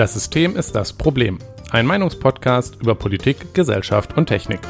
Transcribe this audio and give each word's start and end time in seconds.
Das 0.00 0.14
System 0.14 0.56
ist 0.56 0.74
das 0.74 0.94
Problem. 0.94 1.40
Ein 1.72 1.84
Meinungspodcast 1.84 2.76
über 2.80 2.94
Politik, 2.94 3.52
Gesellschaft 3.52 4.16
und 4.16 4.24
Technik. 4.24 4.60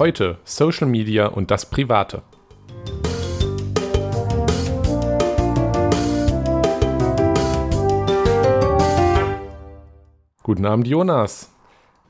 Heute 0.00 0.38
Social 0.42 0.88
Media 0.88 1.26
und 1.26 1.52
das 1.52 1.70
Private. 1.70 2.22
Guten 10.42 10.66
Abend, 10.66 10.88
Jonas. 10.88 11.52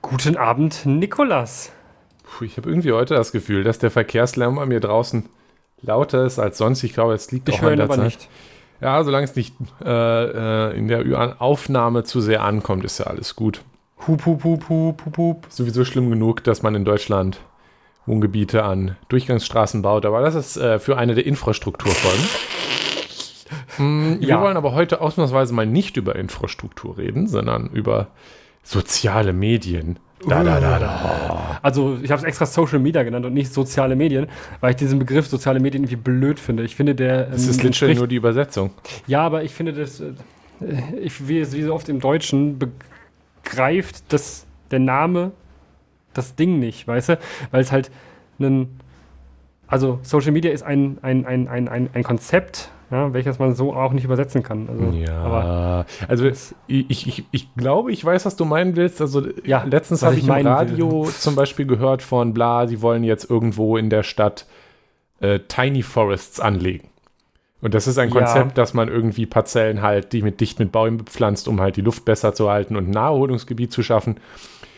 Guten 0.01 0.39
Abend, 0.39 0.87
Nikolas. 0.87 1.71
Puh, 2.23 2.46
ich 2.46 2.57
habe 2.57 2.71
irgendwie 2.71 2.93
heute 2.93 3.12
das 3.12 3.30
Gefühl, 3.30 3.62
dass 3.62 3.79
der 3.79 3.91
Verkehrslärm 3.91 4.55
bei 4.55 4.64
mir 4.64 4.80
draußen 4.80 5.29
lauter 5.82 6.25
ist 6.25 6.39
als 6.39 6.57
sonst. 6.57 6.82
Ich 6.82 6.95
glaube, 6.95 7.12
es 7.12 7.30
liegt 7.30 7.51
Ich 7.51 7.56
auch 7.56 7.64
an 7.64 7.77
der 7.77 7.84
aber 7.84 7.96
Zeit. 7.96 8.05
nicht. 8.05 8.28
Ja, 8.80 9.02
solange 9.05 9.25
es 9.25 9.37
nicht 9.37 9.55
äh, 9.84 9.89
äh, 10.70 10.77
in 10.79 10.88
der 10.88 11.05
Ü- 11.05 11.15
Aufnahme 11.38 12.05
zu 12.05 12.21
sehr 12.21 12.43
ankommt, 12.43 12.84
ist 12.84 12.98
ja 12.98 13.07
alles 13.07 13.37
gut. 13.37 13.62
Hup, 14.07 14.25
hup, 14.25 14.43
hup, 14.45 14.69
hup, 14.69 15.02
hup, 15.05 15.16
hup. 15.19 15.47
Sowieso 15.51 15.84
schlimm 15.84 16.09
genug, 16.11 16.43
dass 16.45 16.62
man 16.62 16.75
in 16.75 16.85
Deutschland 16.87 17.41
Wohngebiete 18.07 18.65
an 18.65 18.97
Durchgangsstraßen 19.09 19.83
baut, 19.83 20.07
aber 20.07 20.23
das 20.23 20.35
ist 20.35 20.57
äh, 20.57 20.79
für 20.79 20.97
eine 20.97 21.15
der 21.15 21.27
Infrastrukturfolgen. 21.27 22.24
Wir 24.21 24.29
Ja. 24.29 24.41
wollen 24.41 24.57
aber 24.57 24.73
heute 24.73 25.01
ausnahmsweise 25.01 25.52
mal 25.55 25.66
nicht 25.66 25.97
über 25.97 26.16
Infrastruktur 26.16 26.99
reden, 26.99 27.27
sondern 27.27 27.69
über 27.71 28.09
soziale 28.62 29.33
Medien. 29.33 29.99
Da, 30.29 30.45
da, 30.45 30.60
da, 30.60 30.79
da. 30.79 31.59
Also, 31.62 31.98
ich 32.02 32.10
habe 32.10 32.19
es 32.20 32.24
extra 32.24 32.45
Social 32.47 32.79
Media 32.79 33.02
genannt 33.02 33.24
und 33.27 33.33
nicht 33.34 33.52
soziale 33.52 33.97
Medien, 33.97 34.27
weil 34.60 34.70
ich 34.70 34.77
diesen 34.77 34.98
Begriff 34.98 35.27
soziale 35.27 35.60
Medien 35.60 35.83
irgendwie 35.84 35.96
blöd 35.96 36.38
finde. 36.38 36.62
Ich 36.62 36.77
finde, 36.77 36.95
der. 36.95 37.24
Das 37.24 37.45
ähm, 37.45 37.51
ist 37.51 37.62
literally 37.62 37.66
entspricht- 37.93 37.98
nur 37.98 38.06
die 38.09 38.16
Übersetzung. 38.16 38.70
Ja, 39.06 39.23
aber 39.23 39.43
ich 39.45 39.52
finde, 39.54 39.73
das. 39.73 40.01
äh, 40.01 40.13
Ich, 41.01 41.26
wie, 41.26 41.38
es- 41.41 41.54
wie 41.54 41.63
so 41.63 41.73
oft 41.74 41.88
im 41.88 42.01
Deutschen 42.01 42.59
begreift 43.43 44.13
das, 44.13 44.46
der 44.71 44.79
Name 44.79 45.32
das 46.13 46.35
Ding 46.35 46.59
nicht, 46.59 46.87
weißt 46.87 47.10
du? 47.10 47.18
Weil 47.51 47.60
es 47.63 47.73
halt 47.73 47.91
ein. 48.41 48.68
Also, 49.68 50.01
Social 50.02 50.32
Media 50.32 50.51
ist 50.51 50.63
ein, 50.65 50.98
ein, 51.02 51.24
ein, 51.24 51.46
ein, 51.48 51.68
ein, 51.68 51.88
ein 51.95 52.02
Konzept, 52.02 52.71
ja, 52.91 53.13
welches 53.13 53.38
man 53.38 53.55
so 53.55 53.73
auch 53.74 53.93
nicht 53.93 54.05
übersetzen 54.05 54.43
kann. 54.43 54.69
Also, 54.69 54.85
Ja, 54.96 55.19
Aber 55.23 55.87
also 56.09 56.27
ich, 56.66 56.91
ich, 57.07 57.24
ich 57.30 57.55
glaube, 57.55 57.93
ich 57.93 58.05
weiß, 58.05 58.27
was 58.27 58.37
du 58.37 58.45
meinen 58.45 58.77
willst. 58.77 59.01
Also 59.01 59.23
Ja, 59.45 59.63
letztens 59.65 60.02
habe 60.02 60.15
ich 60.15 60.23
ich 60.23 60.29
im 60.29 60.47
Radio 60.47 61.05
zum 61.05 61.35
Beispiel 61.37 61.66
gehört 61.66 62.02
von 62.02 62.35
bla, 62.35 62.66
sie 62.66 62.82
wollen 62.82 63.05
jetzt 63.05 63.30
irgendwo 63.30 63.77
in 63.77 63.91
der 63.91 64.03
Stadt 64.03 64.47
äh, 65.21 65.38
Tiny 65.41 65.82
Forests 65.82 66.41
anlegen. 66.41 66.88
Und 67.62 67.75
das 67.75 67.87
ist 67.87 67.99
ein 67.99 68.09
Ja. 68.09 68.15
Konzept, 68.15 68.56
dass 68.59 68.72
man 68.75 68.88
irgendwie 68.88 69.27
Parzellen 69.27 69.82
halt, 69.82 70.12
die 70.12 70.22
mit 70.22 70.41
dicht 70.41 70.59
mit 70.59 70.72
Bäumen 70.72 70.97
bepflanzt, 70.99 71.47
um 71.47 71.60
halt 71.60 71.77
die 71.77 71.82
Luft 71.82 72.04
besser 72.06 72.32
zu 72.32 72.50
halten 72.50 72.75
und 72.75 72.88
ein 72.88 72.91
Naherholungsgebiet 72.91 73.71
zu 73.71 73.82
schaffen. 73.82 74.16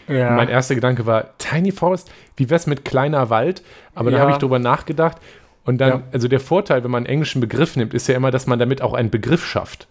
ja. 0.09 0.31
Mein 0.33 0.49
erster 0.49 0.75
Gedanke 0.75 1.07
war, 1.07 1.39
Tiny 1.39 1.71
Forest, 1.71 2.11
wie 2.37 2.51
wär's 2.51 2.67
mit 2.67 2.85
kleiner 2.85 3.31
Wald? 3.31 3.63
Aber 3.95 4.11
da 4.11 4.17
Ja. 4.17 4.23
habe 4.23 4.33
ich 4.33 4.39
drüber 4.39 4.59
nachgedacht. 4.59 5.19
Und 5.65 5.79
dann, 5.81 5.89
Ja. 5.91 6.03
also 6.13 6.29
der 6.29 6.41
Vorteil, 6.41 6.83
wenn 6.85 6.91
man 6.91 7.05
einen 7.05 7.13
englischen 7.13 7.41
Begriff 7.41 7.77
nimmt, 7.77 7.95
ist 7.95 8.09
ja 8.09 8.17
immer, 8.17 8.31
dass 8.31 8.47
man 8.47 8.59
damit 8.59 8.83
auch 8.83 8.95
einen 8.95 9.11
Begriff 9.11 9.47
schafft. 9.47 9.87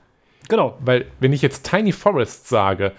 genau. 0.50 0.78
Weil, 0.84 1.06
wenn 1.22 1.32
ich 1.32 1.42
jetzt 1.42 1.70
Tiny 1.70 1.92
Forest 1.94 2.50
sage, 2.50 2.92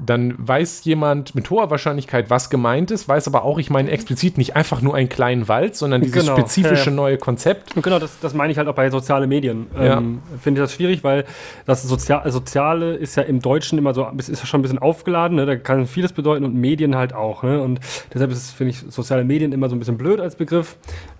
dann 0.00 0.34
weiß 0.38 0.84
jemand 0.84 1.34
mit 1.34 1.50
hoher 1.50 1.70
Wahrscheinlichkeit, 1.70 2.30
was 2.30 2.50
gemeint 2.50 2.92
ist, 2.92 3.08
weiß 3.08 3.26
aber 3.26 3.42
auch, 3.42 3.58
ich 3.58 3.68
meine 3.68 3.90
explizit 3.90 4.38
nicht 4.38 4.54
einfach 4.54 4.80
nur 4.80 4.94
einen 4.94 5.08
kleinen 5.08 5.48
Wald, 5.48 5.74
sondern 5.74 6.02
dieses 6.02 6.22
Genau, 6.24 6.36
spezifische 6.36 6.84
ja, 6.84 6.90
ja. 6.90 6.92
neue 6.92 7.18
Konzept. 7.18 7.74
Und 7.76 7.82
genau, 7.82 7.98
das, 7.98 8.18
das 8.20 8.32
meine 8.32 8.52
ich 8.52 8.58
halt 8.58 8.68
auch 8.68 8.76
bei 8.76 8.88
sozialen 8.90 9.28
Medien. 9.28 9.66
Ja. 9.74 9.98
Ähm, 9.98 10.22
Finde 10.40 10.60
ich 10.60 10.64
das 10.64 10.74
schwierig, 10.74 11.02
weil 11.02 11.24
das 11.66 11.82
Sozial 11.82 12.30
Soziale 12.30 12.94
ist 12.94 13.16
ja 13.16 13.24
im 13.24 13.40
Deutschen 13.40 13.76
immer 13.76 13.92
so, 13.92 14.06
ist 14.16 14.28
ja 14.28 14.46
schon 14.46 14.60
ein 14.60 14.62
bisschen 14.62 14.78
aufgeladen, 14.78 15.36
ne? 15.36 15.46
da 15.46 15.56
kann 15.56 15.84
vieles 15.88 16.12
bedeuten 16.12 16.44
und 16.44 16.54
Medien 16.54 16.94
halt 16.94 17.12
auch. 17.12 17.42
Ne? 17.42 17.60
Und 17.60 17.80
deshalb 18.14 18.30
ist, 18.30 18.38
es, 18.38 18.50
finde 18.52 18.70
ich, 18.70 18.78
soziale 18.88 19.24
Medien 19.24 19.50
immer 19.52 19.68
so 19.68 19.74
ein 19.74 19.80
bisschen 19.80 19.98
blöd 19.98 20.20
als 20.20 20.36
Begriff, 20.36 20.76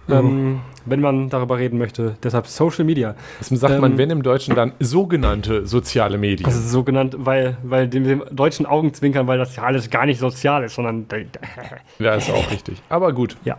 ähm, 0.09 0.61
wenn 0.87 1.01
man 1.01 1.29
darüber 1.29 1.59
reden 1.59 1.79
möchte. 1.79 2.17
Deshalb 2.23 2.47
Social 2.47 2.85
Media. 2.85 3.15
Das 3.39 3.49
sagt 3.49 3.75
Ähm, 3.75 3.81
man, 3.81 3.99
wenn 3.99 4.11
im 4.11 4.23
Deutschen 4.23 4.55
dann 4.55 4.73
sogenannte 4.81 5.67
soziale 5.67 6.19
Medien. 6.19 6.45
Das 6.47 6.57
ist 6.57 6.71
so 6.71 6.83
genannt, 6.85 7.17
weil, 7.19 7.57
weil 7.63 7.89
dem, 7.89 8.05
dem 8.05 8.23
deutschen 8.31 8.67
Augenzwinkern, 8.67 9.27
weil 9.27 9.39
das 9.39 9.57
ja 9.57 9.65
alles 9.65 9.91
gar 9.91 10.07
nicht 10.07 10.19
sozial 10.19 10.65
ist, 10.65 10.75
sondern 10.75 11.07
ja, 11.99 12.15
ist 12.15 12.31
auch 12.31 12.51
richtig. 12.51 12.83
Aber 12.89 13.13
gut, 13.13 13.37
ja. 13.45 13.59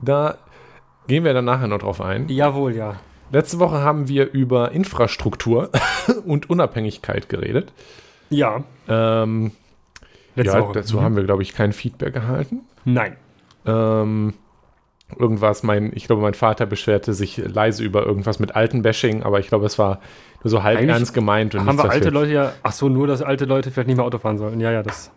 da 0.00 0.36
gehen 1.06 1.24
wir 1.24 1.32
dann 1.32 1.44
nachher 1.44 1.68
noch 1.68 1.78
drauf 1.78 2.00
ein. 2.00 2.28
Jawohl, 2.28 2.74
ja. 2.74 2.96
Letzte 3.30 3.58
Woche 3.58 3.80
haben 3.80 4.08
wir 4.08 4.30
über 4.32 4.72
Infrastruktur 4.72 5.70
und 6.26 6.48
Unabhängigkeit 6.48 7.28
geredet. 7.28 7.72
Ja. 8.30 8.62
Ähm, 8.88 9.52
Letzte 10.34 10.56
ja, 10.56 10.62
Woche. 10.62 10.72
dazu 10.74 10.98
Mhm. 10.98 11.02
haben 11.02 11.16
wir, 11.16 11.24
glaube 11.24 11.42
ich, 11.42 11.52
kein 11.54 11.72
Feedback 11.72 12.14
erhalten. 12.14 12.60
Nein. 12.84 13.16
Ähm, 13.66 14.34
irgendwas, 15.16 15.62
mein, 15.62 15.90
ich 15.94 16.06
glaube, 16.06 16.22
mein 16.22 16.34
Vater 16.34 16.66
beschwerte 16.66 17.14
sich 17.14 17.38
leise 17.38 17.82
über 17.82 18.04
irgendwas 18.04 18.38
mit 18.38 18.54
Altenbashing, 18.54 19.22
aber 19.22 19.40
ich 19.40 19.48
glaube, 19.48 19.66
es 19.66 19.78
war 19.78 20.00
nur 20.42 20.50
so 20.50 20.62
halb 20.62 20.78
Eigentlich 20.78 20.90
ernst 20.90 21.14
gemeint 21.14 21.54
und 21.54 21.66
Haben 21.66 21.78
wir 21.78 21.90
alte 21.90 22.10
Leute 22.10 22.32
ja. 22.32 22.52
Ach 22.62 22.72
so, 22.72 22.88
nur, 22.88 23.06
dass 23.06 23.22
alte 23.22 23.44
Leute 23.46 23.70
vielleicht 23.70 23.88
nicht 23.88 23.96
mehr 23.96 24.04
Auto 24.04 24.18
fahren 24.18 24.38
sollen. 24.38 24.60
Ja, 24.60 24.70
ja, 24.70 24.82
das. 24.82 25.10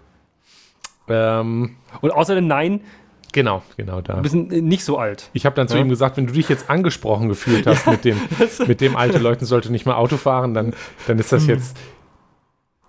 Ähm, 1.08 1.76
Und 2.02 2.12
außerdem, 2.12 2.48
nein, 2.48 2.82
genau, 3.34 3.64
genau 3.76 4.02
da. 4.02 4.24
wir 4.24 4.30
sind 4.30 4.54
äh, 4.54 4.62
nicht 4.62 4.86
so 4.86 4.98
alt. 4.98 5.30
Ich 5.34 5.46
habe 5.46 5.56
dann 5.56 5.68
zu 5.68 5.76
Ja. 5.76 5.82
ihm 5.82 5.90
gesagt, 5.90 6.16
wenn 6.18 6.28
du 6.28 6.34
dich 6.34 6.48
jetzt 6.48 6.70
angesprochen 6.70 7.28
gefühlt 7.28 7.68
hast 7.68 7.86
mit 7.92 8.06
dem, 8.06 8.18
mit 8.68 8.80
dem 8.82 8.96
alte 8.96 9.18
Leute 9.18 9.46
sollte 9.46 9.72
nicht 9.72 9.86
mehr 9.86 9.98
Auto 9.98 10.18
fahren, 10.18 10.54
dann, 10.54 10.74
dann 11.08 11.20
ist 11.20 11.32
das 11.34 11.48
jetzt 11.48 11.78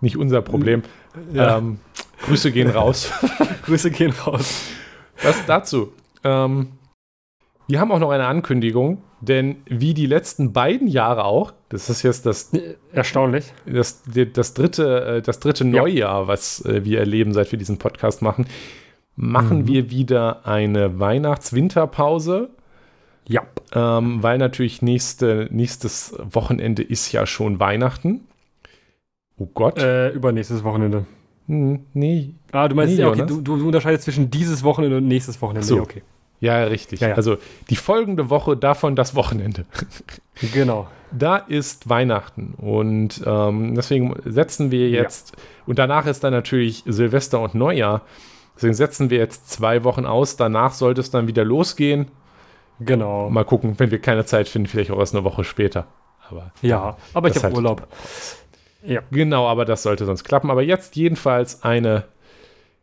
nicht 0.00 0.16
unser 0.16 0.40
Problem. 0.42 0.82
Ja. 1.32 1.58
Ähm, 1.58 1.80
Grüße 2.26 2.52
gehen 2.52 2.70
raus. 2.70 3.10
Grüße 3.66 3.90
gehen 3.90 4.12
raus. 4.12 4.62
Was 5.22 5.44
dazu? 5.46 5.92
Ähm, 6.22 6.68
wir 7.68 7.80
haben 7.80 7.90
auch 7.92 7.98
noch 7.98 8.10
eine 8.10 8.26
Ankündigung, 8.26 8.98
denn 9.20 9.56
wie 9.66 9.94
die 9.94 10.06
letzten 10.06 10.52
beiden 10.52 10.88
Jahre 10.88 11.24
auch, 11.24 11.52
das 11.68 11.88
ist 11.90 12.02
jetzt 12.02 12.26
das, 12.26 12.52
Äh, 12.52 12.74
Erstaunlich. 12.92 13.52
das, 13.66 14.02
das 14.32 14.54
dritte, 14.54 15.04
äh, 15.04 15.22
das 15.22 15.40
dritte 15.40 15.64
Ja. 15.64 15.70
Neujahr, 15.70 16.26
was 16.28 16.64
äh, 16.64 16.84
wir 16.84 16.98
erleben, 16.98 17.32
seit 17.32 17.50
wir 17.52 17.58
diesen 17.58 17.78
Podcast 17.78 18.20
machen, 18.22 18.46
machen 19.16 19.60
Mhm. 19.60 19.68
wir 19.68 19.90
wieder 19.90 20.46
eine 20.46 20.98
Weihnachts-Winterpause, 20.98 22.50
Ja. 23.28 23.42
ähm, 23.74 24.22
weil 24.22 24.38
natürlich 24.38 24.82
nächste, 24.82 25.48
nächstes 25.50 26.14
Wochenende 26.18 26.82
ist 26.82 27.12
ja 27.12 27.26
schon 27.26 27.60
Weihnachten. 27.60 28.22
Oh 29.38 29.46
Gott. 29.54 29.78
Äh, 29.78 30.10
übernächstes 30.10 30.64
Wochenende. 30.64 31.06
Hm, 31.48 31.80
nee. 31.94 32.34
Ah, 32.52 32.68
du 32.68 32.74
meinst, 32.76 32.96
Nee, 32.96 33.04
okay, 33.04 33.24
du, 33.26 33.40
du 33.40 33.54
unterscheidest 33.66 34.04
zwischen 34.04 34.30
dieses 34.30 34.62
Wochenende 34.62 34.98
und 34.98 35.08
nächstes 35.08 35.40
Wochenende. 35.42 35.66
So. 35.66 35.76
Ja, 35.76 35.82
okay. 35.82 36.02
Ja, 36.42 36.64
richtig. 36.64 36.98
Ja, 37.00 37.10
ja. 37.10 37.14
Also 37.14 37.36
die 37.70 37.76
folgende 37.76 38.28
Woche, 38.28 38.56
davon 38.56 38.96
das 38.96 39.14
Wochenende. 39.14 39.64
Genau. 40.52 40.88
Da 41.12 41.36
ist 41.36 41.88
Weihnachten 41.90 42.54
und 42.56 43.22
ähm, 43.26 43.74
deswegen 43.76 44.14
setzen 44.24 44.70
wir 44.70 44.88
jetzt, 44.88 45.34
und 45.66 45.78
danach 45.78 46.06
ist 46.06 46.24
dann 46.24 46.32
natürlich 46.32 46.82
Silvester 46.86 47.38
und 47.40 47.54
Neujahr, 47.54 48.00
deswegen 48.56 48.72
setzen 48.74 49.10
wir 49.10 49.18
jetzt 49.18 49.50
zwei 49.50 49.84
Wochen 49.84 50.06
aus, 50.06 50.36
danach 50.36 50.72
sollte 50.72 51.00
es 51.02 51.10
dann 51.10 51.28
wieder 51.28 51.44
losgehen. 51.44 52.08
Genau. 52.80 53.28
Mal 53.30 53.44
gucken, 53.44 53.74
wenn 53.78 53.90
wir 53.90 54.00
keine 54.00 54.24
Zeit 54.24 54.48
finden, 54.48 54.66
vielleicht 54.68 54.90
auch 54.90 54.98
erst 54.98 55.14
eine 55.14 55.22
Woche 55.22 55.44
später. 55.44 55.86
Aber 56.30 56.50
ja, 56.62 56.96
aber 57.12 57.28
ich 57.28 57.36
habe 57.36 57.48
halt- 57.48 57.56
Urlaub. 57.56 57.86
Ja. 58.84 59.02
genau, 59.12 59.46
aber 59.46 59.64
das 59.66 59.82
sollte 59.84 60.06
sonst 60.06 60.24
klappen. 60.24 60.50
Aber 60.50 60.62
jetzt 60.62 60.96
jedenfalls 60.96 61.62
eine 61.62 62.04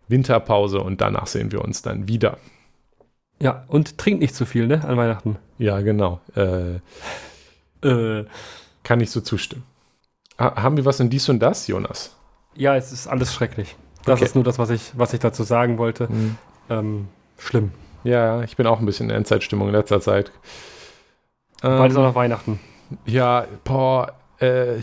Winterpause 0.08 0.80
und 0.81 1.02
danach 1.02 1.28
sehen 1.28 1.52
wir 1.52 1.62
uns 1.64 1.81
dann 1.81 2.08
wieder. 2.08 2.38
Ja, 3.42 3.64
und 3.68 3.98
trink 3.98 4.20
nicht 4.20 4.36
zu 4.36 4.46
viel, 4.46 4.68
ne, 4.68 4.84
an 4.86 4.98
Weihnachten. 4.98 5.38
Ja, 5.58 5.80
genau. 5.82 6.20
Äh, 6.36 6.80
Äh, 7.82 8.26
kann 8.84 9.00
ich 9.00 9.09
so 9.12 9.22
zustimmen. 9.22 9.64
Ha 10.38 10.62
haben 10.62 10.76
wir 10.78 10.84
was 10.86 11.00
in 11.00 11.09
dies 11.09 11.30
und 11.30 11.40
das, 11.40 11.68
Jonas? 11.68 12.16
ja, 12.56 12.76
es 12.76 12.91
ist 12.91 13.08
alles 13.08 13.34
schrecklich. 13.34 13.76
Das 14.06 14.16
Okay. 14.20 14.26
ist 14.26 14.36
nur 14.36 14.44
das, 14.44 14.59
was 14.59 14.70
ich, 14.70 14.91
was 14.97 15.14
ich 15.14 15.20
dazu 15.22 15.44
sagen 15.44 15.78
wollte. 15.78 16.09
Hm. 16.09 16.36
Ähm, 16.70 17.08
schlimm. 17.38 17.72
Ja, 18.03 18.41
ich 18.44 18.58
bin 18.58 18.68
auch 18.68 18.80
ein 18.80 18.86
bisschen 18.86 19.09
in 19.09 19.16
Endzeitstimmung 19.16 19.68
in 19.70 19.74
letzter 19.76 20.02
Zeit. 20.02 20.32
Bald 21.62 21.92
ist 21.92 21.97
auch 21.97 22.02
Ähm, 22.02 22.08
noch 22.08 22.16
Weihnachten. 22.16 22.59
ja, 23.06 23.46
boah, 23.64 24.14
äh, 24.42 24.80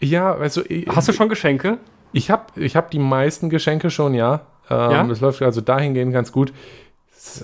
ja, 0.00 0.34
du, 0.34 0.62
ich, 0.62 0.88
Hast 0.88 1.06
du 1.08 1.12
schon 1.12 1.28
Geschenke? 1.28 1.78
ich 2.12 2.30
habe 2.30 2.60
ich 2.60 2.74
hab 2.76 2.90
die 2.90 2.98
meisten 2.98 3.50
Geschenke 3.50 3.90
schon, 3.90 4.14
ja. 4.14 4.40
Ähm, 4.70 4.90
Ja? 4.90 5.04
Das 5.04 5.20
läuft 5.20 5.42
also 5.42 5.60
dahingehend 5.60 6.12
ganz 6.12 6.32
gut. 6.32 6.52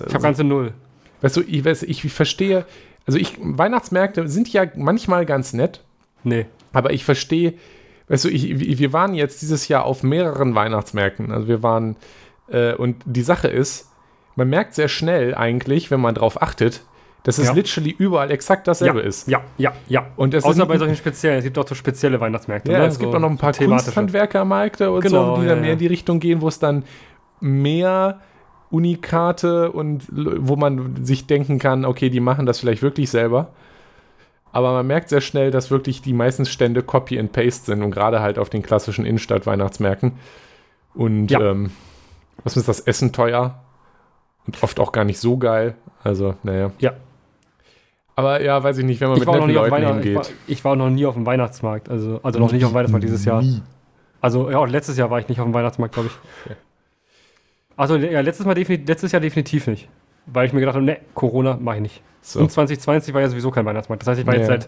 Ich 0.07 0.13
habe 0.13 0.23
ganze 0.23 0.43
Null. 0.43 0.73
Weißt 1.21 1.35
du, 1.37 1.41
ich, 1.41 1.65
weiß, 1.65 1.83
ich 1.83 2.11
verstehe, 2.11 2.65
also 3.05 3.17
ich, 3.19 3.37
Weihnachtsmärkte 3.41 4.27
sind 4.27 4.51
ja 4.51 4.65
manchmal 4.75 5.25
ganz 5.25 5.53
nett, 5.53 5.83
Nee. 6.23 6.45
aber 6.73 6.91
ich 6.91 7.03
verstehe, 7.05 7.53
weißt 8.07 8.25
du, 8.25 8.29
ich, 8.29 8.79
wir 8.79 8.93
waren 8.93 9.13
jetzt 9.15 9.41
dieses 9.41 9.67
Jahr 9.67 9.85
auf 9.85 10.03
mehreren 10.03 10.55
Weihnachtsmärkten. 10.55 11.31
Also 11.31 11.47
wir 11.47 11.63
waren, 11.63 11.95
äh, 12.47 12.73
und 12.73 12.97
die 13.05 13.21
Sache 13.21 13.47
ist, 13.47 13.89
man 14.35 14.49
merkt 14.49 14.73
sehr 14.75 14.87
schnell 14.87 15.35
eigentlich, 15.35 15.91
wenn 15.91 15.99
man 15.99 16.15
drauf 16.15 16.41
achtet, 16.41 16.81
dass 17.23 17.37
es 17.37 17.47
Ja. 17.47 17.53
literally 17.53 17.93
überall 17.97 18.31
exakt 18.31 18.67
dasselbe 18.67 18.99
ja, 18.99 19.05
ist. 19.05 19.27
Ja, 19.27 19.43
ja, 19.57 19.73
ja. 19.89 20.07
Und 20.15 20.33
es 20.33 20.45
Außer 20.45 20.65
bei 20.65 20.77
solchen 20.77 20.95
speziellen. 20.95 21.39
Es 21.39 21.43
gibt 21.43 21.57
auch 21.57 21.67
so 21.67 21.75
spezielle 21.75 22.19
Weihnachtsmärkte. 22.21 22.71
Ja, 22.71 22.79
ne? 22.79 22.85
es 22.85 22.97
gibt 22.97 23.11
so 23.11 23.17
auch 23.17 23.21
noch 23.21 23.29
ein 23.29 23.37
paar. 23.37 23.53
Kunsthandwerkermärkte 23.53 24.89
und 24.89 25.01
Genau, 25.01 25.35
so, 25.35 25.41
die 25.41 25.47
ja, 25.47 25.53
dann 25.53 25.61
mehr 25.61 25.73
in 25.73 25.79
die 25.79 25.87
Richtung 25.87 26.21
gehen, 26.21 26.41
wo 26.41 26.47
es 26.47 26.59
dann 26.59 26.85
mehr 27.41 28.21
Unikate 28.71 29.71
und 29.71 30.03
wo 30.11 30.55
man 30.55 31.03
sich 31.03 31.25
denken 31.27 31.59
kann, 31.59 31.85
okay, 31.85 32.09
die 32.09 32.19
machen 32.19 32.45
das 32.45 32.59
vielleicht 32.59 32.81
wirklich 32.81 33.09
selber. 33.09 33.47
Aber 34.51 34.73
man 34.73 34.87
merkt 34.87 35.09
sehr 35.09 35.21
schnell, 35.21 35.51
dass 35.51 35.69
wirklich 35.71 36.01
die 36.01 36.13
meisten 36.13 36.45
Stände 36.45 36.81
Copy 36.81 37.19
and 37.19 37.31
Paste 37.31 37.65
sind 37.67 37.83
und 37.83 37.91
gerade 37.91 38.19
halt 38.21 38.39
auf 38.39 38.49
den 38.49 38.63
klassischen 38.63 39.05
Innenstadt-Weihnachtsmärkten. 39.05 40.13
Und 40.95 41.29
Ja. 41.29 41.39
ähm, 41.51 41.71
was 42.43 42.57
ist 42.57 42.67
das 42.67 42.79
Essen 42.79 43.11
teuer 43.13 43.59
und 44.47 44.61
oft 44.63 44.79
auch 44.79 44.91
gar 44.91 45.03
nicht 45.03 45.19
so 45.19 45.37
geil. 45.37 45.75
Also, 46.03 46.35
naja. 46.43 46.71
Ja. 46.79 46.93
Aber 48.15 48.41
ja, 48.41 48.61
weiß 48.63 48.77
ich 48.79 48.85
nicht, 48.85 48.99
wenn 49.01 49.09
man 49.09 49.17
Ich 49.17 49.21
mit 49.21 49.27
war, 49.27 49.35
auch 49.35 49.39
noch 49.41 49.47
netten 49.47 49.61
nie 49.61 49.65
auf 49.67 49.69
Leuten 49.69 49.83
Weihnachten, 49.85 50.07
ich, 50.07 50.15
war, 50.15 50.23
hingeht. 50.25 50.39
ich 50.47 50.65
war 50.65 50.75
noch 50.75 50.89
nie 50.89 51.05
auf 51.05 51.13
dem 51.13 51.25
Weihnachtsmarkt. 51.25 51.89
Also, 51.89 52.19
also 52.23 52.39
noch 52.39 52.51
nicht 52.51 52.65
auf 52.65 52.71
dem 52.71 52.75
Weihnachtsmarkt 52.75 53.03
dieses 53.05 53.23
Jahr. 53.25 53.41
Nie. 53.41 53.61
Also, 54.19 54.49
ja, 54.49 54.57
auch 54.57 54.67
letztes 54.67 54.97
Jahr 54.97 55.09
war 55.11 55.19
ich 55.19 55.27
nicht 55.29 55.39
auf 55.39 55.45
dem 55.45 55.53
Weihnachtsmarkt, 55.53 55.93
glaube 55.93 56.09
ich. 56.09 56.15
Okay. 56.51 56.55
Also, 57.79 57.95
ja, 57.95 58.19
letztes, 58.21 58.45
Mal 58.45 58.55
letztes 58.57 59.11
Jahr 59.11 59.21
definitiv 59.21 59.67
nicht. 59.67 59.87
Weil 60.25 60.45
ich 60.47 60.53
mir 60.53 60.59
gedacht 60.59 60.75
habe, 60.75 60.85
ne, 60.85 60.97
Corona 61.13 61.57
mache 61.59 61.77
ich 61.77 61.81
nicht. 61.81 62.01
So. 62.21 62.39
Und 62.41 62.51
2020 62.51 63.13
war 63.13 63.21
ja 63.21 63.29
sowieso 63.29 63.51
kein 63.51 63.65
Weihnachtsmarkt. 63.65 64.01
Das 64.03 64.09
heißt, 64.09 64.19
ich 64.21 64.27
war 64.27 64.35
jetzt 64.35 64.49
Ja. 64.49 64.59
seit 64.59 64.67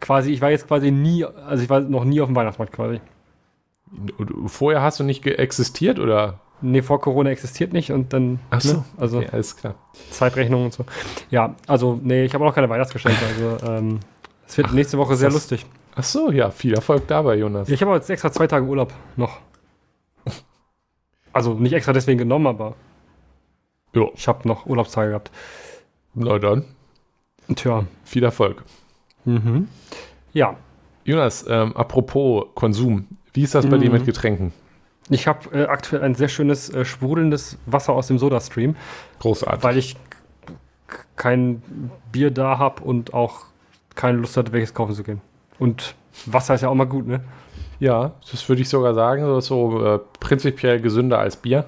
quasi, 0.00 0.32
ich 0.32 0.40
war 0.42 0.50
jetzt 0.50 0.68
quasi 0.68 0.90
nie, 0.90 1.24
also 1.24 1.62
ich 1.62 1.70
war 1.70 1.80
noch 1.80 2.04
nie 2.04 2.20
auf 2.20 2.28
dem 2.28 2.36
Weihnachtsmarkt 2.36 2.72
quasi. 2.72 3.00
Und 4.18 4.50
Vorher 4.50 4.82
hast 4.82 5.00
du 5.00 5.04
nicht 5.04 5.24
existiert 5.26 5.98
oder? 5.98 6.40
Nee, 6.60 6.82
vor 6.82 7.00
Corona 7.00 7.30
existiert 7.30 7.72
nicht 7.72 7.90
und 7.92 8.12
dann, 8.12 8.38
Ach 8.50 8.60
so. 8.60 8.74
ne, 8.78 8.84
also 8.96 9.18
Okay, 9.18 9.28
alles 9.32 9.56
klar. 9.56 9.74
Zeitrechnung 10.10 10.64
und 10.66 10.72
so. 10.72 10.84
Ja, 11.30 11.54
also, 11.66 11.98
nee, 12.02 12.24
ich 12.24 12.34
habe 12.34 12.44
auch 12.44 12.48
noch 12.48 12.54
keine 12.54 12.68
Weihnachtsgeschenke. 12.68 13.18
Also, 13.26 13.66
ähm, 13.72 14.00
es 14.46 14.56
wird 14.58 14.72
nächste 14.72 14.98
Woche 14.98 15.16
sehr 15.16 15.28
das- 15.28 15.34
lustig. 15.34 15.66
Ach 15.94 16.04
so, 16.04 16.30
ja, 16.30 16.50
viel 16.50 16.74
Erfolg 16.74 17.06
dabei, 17.08 17.36
Jonas. 17.36 17.68
Ja, 17.68 17.74
ich 17.74 17.80
habe 17.80 17.90
aber 17.92 17.98
jetzt 18.00 18.10
extra 18.10 18.30
zwei 18.30 18.46
Tage 18.46 18.66
Urlaub 18.66 18.92
noch. 19.16 19.38
Also 21.36 21.52
nicht 21.54 21.74
extra 21.74 21.92
deswegen 21.92 22.18
genommen, 22.18 22.46
aber 22.46 22.74
Jo. 23.94 24.10
ich 24.14 24.26
habe 24.26 24.48
noch 24.48 24.64
Urlaubstage 24.66 25.08
gehabt. 25.10 25.30
Na 26.14 26.38
dann, 26.38 26.64
Tja. 27.54 27.84
viel 28.04 28.24
Erfolg. 28.24 28.64
Mhm. 29.26 29.68
Ja, 30.32 30.56
Jonas, 31.04 31.44
ähm, 31.48 31.76
apropos 31.76 32.46
Konsum, 32.54 33.06
wie 33.34 33.42
ist 33.42 33.54
das 33.54 33.66
bei 33.66 33.76
dir 33.78 33.88
Mhm. 33.90 33.96
mit 33.96 34.06
Getränken? 34.06 34.52
ich 35.10 35.28
habe 35.28 35.50
äh, 35.56 35.66
aktuell 35.66 36.02
ein 36.02 36.14
sehr 36.16 36.28
schönes 36.28 36.68
äh, 36.70 36.84
sprudelndes 36.84 37.58
Wasser 37.66 37.92
aus 37.92 38.08
dem 38.08 38.18
Sodastream, 38.18 38.74
Großartig. 39.20 39.62
weil 39.62 39.76
ich 39.76 39.96
kein 41.16 41.62
Bier 42.12 42.30
da 42.32 42.58
habe 42.58 42.82
und 42.82 43.14
auch 43.14 43.42
keine 43.94 44.18
Lust 44.18 44.36
hatte, 44.36 44.52
welches 44.52 44.74
kaufen 44.74 44.94
zu 44.94 45.04
gehen. 45.04 45.20
Und 45.58 45.94
Wasser 46.24 46.54
ist 46.54 46.62
ja 46.62 46.68
auch 46.70 46.74
mal 46.74 46.86
gut, 46.86 47.06
ne? 47.06 47.20
Ja, 47.78 48.12
das 48.30 48.48
würde 48.48 48.62
ich 48.62 48.68
sogar 48.68 48.94
sagen, 48.94 49.24
so, 49.24 49.40
so 49.40 49.84
äh, 49.84 49.98
prinzipiell 50.20 50.80
gesünder 50.80 51.18
als 51.18 51.36
Bier. 51.36 51.66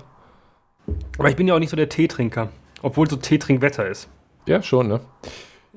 Aber 1.18 1.28
ich 1.28 1.36
bin 1.36 1.46
ja 1.48 1.54
auch 1.54 1.58
nicht 1.58 1.70
so 1.70 1.76
der 1.76 1.88
Teetrinker, 1.88 2.48
obwohl 2.82 3.08
so 3.08 3.16
Teetrinkwetter 3.16 3.86
ist. 3.86 4.08
Ja, 4.46 4.62
schon, 4.62 4.88
ne? 4.88 5.00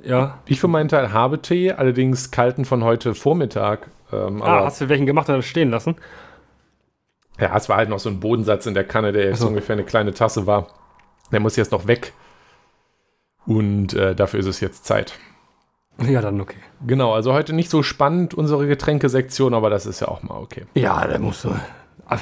Ja. 0.04 0.40
Ich 0.46 0.60
für 0.60 0.68
meinen 0.70 0.88
Teil 0.90 1.12
habe 1.12 1.42
Tee, 1.42 1.72
allerdings 1.74 2.32
kalten 2.32 2.64
von 2.66 2.84
heute 2.84 3.14
Vormittag. 3.14 3.90
Ähm, 4.14 4.42
Ah, 4.42 4.64
hast 4.66 4.82
du 4.82 4.90
welchen 4.90 5.06
gemacht 5.06 5.28
und 5.30 5.36
das 5.36 5.46
stehen 5.46 5.70
lassen? 5.70 5.96
ja, 7.40 7.56
es 7.58 7.68
war 7.70 7.78
halt 7.78 7.90
noch 7.90 8.00
so 8.00 8.10
ein 8.10 8.20
Bodensatz 8.20 8.66
in 8.68 8.74
der 8.76 8.84
Kanne, 8.84 9.12
der 9.12 9.26
jetzt 9.26 9.38
Ach 9.38 9.42
so. 9.42 9.48
ungefähr 9.48 9.74
eine 9.74 9.84
kleine 9.84 10.14
Tasse 10.14 10.46
war. 10.48 10.68
Der 11.32 11.40
muss 11.40 11.56
jetzt 11.56 11.72
noch 11.72 11.88
weg. 11.88 12.14
Und 13.48 13.94
äh, 13.94 14.16
dafür 14.16 14.40
ist 14.40 14.46
es 14.46 14.60
jetzt 14.60 14.86
Zeit. 14.86 15.14
Ja, 16.08 16.22
dann 16.22 16.42
okay. 16.42 16.58
Genau, 16.86 17.14
also 17.14 17.34
heute 17.34 17.54
nicht 17.54 17.70
so 17.70 17.84
spannend 17.84 18.34
unsere 18.34 18.68
Getränkesektion, 18.68 19.54
aber 19.54 19.70
das 19.70 19.86
ist 19.86 20.00
ja 20.00 20.08
auch 20.08 20.24
mal 20.24 20.36
okay. 20.38 20.66
Ja, 20.76 21.06
der 21.08 21.20
muss 21.20 21.42
so. 21.42 21.54
Ah, 22.08 22.18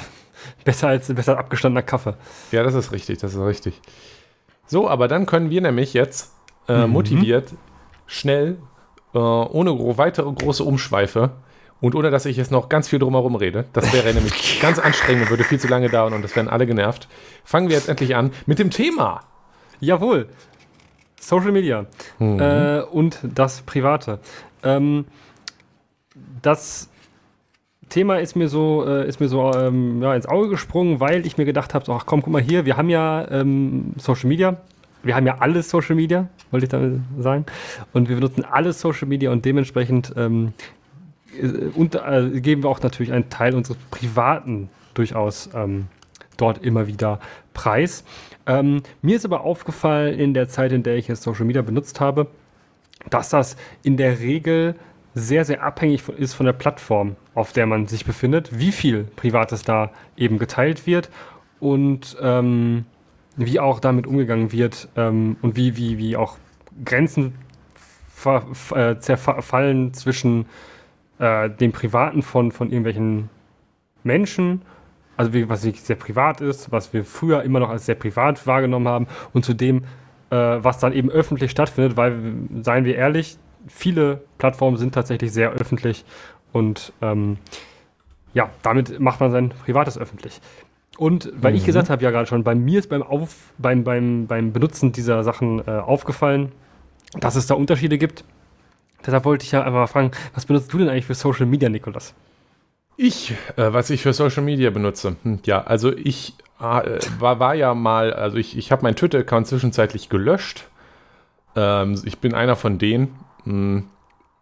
Besser 0.64 0.88
als 0.88 1.12
besser 1.12 1.32
als 1.32 1.40
abgestandener 1.40 1.82
Kaffee. 1.82 2.14
Ja, 2.52 2.62
das 2.62 2.74
ist 2.74 2.92
richtig, 2.92 3.18
das 3.18 3.34
ist 3.34 3.40
richtig. 3.40 3.80
So, 4.66 4.88
aber 4.88 5.08
dann 5.08 5.26
können 5.26 5.50
wir 5.50 5.60
nämlich 5.60 5.94
jetzt 5.94 6.32
äh, 6.68 6.86
Mhm. 6.86 6.92
motiviert, 6.92 7.52
schnell, 8.06 8.58
äh, 9.14 9.18
ohne 9.18 9.74
gro 9.74 9.98
weitere 9.98 10.30
große 10.32 10.62
Umschweife 10.64 11.30
und 11.80 11.94
ohne 11.94 12.10
dass 12.10 12.26
ich 12.26 12.36
jetzt 12.36 12.50
noch 12.52 12.68
ganz 12.68 12.88
viel 12.88 12.98
drumherum 12.98 13.34
rede, 13.34 13.64
das 13.72 13.92
wäre 13.92 14.12
nämlich 14.14 14.60
ganz 14.60 14.78
anstrengend 14.78 15.24
und 15.24 15.30
würde 15.30 15.44
viel 15.44 15.58
zu 15.60 15.68
lange 15.68 15.88
dauern 15.88 16.12
und 16.12 16.22
das 16.22 16.36
wären 16.36 16.48
alle 16.48 16.66
genervt, 16.66 17.08
fangen 17.44 17.68
wir 17.68 17.76
jetzt 17.76 17.88
endlich 17.88 18.14
an 18.16 18.30
mit 18.46 18.58
dem 18.58 18.70
Thema. 18.70 19.22
Jawohl. 19.80 20.28
Social 21.20 21.52
Media 21.52 21.86
Mhm. 22.18 22.40
äh, 22.40 22.80
und 22.80 23.20
das 23.22 23.60
Private. 23.62 24.18
Ähm, 24.62 25.04
das 26.42 26.88
Thema 27.88 28.16
ist 28.18 28.36
mir 28.36 28.48
so, 28.48 28.84
äh, 28.86 29.06
ist 29.06 29.20
mir 29.20 29.28
so 29.28 29.52
ähm, 29.52 30.02
ja, 30.02 30.14
ins 30.14 30.26
Auge 30.26 30.48
gesprungen, 30.48 31.00
weil 31.00 31.26
ich 31.26 31.36
mir 31.38 31.44
gedacht 31.44 31.74
habe, 31.74 31.84
so, 31.84 31.92
ach 31.92 32.06
komm, 32.06 32.22
guck 32.22 32.32
mal 32.32 32.42
hier, 32.42 32.64
wir 32.64 32.76
haben 32.76 32.88
ja 32.88 33.28
ähm, 33.30 33.92
Social 33.98 34.28
Media. 34.28 34.56
Wir 35.02 35.16
haben 35.16 35.26
ja 35.26 35.38
alles 35.40 35.70
Social 35.70 35.96
Media, 35.96 36.28
wollte 36.50 36.64
ich 36.64 36.70
damit 36.70 37.00
sagen. 37.18 37.46
Und 37.92 38.08
wir 38.08 38.16
benutzen 38.16 38.44
alles 38.44 38.80
Social 38.80 39.08
Media 39.08 39.30
und 39.30 39.44
dementsprechend 39.44 40.12
ähm, 40.16 40.52
äh, 41.40 41.46
und, 41.74 41.94
äh, 41.94 42.40
geben 42.40 42.62
wir 42.62 42.70
auch 42.70 42.80
natürlich 42.82 43.12
einen 43.12 43.28
Teil 43.30 43.54
unseres 43.54 43.78
Privaten 43.90 44.68
durchaus 44.94 45.50
ähm, 45.54 45.86
dort 46.36 46.64
immer 46.64 46.86
wieder 46.86 47.18
preis. 47.54 48.04
Ähm, 48.46 48.82
mir 49.02 49.16
ist 49.16 49.24
aber 49.24 49.42
aufgefallen 49.42 50.18
in 50.18 50.34
der 50.34 50.48
Zeit, 50.48 50.72
in 50.72 50.82
der 50.82 50.96
ich 50.96 51.08
jetzt 51.08 51.22
Social 51.22 51.44
Media 51.44 51.62
benutzt 51.62 52.00
habe, 52.00 52.28
dass 53.08 53.30
das 53.30 53.56
in 53.82 53.96
der 53.96 54.20
Regel 54.20 54.74
sehr, 55.14 55.44
sehr 55.44 55.62
abhängig 55.62 56.08
ist 56.08 56.34
von 56.34 56.46
der 56.46 56.52
Plattform, 56.52 57.16
auf 57.34 57.52
der 57.52 57.66
man 57.66 57.86
sich 57.86 58.04
befindet, 58.04 58.58
wie 58.58 58.72
viel 58.72 59.04
Privates 59.16 59.62
da 59.62 59.90
eben 60.16 60.38
geteilt 60.38 60.86
wird 60.86 61.10
und 61.58 62.16
ähm, 62.20 62.84
wie 63.36 63.58
auch 63.58 63.80
damit 63.80 64.06
umgegangen 64.06 64.52
wird 64.52 64.88
ähm, 64.96 65.36
und 65.42 65.56
wie, 65.56 65.76
wie, 65.76 65.98
wie 65.98 66.16
auch 66.16 66.38
Grenzen 66.84 67.34
äh, 68.74 68.96
zerfallen 68.98 69.94
zwischen 69.94 70.46
äh, 71.18 71.50
dem 71.50 71.72
Privaten 71.72 72.22
von, 72.22 72.52
von 72.52 72.68
irgendwelchen 72.68 73.30
Menschen, 74.04 74.62
also 75.20 75.48
was 75.50 75.64
wirklich 75.64 75.82
sehr 75.82 75.96
privat 75.96 76.40
ist, 76.40 76.72
was 76.72 76.92
wir 76.94 77.04
früher 77.04 77.42
immer 77.42 77.60
noch 77.60 77.68
als 77.68 77.84
sehr 77.84 77.94
privat 77.94 78.46
wahrgenommen 78.46 78.88
haben 78.88 79.06
und 79.34 79.44
zu 79.44 79.52
dem, 79.52 79.84
äh, 80.30 80.36
was 80.36 80.78
dann 80.78 80.94
eben 80.94 81.10
öffentlich 81.10 81.50
stattfindet, 81.50 81.96
weil, 81.96 82.14
seien 82.62 82.86
wir 82.86 82.96
ehrlich, 82.96 83.36
viele 83.68 84.22
Plattformen 84.38 84.78
sind 84.78 84.94
tatsächlich 84.94 85.30
sehr 85.32 85.50
öffentlich 85.50 86.04
und 86.52 86.92
ähm, 87.02 87.36
ja, 88.32 88.48
damit 88.62 88.98
macht 88.98 89.20
man 89.20 89.30
sein 89.30 89.50
Privates 89.50 89.98
öffentlich. 89.98 90.40
Und 90.96 91.30
weil 91.34 91.54
ich 91.54 91.62
Mhm. 91.62 91.66
gesagt 91.66 91.90
habe 91.90 92.02
ja 92.02 92.10
gerade 92.10 92.26
schon, 92.26 92.44
bei 92.44 92.54
mir 92.54 92.78
ist 92.78 92.88
beim, 92.88 93.02
Auf, 93.02 93.52
beim, 93.58 93.84
beim, 93.84 94.26
beim 94.26 94.52
Benutzen 94.52 94.92
dieser 94.92 95.22
Sachen 95.22 95.60
äh, 95.66 95.70
aufgefallen, 95.70 96.52
dass 97.18 97.36
es 97.36 97.46
da 97.46 97.54
Unterschiede 97.54 97.98
gibt. 97.98 98.24
Deshalb 99.04 99.24
wollte 99.24 99.44
ich 99.44 99.52
ja 99.52 99.60
einfach 99.60 99.80
mal 99.80 99.86
fragen, 99.86 100.12
was 100.34 100.46
benutzt 100.46 100.72
du 100.72 100.78
denn 100.78 100.88
eigentlich 100.88 101.06
für 101.06 101.14
Social 101.14 101.46
Media, 101.46 101.68
Nikolas? 101.68 102.14
Ich, 103.02 103.32
äh, 103.56 103.72
was 103.72 103.88
ich 103.88 104.02
für 104.02 104.12
Social 104.12 104.42
Media 104.42 104.68
benutze. 104.68 105.16
Hm, 105.22 105.38
ja, 105.46 105.62
also 105.62 105.90
ich 105.90 106.34
äh, 106.60 106.98
war, 107.18 107.40
war 107.40 107.54
ja 107.54 107.74
mal, 107.74 108.12
also 108.12 108.36
ich, 108.36 108.58
ich 108.58 108.70
habe 108.70 108.82
meinen 108.82 108.94
Twitter-Account 108.96 109.46
zwischenzeitlich 109.46 110.10
gelöscht. 110.10 110.68
Ähm, 111.56 111.98
ich 112.04 112.18
bin 112.18 112.34
einer 112.34 112.56
von 112.56 112.76
denen. 112.78 113.16
Hm, 113.44 113.84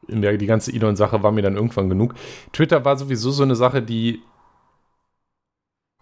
in 0.08 0.22
der, 0.22 0.36
die 0.38 0.46
ganze 0.46 0.72
Elon-Sache 0.72 1.22
war 1.22 1.30
mir 1.30 1.42
dann 1.42 1.54
irgendwann 1.54 1.88
genug. 1.88 2.14
Twitter 2.52 2.84
war 2.84 2.96
sowieso 2.96 3.30
so 3.30 3.44
eine 3.44 3.54
Sache, 3.54 3.80
die 3.80 4.22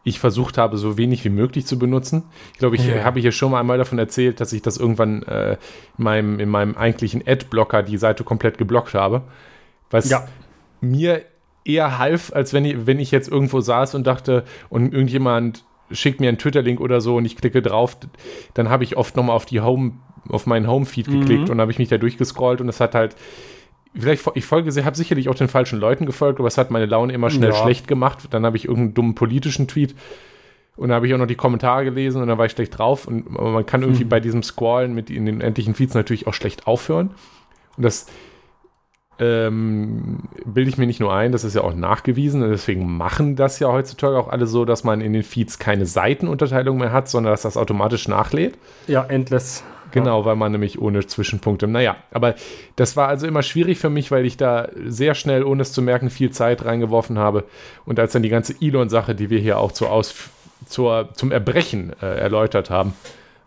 ich 0.04 0.18
versucht 0.18 0.56
habe, 0.56 0.78
so 0.78 0.96
wenig 0.96 1.25
wie 1.26 1.30
möglich 1.30 1.66
zu 1.66 1.78
benutzen. 1.78 2.22
Ich 2.54 2.58
glaube, 2.58 2.76
ich 2.76 2.86
Ja. 2.86 3.04
habe 3.04 3.20
hier 3.20 3.32
schon 3.32 3.50
mal 3.50 3.60
einmal 3.60 3.76
davon 3.76 3.98
erzählt, 3.98 4.40
dass 4.40 4.54
ich 4.54 4.62
das 4.62 4.78
irgendwann 4.78 5.25
äh, 5.25 5.58
in, 5.98 6.04
meinem, 6.04 6.40
in 6.40 6.48
meinem 6.48 6.75
eigentlichen 6.75 7.22
Adblocker 7.26 7.82
die 7.82 7.98
Seite 7.98 8.25
komplett 8.25 8.56
geblockt 8.56 8.94
habe. 8.94 9.25
Was 9.90 10.08
Ja. 10.08 10.26
mir 10.80 11.22
eher 11.68 11.99
half, 11.99 12.32
als 12.35 12.52
wenn 12.52 12.64
ich, 12.64 12.87
wenn 12.87 12.99
ich 13.00 13.11
jetzt 13.11 13.28
irgendwo 13.28 13.61
saß 13.61 13.94
und 13.94 14.06
dachte, 14.06 14.44
und 14.68 14.92
irgendjemand 14.92 15.64
schickt 15.90 16.20
mir 16.20 16.28
einen 16.28 16.38
Twitter-Link 16.38 16.80
oder 16.80 17.00
so 17.00 17.16
und 17.16 17.25
ich 17.25 17.37
klicke 17.37 17.62
drauf, 17.62 17.96
dann 18.54 18.68
habe 18.68 18.85
ich 18.85 18.96
oft 18.96 19.16
nochmal 19.16 19.37
auf 19.37 19.46
die 19.46 19.61
Home, 19.61 19.92
auf 20.28 20.46
meinen 20.46 20.66
Home-Feed 20.66 21.08
Mhm. 21.08 21.20
geklickt 21.20 21.50
und 21.50 21.61
habe 21.61 21.70
ich 21.70 21.78
mich 21.78 21.88
da 21.88 21.99
durchgescrollt 21.99 22.61
und 22.61 22.68
es 22.68 22.80
hat 22.80 22.94
halt, 22.94 23.14
vielleicht, 23.94 24.28
ich 24.35 24.44
folge, 24.44 24.85
habe 24.85 24.96
sicherlich 24.96 25.28
auch 25.28 25.35
den 25.37 25.49
falschen 25.49 25.78
Leuten 25.78 26.04
gefolgt, 26.06 26.38
aber 26.40 26.49
es 26.49 26.58
hat 26.58 26.70
meine 26.70 26.87
Laune 26.87 27.12
immer 27.12 27.30
schnell 27.30 27.50
Ja. 27.50 27.54
schlecht 27.56 27.87
gemacht. 27.88 28.26
Dann 28.30 28.44
habe 28.44 28.56
ich 28.56 28.64
irgendeinen 28.64 28.94
dummen 28.94 29.14
politischen 29.14 29.68
Tweet 29.68 29.94
und 30.76 30.88
dann 30.88 30.96
habe 30.96 31.06
ich 31.06 31.14
auch 31.14 31.18
noch 31.18 31.26
die 31.26 31.37
Kommentare 31.37 31.85
gelesen 31.85 32.20
und 32.20 32.28
dann 32.28 32.37
war 32.37 32.46
ich 32.46 32.52
schlecht 32.52 32.76
drauf 32.76 33.06
und 33.06 33.30
man 33.30 33.64
kann 33.64 33.82
irgendwie 33.82 34.04
Mhm. 34.04 34.08
bei 34.08 34.18
diesem 34.20 34.42
Scrollen 34.42 34.92
mit 34.94 35.08
in 35.08 35.25
den 35.25 35.40
endlichen 35.40 35.75
Feeds 35.76 35.94
natürlich 35.94 36.26
auch 36.26 36.35
schlecht 36.35 36.66
aufhören. 36.66 37.11
Und 37.76 37.85
das 37.85 38.06
ähm, 39.18 40.18
bilde 40.44 40.70
ich 40.70 40.78
mir 40.78 40.87
nicht 40.87 41.00
nur 41.00 41.14
ein, 41.14 41.32
das 41.32 41.44
ist 41.44 41.54
ja 41.54 41.62
auch 41.62 41.75
nachgewiesen 41.75 42.42
und 42.42 42.50
deswegen 42.50 42.96
machen 42.96 43.37
das 43.37 43.58
ja 43.58 43.68
heutzutage 43.68 44.18
auch 44.18 44.28
alle 44.28 44.46
so, 44.46 44.64
dass 44.64 44.85
man 44.85 45.00
in 45.00 45.12
den 45.12 45.23
Feeds 45.23 45.58
keine 45.58 45.87
Seitenunterteilung 45.87 46.78
mehr 46.78 46.92
hat, 46.92 47.08
sondern 47.08 47.32
dass 47.32 47.42
das 47.42 47.56
automatisch 47.56 48.08
nachlädt. 48.08 48.58
Ja, 48.87 49.04
Endless. 49.04 49.64
Genau, 49.92 50.25
weil 50.25 50.37
man 50.37 50.52
nämlich 50.52 50.80
ohne 50.80 51.06
Zwischenpunkte. 51.06 51.66
Naja, 51.66 51.96
aber 52.12 52.35
das 52.75 52.96
war 52.96 53.08
also 53.08 53.26
immer 53.26 53.42
schwierig 53.42 53.78
für 53.78 53.88
mich, 53.88 54.11
weil 54.11 54.26
ich 54.26 54.37
da 54.37 54.68
sehr 54.85 55.14
schnell, 55.14 55.44
ohne 55.44 55.62
es 55.62 55.73
zu 55.73 55.80
merken, 55.80 56.11
viel 56.11 56.30
Zeit 56.30 56.64
reingeworfen 56.64 57.18
habe. 57.18 57.44
Und 57.87 57.99
als 57.99 58.12
dann 58.12 58.23
die 58.23 58.28
ganze 58.28 58.54
Elon-Sache, 58.61 59.14
die 59.14 59.30
wir 59.30 59.38
hier 59.38 59.58
auch 59.58 59.73
zur 59.73 59.90
Aus 59.90 60.14
zur, 60.66 61.11
zum 61.14 61.32
Erbrechen 61.32 61.92
äh, 62.02 62.18
erläutert 62.18 62.70
haben, 62.70 62.94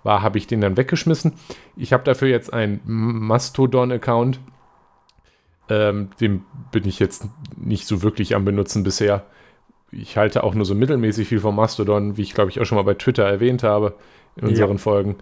war, 0.03 0.21
habe 0.21 0.37
ich 0.37 0.47
den 0.47 0.61
dann 0.61 0.77
weggeschmissen. 0.77 1.33
Ich 1.75 1.93
habe 1.93 2.03
dafür 2.03 2.29
jetzt 2.29 2.53
einen 2.53 2.79
Mastodon-Account. 2.85 4.39
Ähm, 5.69 6.09
den 6.19 6.43
bin 6.71 6.87
ich 6.87 6.99
jetzt 6.99 7.27
nicht 7.55 7.85
so 7.85 8.01
wirklich 8.01 8.35
am 8.35 8.45
Benutzen 8.45 8.83
bisher. 8.83 9.25
Ich 9.91 10.17
halte 10.17 10.43
auch 10.43 10.53
nur 10.53 10.65
so 10.65 10.75
mittelmäßig 10.75 11.27
viel 11.27 11.39
von 11.39 11.55
Mastodon, 11.55 12.17
wie 12.17 12.21
ich 12.21 12.33
glaube 12.33 12.49
ich 12.49 12.59
auch 12.59 12.65
schon 12.65 12.75
mal 12.77 12.83
bei 12.83 12.95
Twitter 12.95 13.23
erwähnt 13.23 13.63
habe 13.63 13.95
in 14.35 14.47
unseren 14.47 14.71
ja. 14.71 14.77
Folgen. 14.77 15.17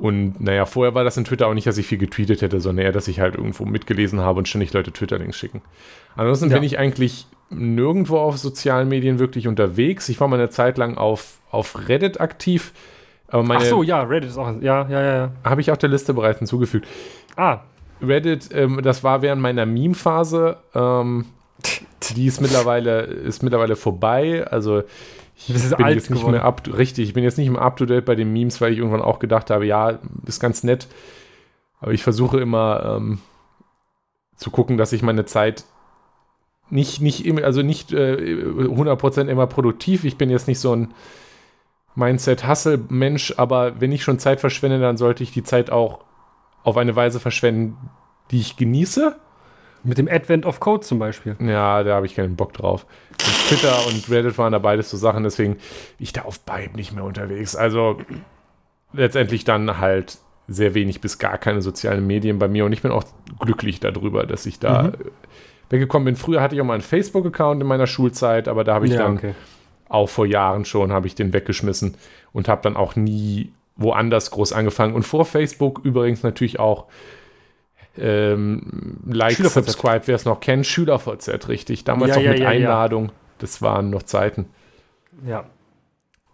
Und 0.00 0.40
naja, 0.40 0.64
vorher 0.64 0.94
war 0.94 1.04
das 1.04 1.18
in 1.18 1.24
Twitter 1.24 1.46
auch 1.46 1.52
nicht, 1.52 1.66
dass 1.66 1.76
ich 1.76 1.86
viel 1.86 1.98
getweetet 1.98 2.40
hätte, 2.40 2.58
sondern 2.60 2.86
eher, 2.86 2.92
dass 2.92 3.06
ich 3.06 3.20
halt 3.20 3.34
irgendwo 3.34 3.66
mitgelesen 3.66 4.20
habe 4.20 4.38
und 4.38 4.48
ständig 4.48 4.72
Leute 4.72 4.92
Twitter-Links 4.92 5.36
schicken. 5.36 5.60
Ansonsten 6.16 6.48
ja. 6.48 6.56
bin 6.56 6.62
ich 6.62 6.78
eigentlich 6.78 7.26
nirgendwo 7.50 8.16
auf 8.16 8.38
sozialen 8.38 8.88
Medien 8.88 9.18
wirklich 9.18 9.46
unterwegs. 9.46 10.08
Ich 10.08 10.18
war 10.18 10.28
mal 10.28 10.38
eine 10.38 10.48
Zeit 10.48 10.78
lang 10.78 10.96
auf, 10.96 11.40
auf 11.50 11.86
Reddit 11.88 12.18
aktiv. 12.18 12.72
Aber 13.28 13.42
meine, 13.42 13.60
Ach 13.60 13.66
so, 13.66 13.82
ja, 13.82 14.02
Reddit 14.02 14.30
ist 14.30 14.38
auch. 14.38 14.48
Ja, 14.62 14.88
ja, 14.88 15.02
ja. 15.02 15.14
ja. 15.16 15.32
Habe 15.44 15.60
ich 15.60 15.70
auch 15.70 15.76
der 15.76 15.90
Liste 15.90 16.14
bereits 16.14 16.38
hinzugefügt. 16.38 16.86
Ah. 17.36 17.60
Reddit, 18.02 18.50
ähm, 18.52 18.80
das 18.82 19.04
war 19.04 19.22
während 19.22 19.42
meiner 19.42 19.66
Meme-Phase. 19.66 20.56
Ähm, 20.74 21.26
die 22.16 22.26
ist 22.26 22.40
mittlerweile, 22.40 23.02
ist 23.02 23.42
mittlerweile 23.42 23.76
vorbei. 23.76 24.46
Also 24.46 24.82
ich 25.36 25.54
das 25.54 25.64
ist 25.64 25.76
bin 25.76 25.86
alt 25.86 25.94
jetzt 25.96 26.10
nicht 26.10 26.26
mehr 26.26 26.44
up, 26.44 26.62
richtig, 26.76 27.08
ich 27.08 27.14
bin 27.14 27.24
jetzt 27.24 27.38
nicht 27.38 27.50
mehr 27.50 27.62
up 27.62 27.76
to 27.76 27.86
date 27.86 28.04
bei 28.04 28.14
den 28.14 28.32
Memes, 28.32 28.60
weil 28.60 28.72
ich 28.72 28.78
irgendwann 28.78 29.02
auch 29.02 29.18
gedacht 29.18 29.50
habe, 29.50 29.66
ja, 29.66 29.98
ist 30.26 30.40
ganz 30.40 30.64
nett. 30.64 30.86
Aber 31.80 31.92
ich 31.92 32.02
versuche 32.02 32.40
immer 32.40 32.96
ähm, 32.96 33.20
zu 34.36 34.50
gucken, 34.50 34.76
dass 34.76 34.92
ich 34.92 35.02
meine 35.02 35.24
Zeit 35.24 35.64
nicht, 36.68 37.00
nicht, 37.00 37.26
also 37.42 37.62
nicht 37.62 37.92
äh, 37.92 38.16
100% 38.16 39.28
immer 39.28 39.46
produktiv. 39.46 40.04
Ich 40.04 40.18
bin 40.18 40.30
jetzt 40.30 40.46
nicht 40.46 40.60
so 40.60 40.74
ein 40.74 40.94
Mindset-Hustle-Mensch, 41.94 43.34
aber 43.36 43.80
wenn 43.80 43.92
ich 43.92 44.02
schon 44.02 44.18
Zeit 44.18 44.40
verschwende, 44.40 44.78
dann 44.78 44.96
sollte 44.96 45.22
ich 45.22 45.32
die 45.32 45.42
Zeit 45.42 45.70
auch 45.70 46.00
auf 46.62 46.76
eine 46.76 46.96
Weise 46.96 47.20
verschwenden, 47.20 47.76
die 48.30 48.40
ich 48.40 48.56
genieße 48.56 49.16
mit 49.82 49.98
dem 49.98 50.08
Advent 50.08 50.46
of 50.46 50.60
Code 50.60 50.84
zum 50.84 50.98
Beispiel. 50.98 51.36
Ja, 51.40 51.82
da 51.82 51.94
habe 51.94 52.06
ich 52.06 52.14
keinen 52.14 52.36
Bock 52.36 52.52
drauf. 52.52 52.86
Und 53.12 53.48
Twitter 53.48 53.86
und 53.86 54.10
Reddit 54.10 54.36
waren 54.38 54.52
da 54.52 54.58
beides 54.58 54.90
so 54.90 54.96
Sachen, 54.96 55.24
deswegen 55.24 55.56
ich 55.98 56.12
da 56.12 56.22
auf 56.22 56.40
beiden 56.40 56.76
nicht 56.76 56.92
mehr 56.92 57.04
unterwegs. 57.04 57.56
Also 57.56 57.98
letztendlich 58.92 59.44
dann 59.44 59.78
halt 59.78 60.18
sehr 60.48 60.74
wenig 60.74 61.00
bis 61.00 61.18
gar 61.18 61.38
keine 61.38 61.62
sozialen 61.62 62.06
Medien 62.06 62.38
bei 62.38 62.48
mir 62.48 62.64
und 62.64 62.72
ich 62.72 62.82
bin 62.82 62.90
auch 62.90 63.04
glücklich 63.38 63.78
darüber, 63.80 64.26
dass 64.26 64.46
ich 64.46 64.58
da 64.58 64.82
mhm. 64.82 64.92
weggekommen 65.70 66.06
bin. 66.06 66.16
Früher 66.16 66.42
hatte 66.42 66.56
ich 66.56 66.60
auch 66.60 66.66
mal 66.66 66.74
einen 66.74 66.82
Facebook-Account 66.82 67.62
in 67.62 67.68
meiner 67.68 67.86
Schulzeit, 67.86 68.48
aber 68.48 68.64
da 68.64 68.74
habe 68.74 68.86
ich 68.86 68.92
ja, 68.92 68.98
dann 68.98 69.16
okay. 69.16 69.34
auch 69.88 70.08
vor 70.08 70.26
Jahren 70.26 70.64
schon 70.64 70.92
habe 70.92 71.06
ich 71.06 71.14
den 71.14 71.32
weggeschmissen 71.32 71.96
und 72.32 72.48
habe 72.48 72.62
dann 72.62 72.76
auch 72.76 72.96
nie 72.96 73.52
woanders 73.80 74.30
groß 74.30 74.52
angefangen. 74.52 74.94
Und 74.94 75.02
vor 75.02 75.24
Facebook 75.24 75.80
übrigens 75.84 76.22
natürlich 76.22 76.60
auch 76.60 76.86
ähm, 77.98 78.98
Like, 79.06 79.36
Subscribe, 79.36 80.02
wer 80.06 80.14
es 80.14 80.24
noch 80.24 80.40
kennt, 80.40 80.66
SchülerVZ, 80.66 81.48
richtig. 81.48 81.84
Damals 81.84 82.10
ja, 82.10 82.16
noch 82.16 82.22
ja, 82.22 82.30
mit 82.30 82.40
ja, 82.40 82.48
Einladung. 82.48 83.10
Das 83.38 83.62
waren 83.62 83.90
noch 83.90 84.04
Zeiten. 84.04 84.46
Ja. 85.26 85.44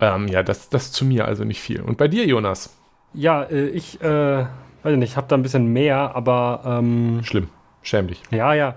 Ähm, 0.00 0.28
ja, 0.28 0.42
das, 0.42 0.68
das 0.68 0.92
zu 0.92 1.04
mir 1.04 1.24
also 1.24 1.44
nicht 1.44 1.60
viel. 1.60 1.80
Und 1.80 1.96
bei 1.96 2.08
dir, 2.08 2.26
Jonas? 2.26 2.76
Ja, 3.14 3.44
äh, 3.44 3.68
ich, 3.68 4.00
äh, 4.02 4.44
weiß 4.82 4.96
nicht, 4.96 5.12
ich 5.12 5.16
habe 5.16 5.28
da 5.28 5.36
ein 5.36 5.42
bisschen 5.42 5.72
mehr, 5.72 6.14
aber. 6.14 6.62
Ähm, 6.66 7.20
Schlimm. 7.22 7.48
Schäm 7.82 8.08
dich. 8.08 8.20
Ja, 8.30 8.52
ja. 8.52 8.74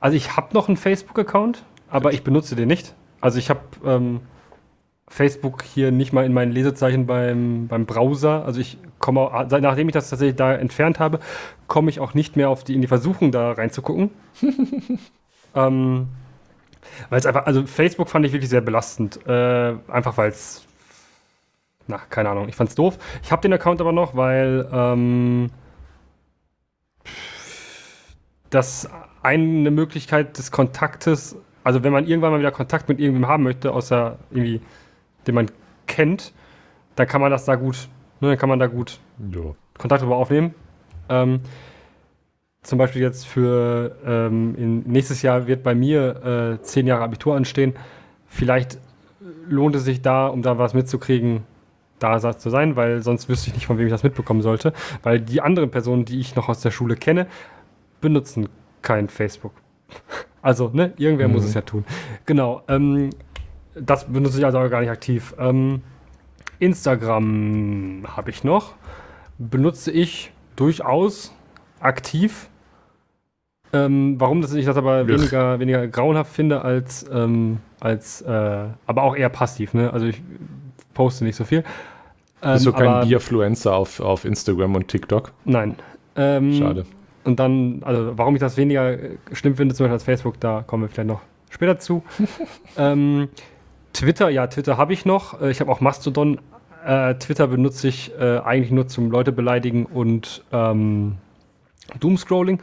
Also, 0.00 0.16
ich 0.16 0.36
habe 0.36 0.54
noch 0.54 0.68
einen 0.68 0.76
Facebook-Account, 0.76 1.62
aber 1.88 2.12
ich 2.12 2.24
benutze 2.24 2.56
den 2.56 2.68
nicht. 2.68 2.94
Also, 3.20 3.38
ich 3.38 3.50
habe. 3.50 3.60
Ähm, 3.84 4.20
Facebook 5.08 5.62
hier 5.62 5.92
nicht 5.92 6.12
mal 6.12 6.24
in 6.24 6.32
meinen 6.32 6.52
Lesezeichen 6.52 7.06
beim, 7.06 7.68
beim 7.68 7.86
Browser. 7.86 8.44
Also 8.44 8.60
ich 8.60 8.78
komme, 8.98 9.20
auch, 9.20 9.46
nachdem 9.48 9.88
ich 9.88 9.92
das 9.92 10.10
tatsächlich 10.10 10.36
da 10.36 10.54
entfernt 10.54 10.98
habe, 10.98 11.20
komme 11.68 11.90
ich 11.90 12.00
auch 12.00 12.14
nicht 12.14 12.36
mehr 12.36 12.50
auf 12.50 12.64
die, 12.64 12.74
in 12.74 12.80
die 12.80 12.88
Versuchung, 12.88 13.30
da 13.30 13.52
reinzugucken. 13.52 14.10
ähm, 15.54 16.08
weil 17.08 17.18
es 17.18 17.26
einfach, 17.26 17.46
also 17.46 17.66
Facebook 17.66 18.08
fand 18.08 18.26
ich 18.26 18.32
wirklich 18.32 18.50
sehr 18.50 18.60
belastend. 18.60 19.24
Äh, 19.26 19.74
einfach 19.88 20.16
weil 20.16 20.30
es, 20.30 20.66
na, 21.86 21.98
keine 22.10 22.30
Ahnung, 22.30 22.48
ich 22.48 22.56
fand 22.56 22.70
es 22.70 22.74
doof. 22.74 22.98
Ich 23.22 23.30
habe 23.30 23.42
den 23.42 23.52
Account 23.52 23.80
aber 23.80 23.92
noch, 23.92 24.16
weil 24.16 24.68
ähm, 24.72 25.50
das 28.50 28.88
eine 29.22 29.70
Möglichkeit 29.70 30.38
des 30.38 30.50
Kontaktes, 30.50 31.36
also 31.62 31.84
wenn 31.84 31.92
man 31.92 32.06
irgendwann 32.06 32.32
mal 32.32 32.40
wieder 32.40 32.52
Kontakt 32.52 32.88
mit 32.88 32.98
irgendwem 32.98 33.28
haben 33.28 33.44
möchte, 33.44 33.72
außer 33.72 34.18
irgendwie 34.30 34.60
den 35.26 35.34
man 35.34 35.50
kennt, 35.86 36.32
dann 36.94 37.06
kann 37.06 37.20
man 37.20 37.30
das 37.30 37.44
da 37.44 37.54
gut, 37.54 37.88
ne, 38.20 38.28
dann 38.28 38.38
kann 38.38 38.48
man 38.48 38.58
da 38.58 38.66
gut 38.66 39.00
ja. 39.32 39.54
Kontakt 39.78 40.02
darüber 40.02 40.16
aufnehmen. 40.16 40.54
Ähm, 41.08 41.40
zum 42.62 42.78
Beispiel 42.78 43.02
jetzt 43.02 43.26
für 43.26 43.96
ähm, 44.04 44.82
nächstes 44.86 45.22
Jahr 45.22 45.46
wird 45.46 45.62
bei 45.62 45.74
mir 45.74 46.56
äh, 46.58 46.62
zehn 46.62 46.86
Jahre 46.86 47.04
Abitur 47.04 47.36
anstehen. 47.36 47.74
Vielleicht 48.26 48.78
lohnt 49.48 49.76
es 49.76 49.84
sich 49.84 50.02
da, 50.02 50.26
um 50.26 50.42
da 50.42 50.58
was 50.58 50.74
mitzukriegen, 50.74 51.44
da 51.98 52.18
zu 52.36 52.50
sein, 52.50 52.76
weil 52.76 53.02
sonst 53.02 53.28
wüsste 53.28 53.48
ich 53.48 53.54
nicht, 53.54 53.66
von 53.66 53.78
wem 53.78 53.86
ich 53.86 53.92
das 53.92 54.02
mitbekommen 54.02 54.42
sollte. 54.42 54.72
Weil 55.02 55.20
die 55.20 55.40
anderen 55.40 55.70
Personen, 55.70 56.04
die 56.04 56.18
ich 56.18 56.34
noch 56.34 56.48
aus 56.48 56.60
der 56.60 56.70
Schule 56.70 56.96
kenne, 56.96 57.26
benutzen 58.00 58.48
kein 58.82 59.08
Facebook. 59.08 59.52
Also, 60.42 60.70
ne, 60.72 60.92
irgendwer 60.96 61.26
mhm. 61.26 61.34
muss 61.34 61.44
es 61.44 61.54
ja 61.54 61.62
tun. 61.62 61.84
Genau. 62.24 62.62
Ähm, 62.68 63.10
das 63.80 64.04
benutze 64.06 64.38
ich 64.38 64.44
also 64.44 64.58
gar 64.68 64.80
nicht 64.80 64.90
aktiv. 64.90 65.34
Ähm, 65.38 65.82
Instagram 66.58 68.04
habe 68.16 68.30
ich 68.30 68.44
noch. 68.44 68.74
Benutze 69.38 69.90
ich 69.90 70.32
durchaus 70.56 71.34
aktiv. 71.80 72.48
Ähm, 73.72 74.14
warum 74.18 74.40
das 74.40 74.54
ich 74.54 74.64
das 74.64 74.76
aber 74.76 75.06
weniger, 75.06 75.58
weniger 75.58 75.86
grauenhaft 75.88 76.32
finde 76.32 76.62
als, 76.62 77.04
ähm, 77.12 77.58
als 77.80 78.22
äh, 78.22 78.64
aber 78.86 79.02
auch 79.02 79.16
eher 79.16 79.28
passiv, 79.28 79.74
ne? 79.74 79.92
Also 79.92 80.06
ich 80.06 80.22
poste 80.94 81.24
nicht 81.24 81.36
so 81.36 81.44
viel. 81.44 81.64
Ähm, 82.42 82.52
Bist 82.54 82.66
du 82.66 82.72
kein 82.72 83.06
Bierfluencer 83.06 83.74
auf, 83.74 84.00
auf 84.00 84.24
Instagram 84.24 84.76
und 84.76 84.88
TikTok? 84.88 85.32
Nein. 85.44 85.76
Ähm, 86.14 86.54
Schade. 86.54 86.86
Und 87.24 87.40
dann, 87.40 87.82
also 87.84 88.16
warum 88.16 88.36
ich 88.36 88.40
das 88.40 88.56
weniger 88.56 88.96
schlimm 89.32 89.56
finde, 89.56 89.74
zum 89.74 89.84
Beispiel 89.84 89.94
als 89.94 90.04
Facebook, 90.04 90.40
da 90.40 90.62
kommen 90.66 90.84
wir 90.84 90.88
vielleicht 90.88 91.08
noch 91.08 91.20
später 91.50 91.78
zu. 91.78 92.04
ähm, 92.78 93.28
Twitter, 93.96 94.28
ja, 94.28 94.46
Twitter 94.46 94.76
habe 94.76 94.92
ich 94.92 95.06
noch. 95.06 95.40
Äh, 95.40 95.50
ich 95.50 95.60
habe 95.60 95.72
auch 95.72 95.80
Mastodon. 95.80 96.38
Äh, 96.84 97.14
Twitter 97.14 97.48
benutze 97.48 97.88
ich 97.88 98.12
äh, 98.18 98.38
eigentlich 98.38 98.70
nur 98.70 98.86
zum 98.86 99.10
Leute 99.10 99.32
beleidigen 99.32 99.86
und 99.86 100.44
ähm, 100.52 101.16
Doomscrolling. 101.98 102.60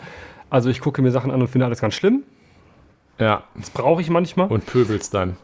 Also 0.49 0.69
ich 0.69 0.79
gucke 0.79 1.01
mir 1.01 1.11
Sachen 1.11 1.31
an 1.31 1.41
und 1.41 1.47
finde 1.47 1.65
alles 1.65 1.81
ganz 1.81 1.95
schlimm. 1.95 2.23
Ja. 3.17 3.43
Das 3.55 3.71
brauche 3.71 4.01
ich 4.01 4.09
manchmal. 4.09 4.47
Und 4.47 4.65
pöbelst 4.65 5.13
dann. 5.13 5.35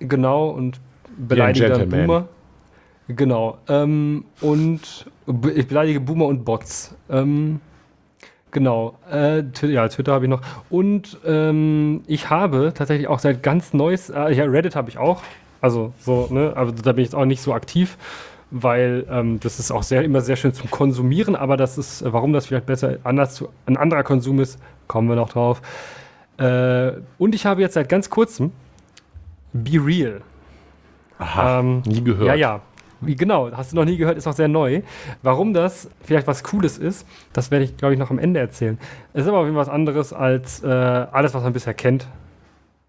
Genau, 0.00 0.48
und 0.48 0.80
beleidige 1.16 1.68
dann 1.70 1.88
Boomer. 1.88 2.28
Genau. 3.08 3.58
Ähm, 3.68 4.24
und 4.40 5.06
ich 5.54 5.68
beleidige 5.68 6.00
Boomer 6.00 6.26
und 6.26 6.44
Bots. 6.44 6.94
Ähm, 7.08 7.60
Genau, 8.52 8.98
äh, 9.10 9.42
Twitter, 9.42 9.72
ja, 9.72 9.88
Twitter 9.88 10.12
habe 10.12 10.24
ich 10.24 10.30
noch. 10.30 10.40
Und 10.70 11.18
ähm, 11.26 12.02
ich 12.06 12.30
habe 12.30 12.72
tatsächlich 12.74 13.08
auch 13.08 13.18
seit 13.18 13.42
ganz 13.42 13.74
neues, 13.74 14.08
äh, 14.08 14.32
ja, 14.32 14.44
Reddit 14.44 14.76
habe 14.76 14.88
ich 14.88 14.98
auch. 14.98 15.22
Also 15.60 15.92
so, 16.00 16.28
ne, 16.30 16.52
aber 16.54 16.72
da 16.72 16.92
bin 16.92 17.02
ich 17.02 17.08
jetzt 17.08 17.14
auch 17.14 17.24
nicht 17.24 17.42
so 17.42 17.52
aktiv, 17.52 17.98
weil 18.50 19.04
ähm, 19.10 19.40
das 19.40 19.58
ist 19.58 19.72
auch 19.72 19.82
sehr, 19.82 20.04
immer 20.04 20.20
sehr 20.20 20.36
schön 20.36 20.52
zum 20.52 20.70
Konsumieren, 20.70 21.34
aber 21.34 21.56
das 21.56 21.76
ist, 21.76 22.02
äh, 22.02 22.12
warum 22.12 22.32
das 22.32 22.46
vielleicht 22.46 22.66
besser 22.66 22.98
anders 23.04 23.34
zu, 23.34 23.48
ein 23.66 23.76
anderer 23.76 24.04
Konsum 24.04 24.40
ist, 24.40 24.58
kommen 24.86 25.08
wir 25.08 25.16
noch 25.16 25.30
drauf. 25.30 25.60
Äh, 26.38 26.92
und 27.18 27.34
ich 27.34 27.46
habe 27.46 27.60
jetzt 27.62 27.74
seit 27.74 27.88
ganz 27.88 28.10
kurzem 28.10 28.52
Be 29.52 29.84
Real. 29.84 30.20
Aha, 31.18 31.60
ähm, 31.60 31.82
nie 31.86 32.04
gehört. 32.04 32.28
Ja, 32.28 32.34
ja. 32.34 32.60
Genau, 33.14 33.50
hast 33.52 33.72
du 33.72 33.76
noch 33.76 33.84
nie 33.84 33.96
gehört, 33.96 34.16
ist 34.16 34.26
auch 34.26 34.32
sehr 34.32 34.48
neu. 34.48 34.82
Warum 35.22 35.54
das 35.54 35.88
vielleicht 36.02 36.26
was 36.26 36.42
Cooles 36.42 36.78
ist, 36.78 37.06
das 37.32 37.50
werde 37.50 37.64
ich, 37.64 37.76
glaube 37.76 37.94
ich, 37.94 38.00
noch 38.00 38.10
am 38.10 38.18
Ende 38.18 38.40
erzählen. 38.40 38.78
Es 39.12 39.22
ist 39.22 39.28
aber 39.28 39.38
auf 39.38 39.44
jeden 39.44 39.54
Fall 39.54 39.66
was 39.66 39.72
anderes 39.72 40.12
als 40.12 40.62
äh, 40.62 40.66
alles, 40.66 41.34
was 41.34 41.42
man 41.42 41.52
bisher 41.52 41.74
kennt, 41.74 42.08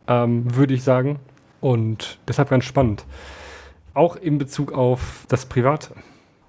ähm, 0.07 0.55
würde 0.55 0.73
ich 0.73 0.83
sagen. 0.83 1.19
Und 1.61 2.19
deshalb 2.27 2.49
ganz 2.49 2.65
spannend. 2.65 3.05
Auch 3.93 4.15
in 4.15 4.37
Bezug 4.37 4.71
auf 4.71 5.25
das 5.27 5.45
Private. 5.45 5.89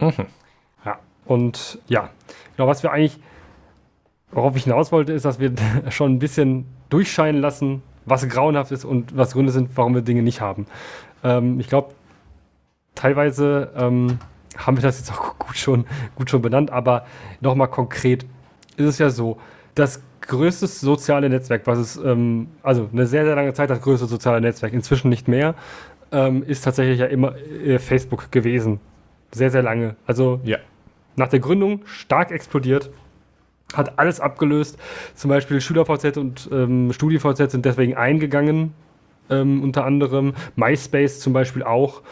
Mhm. 0.01 0.27
Ja, 0.85 0.99
und 1.25 1.79
ja, 1.89 2.11
genau, 2.57 2.69
was 2.69 2.83
wir 2.83 2.93
eigentlich, 2.93 3.19
worauf 4.31 4.57
ich 4.57 4.65
hinaus 4.65 4.93
wollte, 4.93 5.13
ist, 5.13 5.25
dass 5.25 5.41
wir 5.41 5.53
schon 5.91 6.15
ein 6.15 6.19
bisschen 6.19 6.67
durchscheinen 6.89 7.41
lassen, 7.41 7.83
was 8.05 8.29
grauenhaft 8.29 8.73
ist 8.73 8.85
und 8.85 9.17
was 9.17 9.33
Gründe 9.33 9.53
sind, 9.53 9.71
warum 9.75 9.95
wir 9.95 10.03
Dinge 10.03 10.23
nicht 10.23 10.41
haben. 10.41 10.67
Ähm, 11.25 11.61
ich 11.61 11.69
glaube, 11.69 11.91
teilweise 12.99 13.71
ähm, 13.77 14.19
haben 14.57 14.77
wir 14.77 14.83
das 14.83 14.99
jetzt 14.99 15.13
auch 15.13 15.39
gut 15.39 15.57
schon, 15.57 15.87
gut 16.17 16.29
schon 16.31 16.43
benannt, 16.43 16.71
aber 16.71 17.07
nochmal 17.41 17.69
konkret 17.69 18.27
ist 18.77 18.87
es 18.87 18.99
ja 18.99 19.11
so, 19.11 19.39
das 19.75 20.03
größte 20.21 20.67
soziale 20.67 21.29
Netzwerk, 21.29 21.67
was 21.67 21.79
es, 21.79 21.97
ähm, 21.97 22.49
also 22.63 22.89
eine 22.93 23.07
sehr, 23.07 23.25
sehr 23.25 23.37
lange 23.37 23.55
Zeit 23.55 23.71
das 23.71 23.81
größte 23.81 24.07
soziale 24.07 24.41
Netzwerk, 24.41 24.73
inzwischen 24.73 25.09
nicht 25.09 25.29
mehr, 25.29 25.55
ähm, 26.11 26.43
ist 26.43 26.65
tatsächlich 26.65 26.99
ja 26.99 27.07
immer 27.07 27.37
äh, 27.37 27.79
Facebook 27.79 28.33
gewesen. 28.33 28.81
Sehr, 29.31 29.51
sehr 29.51 29.63
lange. 29.63 29.95
Also 30.07 30.41
Ja. 30.45 30.59
nach 31.17 31.29
der 31.29 31.41
Gründung 31.41 31.83
stark 31.87 32.31
explodiert, 32.33 32.91
hat 33.75 33.99
alles 33.99 34.19
abgelöst. 34.21 34.79
Zum 35.15 35.29
Beispiel 35.29 35.61
SchülerVZ 35.61 36.17
und 36.17 36.49
ähm, 36.53 36.93
StudiVZ 36.93 37.51
sind 37.51 37.65
deswegen 37.65 37.95
eingegangen, 37.97 38.73
ähm, 39.31 39.63
unter 39.63 39.85
anderem. 39.85 40.33
MySpace 40.57 41.21
zum 41.21 41.33
Beispiel 41.35 41.63
auch. 41.63 42.03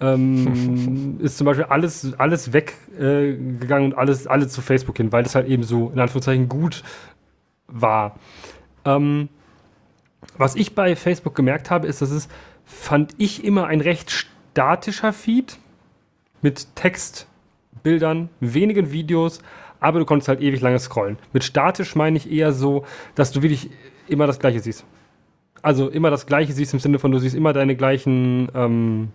Ähm, 0.00 1.18
ist 1.20 1.38
zum 1.38 1.44
Beispiel 1.46 1.66
alles, 1.66 2.14
alles 2.18 2.52
weggegangen 2.52 3.82
äh, 3.82 3.84
und 3.84 3.94
alles, 3.94 4.26
alle 4.26 4.48
zu 4.48 4.60
Facebook 4.60 4.96
hin, 4.96 5.12
weil 5.12 5.22
das 5.22 5.34
halt 5.34 5.48
eben 5.48 5.62
so 5.62 5.90
in 5.90 5.98
Anführungszeichen 5.98 6.48
gut 6.48 6.82
war. 7.68 8.18
Ähm, 8.84 9.28
was 10.38 10.54
ich 10.54 10.74
bei 10.74 10.96
Facebook 10.96 11.34
gemerkt 11.34 11.70
habe, 11.70 11.86
ist, 11.86 12.02
dass 12.02 12.10
es, 12.10 12.28
fand 12.64 13.14
ich, 13.18 13.44
immer 13.44 13.66
ein 13.66 13.80
recht 13.80 14.10
statischer 14.10 15.12
Feed 15.12 15.58
mit 16.42 16.74
Text, 16.74 17.26
Bildern, 17.82 18.28
wenigen 18.40 18.90
Videos, 18.92 19.40
aber 19.80 19.98
du 19.98 20.04
konntest 20.04 20.28
halt 20.28 20.40
ewig 20.40 20.60
lange 20.60 20.78
scrollen. 20.78 21.18
Mit 21.32 21.44
statisch 21.44 21.94
meine 21.94 22.16
ich 22.16 22.30
eher 22.30 22.52
so, 22.52 22.84
dass 23.14 23.32
du 23.32 23.42
wirklich 23.42 23.70
immer 24.08 24.26
das 24.26 24.38
Gleiche 24.38 24.60
siehst. 24.60 24.84
Also 25.62 25.88
immer 25.88 26.10
das 26.10 26.26
Gleiche 26.26 26.52
siehst 26.52 26.72
im 26.74 26.80
Sinne 26.80 26.98
von, 26.98 27.10
du 27.10 27.18
siehst 27.18 27.34
immer 27.34 27.52
deine 27.52 27.76
gleichen, 27.76 28.48
ähm, 28.54 29.08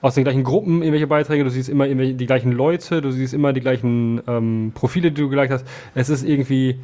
aus 0.00 0.14
den 0.14 0.24
gleichen 0.24 0.44
Gruppen 0.44 0.82
irgendwelche 0.82 1.06
Beiträge, 1.06 1.44
du 1.44 1.50
siehst 1.50 1.68
immer 1.68 1.86
die 1.88 2.26
gleichen 2.26 2.52
Leute, 2.52 3.00
du 3.00 3.10
siehst 3.10 3.34
immer 3.34 3.52
die 3.52 3.60
gleichen 3.60 4.20
ähm, 4.26 4.72
Profile, 4.74 5.10
die 5.10 5.20
du 5.20 5.28
geliked 5.28 5.52
hast. 5.52 5.66
Es 5.94 6.08
ist 6.08 6.24
irgendwie. 6.24 6.78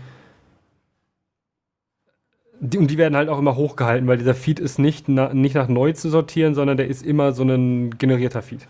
Die, 2.61 2.79
und 2.79 2.91
die 2.91 2.99
werden 2.99 3.17
halt 3.17 3.29
auch 3.29 3.39
immer 3.39 3.57
hochgehalten, 3.57 4.09
weil 4.09 4.17
dieser 4.17 4.35
Feed 4.35 4.59
ist 4.59 4.79
nicht, 4.79 5.09
na, 5.09 5.35
nicht 5.35 5.55
nach 5.55 5.69
neu 5.69 5.93
zu 5.93 6.09
sortieren, 6.09 6.55
sondern 6.55 6.77
der 6.77 6.89
ist 6.89 7.05
immer 7.05 7.33
so 7.33 7.43
ein 7.43 7.99
generierter 7.99 8.43
Feed. 8.43 8.67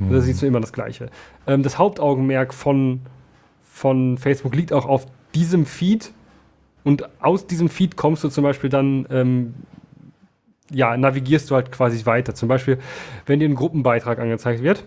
Und 0.00 0.12
da 0.12 0.20
siehst 0.20 0.42
du 0.42 0.46
immer 0.46 0.60
das 0.60 0.72
Gleiche. 0.72 1.08
Ähm, 1.46 1.62
das 1.62 1.78
Hauptaugenmerk 1.78 2.52
von, 2.52 3.00
von 3.62 4.18
Facebook 4.18 4.54
liegt 4.54 4.72
auch 4.72 4.86
auf 4.86 5.06
diesem 5.34 5.66
Feed. 5.66 6.12
Und 6.84 7.08
aus 7.22 7.46
diesem 7.46 7.68
Feed 7.68 7.96
kommst 7.96 8.24
du 8.24 8.28
zum 8.28 8.44
Beispiel 8.44 8.70
dann, 8.70 9.06
ähm, 9.10 9.54
ja, 10.70 10.96
navigierst 10.96 11.50
du 11.50 11.54
halt 11.54 11.72
quasi 11.72 12.04
weiter. 12.06 12.34
Zum 12.34 12.48
Beispiel, 12.48 12.78
wenn 13.26 13.40
dir 13.40 13.48
ein 13.48 13.54
Gruppenbeitrag 13.54 14.18
angezeigt 14.18 14.62
wird 14.62 14.84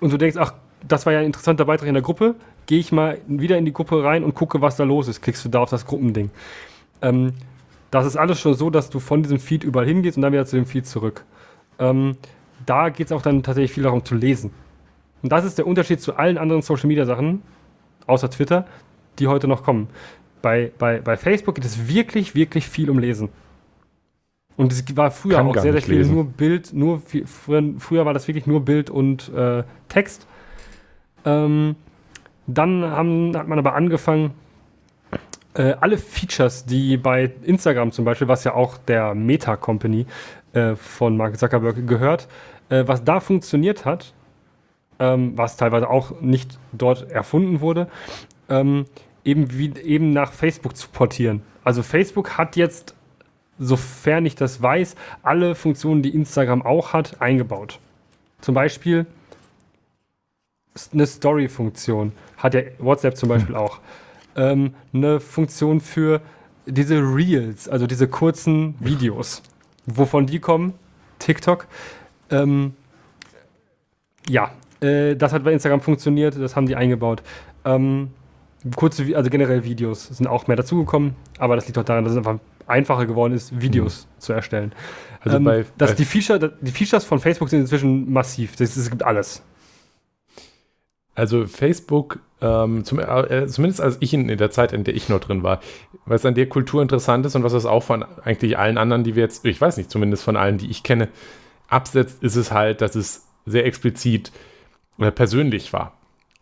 und 0.00 0.12
du 0.12 0.16
denkst, 0.18 0.36
ach, 0.38 0.54
das 0.86 1.06
war 1.06 1.12
ja 1.12 1.20
ein 1.20 1.26
interessanter 1.26 1.64
Beitrag 1.64 1.88
in 1.88 1.94
der 1.94 2.02
Gruppe, 2.02 2.34
gehe 2.66 2.78
ich 2.78 2.92
mal 2.92 3.18
wieder 3.26 3.56
in 3.56 3.64
die 3.64 3.72
Gruppe 3.72 4.04
rein 4.04 4.24
und 4.24 4.34
gucke, 4.34 4.60
was 4.60 4.76
da 4.76 4.84
los 4.84 5.08
ist. 5.08 5.22
Klickst 5.22 5.44
du 5.44 5.48
da 5.48 5.60
auf 5.60 5.70
das 5.70 5.86
Gruppending. 5.86 6.30
Ähm, 7.02 7.32
das 7.90 8.06
ist 8.06 8.16
alles 8.16 8.40
schon 8.40 8.54
so, 8.54 8.70
dass 8.70 8.90
du 8.90 9.00
von 9.00 9.22
diesem 9.22 9.38
Feed 9.38 9.64
überall 9.64 9.86
hingehst 9.86 10.16
und 10.16 10.22
dann 10.22 10.32
wieder 10.32 10.46
zu 10.46 10.56
dem 10.56 10.66
Feed 10.66 10.86
zurück. 10.86 11.24
Ähm, 11.78 12.16
da 12.64 12.88
geht 12.88 13.06
es 13.06 13.12
auch 13.12 13.22
dann 13.22 13.42
tatsächlich 13.42 13.72
viel 13.72 13.84
darum 13.84 14.04
zu 14.04 14.14
lesen. 14.14 14.50
Und 15.22 15.32
das 15.32 15.44
ist 15.44 15.58
der 15.58 15.66
Unterschied 15.66 16.00
zu 16.00 16.16
allen 16.16 16.38
anderen 16.38 16.62
Social 16.62 16.88
Media 16.88 17.04
Sachen, 17.06 17.42
außer 18.06 18.30
Twitter, 18.30 18.66
die 19.18 19.28
heute 19.28 19.48
noch 19.48 19.62
kommen. 19.62 19.88
Bei, 20.42 20.70
bei, 20.78 21.00
bei 21.00 21.16
Facebook 21.16 21.54
geht 21.54 21.64
es 21.64 21.88
wirklich, 21.88 22.34
wirklich 22.34 22.68
viel 22.68 22.90
um 22.90 22.98
Lesen. 22.98 23.30
Und 24.56 24.72
es 24.72 24.96
war 24.96 25.10
früher 25.10 25.36
Kann 25.36 25.48
auch 25.48 25.54
sehr, 25.56 25.72
sehr 25.72 25.82
viel 25.82 25.98
lesen. 25.98 26.14
nur 26.14 26.24
Bild, 26.24 26.72
nur 26.72 27.00
viel, 27.00 27.26
früher, 27.26 27.62
früher 27.78 28.06
war 28.06 28.14
das 28.14 28.26
wirklich 28.26 28.46
nur 28.46 28.64
Bild 28.64 28.88
und 28.88 29.32
äh, 29.34 29.64
Text. 29.88 30.26
Ähm, 31.24 31.76
dann 32.46 32.84
haben, 32.84 33.36
hat 33.36 33.48
man 33.48 33.58
aber 33.58 33.74
angefangen, 33.74 34.32
äh, 35.54 35.74
alle 35.80 35.98
Features, 35.98 36.64
die 36.64 36.96
bei 36.96 37.32
Instagram 37.42 37.92
zum 37.92 38.04
Beispiel, 38.04 38.28
was 38.28 38.44
ja 38.44 38.54
auch 38.54 38.78
der 38.78 39.14
Meta 39.14 39.56
Company 39.56 40.06
äh, 40.52 40.74
von 40.74 41.16
Mark 41.16 41.38
Zuckerberg 41.38 41.86
gehört, 41.86 42.28
äh, 42.68 42.84
was 42.86 43.04
da 43.04 43.20
funktioniert 43.20 43.84
hat, 43.84 44.12
ähm, 44.98 45.32
was 45.36 45.56
teilweise 45.56 45.88
auch 45.88 46.20
nicht 46.20 46.58
dort 46.72 47.10
erfunden 47.10 47.60
wurde, 47.60 47.88
ähm, 48.48 48.86
eben, 49.24 49.56
wie, 49.58 49.72
eben 49.80 50.10
nach 50.10 50.32
Facebook 50.32 50.76
zu 50.76 50.88
portieren. 50.88 51.42
Also 51.64 51.82
Facebook 51.82 52.38
hat 52.38 52.56
jetzt, 52.56 52.94
sofern 53.58 54.26
ich 54.26 54.34
das 54.34 54.60
weiß, 54.60 54.96
alle 55.22 55.54
Funktionen, 55.54 56.02
die 56.02 56.14
Instagram 56.14 56.62
auch 56.62 56.92
hat, 56.92 57.20
eingebaut. 57.20 57.78
Zum 58.40 58.54
Beispiel 58.54 59.06
eine 60.92 61.06
Story-Funktion 61.06 62.12
hat 62.36 62.54
ja 62.54 62.60
WhatsApp 62.78 63.16
zum 63.16 63.28
Beispiel 63.28 63.56
auch. 63.56 63.80
Ähm, 64.36 64.74
eine 64.92 65.20
Funktion 65.20 65.80
für 65.80 66.20
diese 66.66 66.96
Reels, 66.96 67.68
also 67.68 67.86
diese 67.86 68.08
kurzen 68.08 68.74
Videos. 68.80 69.42
Wovon 69.86 70.26
die 70.26 70.40
kommen? 70.40 70.74
TikTok. 71.18 71.66
Ähm, 72.30 72.74
ja, 74.28 74.50
äh, 74.80 75.16
das 75.16 75.32
hat 75.32 75.44
bei 75.44 75.52
Instagram 75.52 75.80
funktioniert, 75.80 76.38
das 76.38 76.56
haben 76.56 76.66
die 76.66 76.76
eingebaut. 76.76 77.22
Ähm, 77.64 78.10
kurze, 78.74 79.16
also 79.16 79.30
generell 79.30 79.64
Videos 79.64 80.06
sind 80.08 80.26
auch 80.26 80.46
mehr 80.46 80.56
dazugekommen, 80.56 81.14
aber 81.38 81.56
das 81.56 81.66
liegt 81.66 81.78
auch 81.78 81.84
daran, 81.84 82.04
dass 82.04 82.12
es 82.12 82.18
einfach 82.18 82.38
einfacher 82.66 83.06
geworden 83.06 83.34
ist, 83.34 83.60
Videos 83.60 84.08
zu 84.18 84.32
erstellen. 84.32 84.72
Also 85.20 85.36
ähm, 85.36 85.44
bei, 85.44 85.64
dass 85.78 85.90
bei 85.90 85.96
die, 85.96 86.04
Feature, 86.04 86.52
die 86.60 86.70
Features 86.70 87.04
von 87.04 87.20
Facebook 87.20 87.48
sind 87.48 87.60
inzwischen 87.60 88.12
massiv. 88.12 88.56
Das, 88.56 88.76
es 88.76 88.90
gibt 88.90 89.02
alles. 89.02 89.42
Also 91.14 91.46
Facebook, 91.46 92.20
ähm, 92.42 92.84
zum, 92.84 92.98
äh, 92.98 93.46
zumindest 93.46 93.80
als 93.80 93.96
ich 94.00 94.12
in, 94.12 94.28
in 94.28 94.36
der 94.36 94.50
Zeit, 94.50 94.72
in 94.72 94.84
der 94.84 94.94
ich 94.94 95.08
noch 95.08 95.20
drin 95.20 95.42
war, 95.42 95.60
was 96.04 96.26
an 96.26 96.34
der 96.34 96.48
Kultur 96.48 96.82
interessant 96.82 97.24
ist 97.24 97.34
und 97.34 97.42
was 97.42 97.54
es 97.54 97.64
auch 97.64 97.82
von 97.82 98.04
eigentlich 98.22 98.58
allen 98.58 98.76
anderen, 98.76 99.02
die 99.02 99.16
wir 99.16 99.22
jetzt, 99.22 99.44
ich 99.46 99.60
weiß 99.60 99.78
nicht, 99.78 99.90
zumindest 99.90 100.24
von 100.24 100.36
allen, 100.36 100.58
die 100.58 100.70
ich 100.70 100.82
kenne, 100.82 101.08
absetzt, 101.68 102.22
ist 102.22 102.36
es 102.36 102.52
halt, 102.52 102.80
dass 102.80 102.94
es 102.94 103.26
sehr 103.46 103.64
explizit 103.64 104.30
oder 104.98 105.10
persönlich 105.10 105.72
war. 105.72 105.94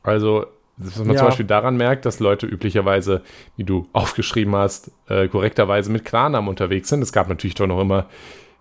Also, 0.02 0.46
dass 0.76 0.96
man 0.98 1.10
Ja. 1.10 1.16
zum 1.16 1.26
Beispiel 1.28 1.46
daran 1.46 1.76
merkt, 1.76 2.04
dass 2.06 2.20
Leute 2.20 2.46
üblicherweise, 2.46 3.22
wie 3.56 3.64
du 3.64 3.86
aufgeschrieben 3.92 4.54
hast, 4.56 4.90
äh, 5.08 5.28
korrekterweise 5.28 5.90
mit 5.90 6.04
Klarnamen 6.04 6.48
unterwegs 6.48 6.88
sind. 6.88 7.02
Es 7.02 7.12
gab 7.12 7.28
natürlich 7.28 7.54
doch 7.54 7.66
noch 7.66 7.80
immer 7.80 8.06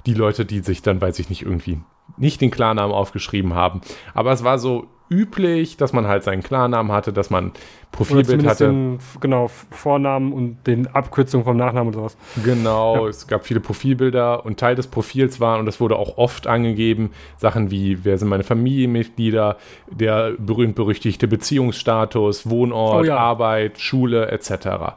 die 0.06 0.14
Leute, 0.14 0.46
die 0.46 0.60
sich 0.60 0.82
dann, 0.82 1.02
weiß 1.02 1.20
ich 1.20 1.30
nicht, 1.30 1.44
irgendwie 1.44 1.80
nicht 2.18 2.42
den 2.42 2.52
Klarnamen 2.52 2.94
aufgeschrieben 2.94 3.54
haben. 3.54 3.82
Aber 4.14 4.32
es 4.32 4.44
war 4.44 4.60
so 4.60 4.88
üblich, 5.10 5.78
dass 5.78 5.94
man 5.94 6.08
halt 6.08 6.24
seinen 6.24 6.42
Klarnamen 6.44 6.92
hatte, 6.92 7.14
dass 7.14 7.30
man 7.30 7.52
Profilbild 7.92 8.46
hatte. 8.48 8.66
den, 8.68 9.00
genau, 9.20 9.48
Vornamen 9.70 10.34
und 10.34 10.66
den 10.66 10.88
Abkürzungen 10.88 11.46
vom 11.46 11.56
Nachnamen 11.56 11.88
und 11.90 11.94
sowas. 11.94 12.18
Genau, 12.44 13.04
Ja. 13.04 13.08
es 13.10 13.28
gab 13.28 13.46
viele 13.46 13.60
Profilbilder 13.60 14.44
und 14.46 14.60
Teil 14.60 14.76
des 14.76 14.88
Profils 14.88 15.40
waren, 15.40 15.60
und 15.60 15.66
das 15.68 15.80
wurde 15.80 15.98
auch 15.98 16.18
oft 16.18 16.48
angegeben, 16.48 17.12
Sachen 17.38 17.70
wie, 17.70 18.04
wer 18.04 18.18
sind 18.18 18.30
meine 18.30 18.44
Familienmitglieder, 18.44 19.58
der 19.92 20.32
berühmt-berüchtigte 20.40 21.28
Beziehungsstatus, 21.28 22.50
Wohnort, 22.50 23.04
Oh 23.04 23.06
ja. 23.06 23.18
Arbeit, 23.18 23.80
Schule 23.80 24.30
etc. 24.32 24.96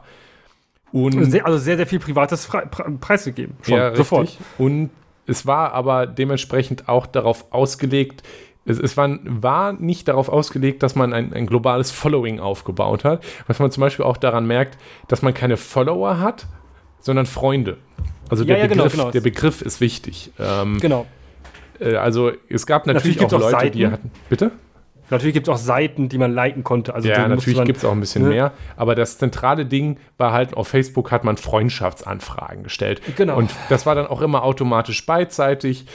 Und 0.91 1.31
Sehr, 1.31 1.45
also 1.45 1.57
sehr, 1.57 1.77
sehr 1.77 1.87
viel 1.87 1.99
Privates 1.99 2.45
frei, 2.45 2.61
pre 2.65 2.89
preisgegeben. 2.99 3.55
Schon, 3.61 3.77
ja, 3.77 3.95
sofort. 3.95 4.23
richtig. 4.23 4.45
Und 4.57 4.89
es 5.25 5.45
war 5.45 5.73
aber 5.73 6.07
dementsprechend 6.07 6.87
auch 6.87 7.05
darauf 7.05 7.45
ausgelegt, 7.51 8.23
es, 8.65 8.79
es 8.79 8.97
war, 8.97 9.17
war 9.23 9.73
nicht 9.73 10.07
darauf 10.07 10.27
ausgelegt, 10.29 10.83
dass 10.83 10.95
man 10.95 11.13
ein, 11.13 11.33
ein 11.33 11.45
globales 11.47 11.91
Following 11.91 12.39
aufgebaut 12.39 13.03
hat. 13.05 13.23
Was 13.47 13.59
man 13.59 13.71
zum 13.71 13.81
Beispiel 13.81 14.03
auch 14.05 14.17
daran 14.17 14.45
merkt, 14.45 14.77
dass 15.07 15.21
man 15.21 15.33
keine 15.33 15.55
Follower 15.57 16.19
hat, 16.19 16.47
sondern 16.99 17.25
Freunde. 17.25 17.77
Also 18.29 18.43
Ja, 18.43 18.55
der, 18.55 18.57
ja, 18.59 18.67
genau, 18.67 18.83
Begriff, 18.83 18.99
genau. 18.99 19.11
der 19.11 19.21
Begriff 19.21 19.61
ist 19.61 19.79
wichtig. 19.79 20.31
Ähm, 20.37 20.79
Genau. 20.81 21.05
äh, 21.79 21.95
also 21.95 22.31
es 22.49 22.65
gab 22.65 22.87
natürlich, 22.87 23.15
Natürlich 23.21 23.33
auch 23.41 23.45
auch 23.45 23.51
Leute, 23.51 23.71
die 23.71 23.81
Seiten. 23.83 23.93
hatten. 23.93 24.11
Bitte? 24.29 24.51
Natürlich 25.09 25.33
gibt 25.33 25.47
es 25.47 25.53
auch 25.53 25.57
Seiten, 25.57 26.09
die 26.09 26.17
man 26.17 26.33
liken 26.33 26.63
konnte. 26.63 26.93
Also 26.93 27.07
ja, 27.07 27.27
natürlich 27.27 27.63
gibt 27.63 27.77
es 27.77 27.85
auch 27.85 27.91
ein 27.91 27.99
bisschen 27.99 28.23
ne? 28.23 28.29
mehr. 28.29 28.51
Aber 28.75 28.95
das 28.95 29.17
zentrale 29.17 29.65
Ding 29.65 29.97
war 30.17 30.33
halt, 30.33 30.55
auf 30.55 30.67
Facebook 30.67 31.11
hat 31.11 31.23
man 31.23 31.37
Freundschaftsanfragen 31.37 32.63
gestellt. 32.63 33.01
Genau. 33.15 33.37
Und 33.37 33.51
das 33.69 33.85
war 33.85 33.95
dann 33.95 34.07
auch 34.07 34.21
immer 34.21 34.43
automatisch 34.43 35.05
beidseitig. 35.05 35.85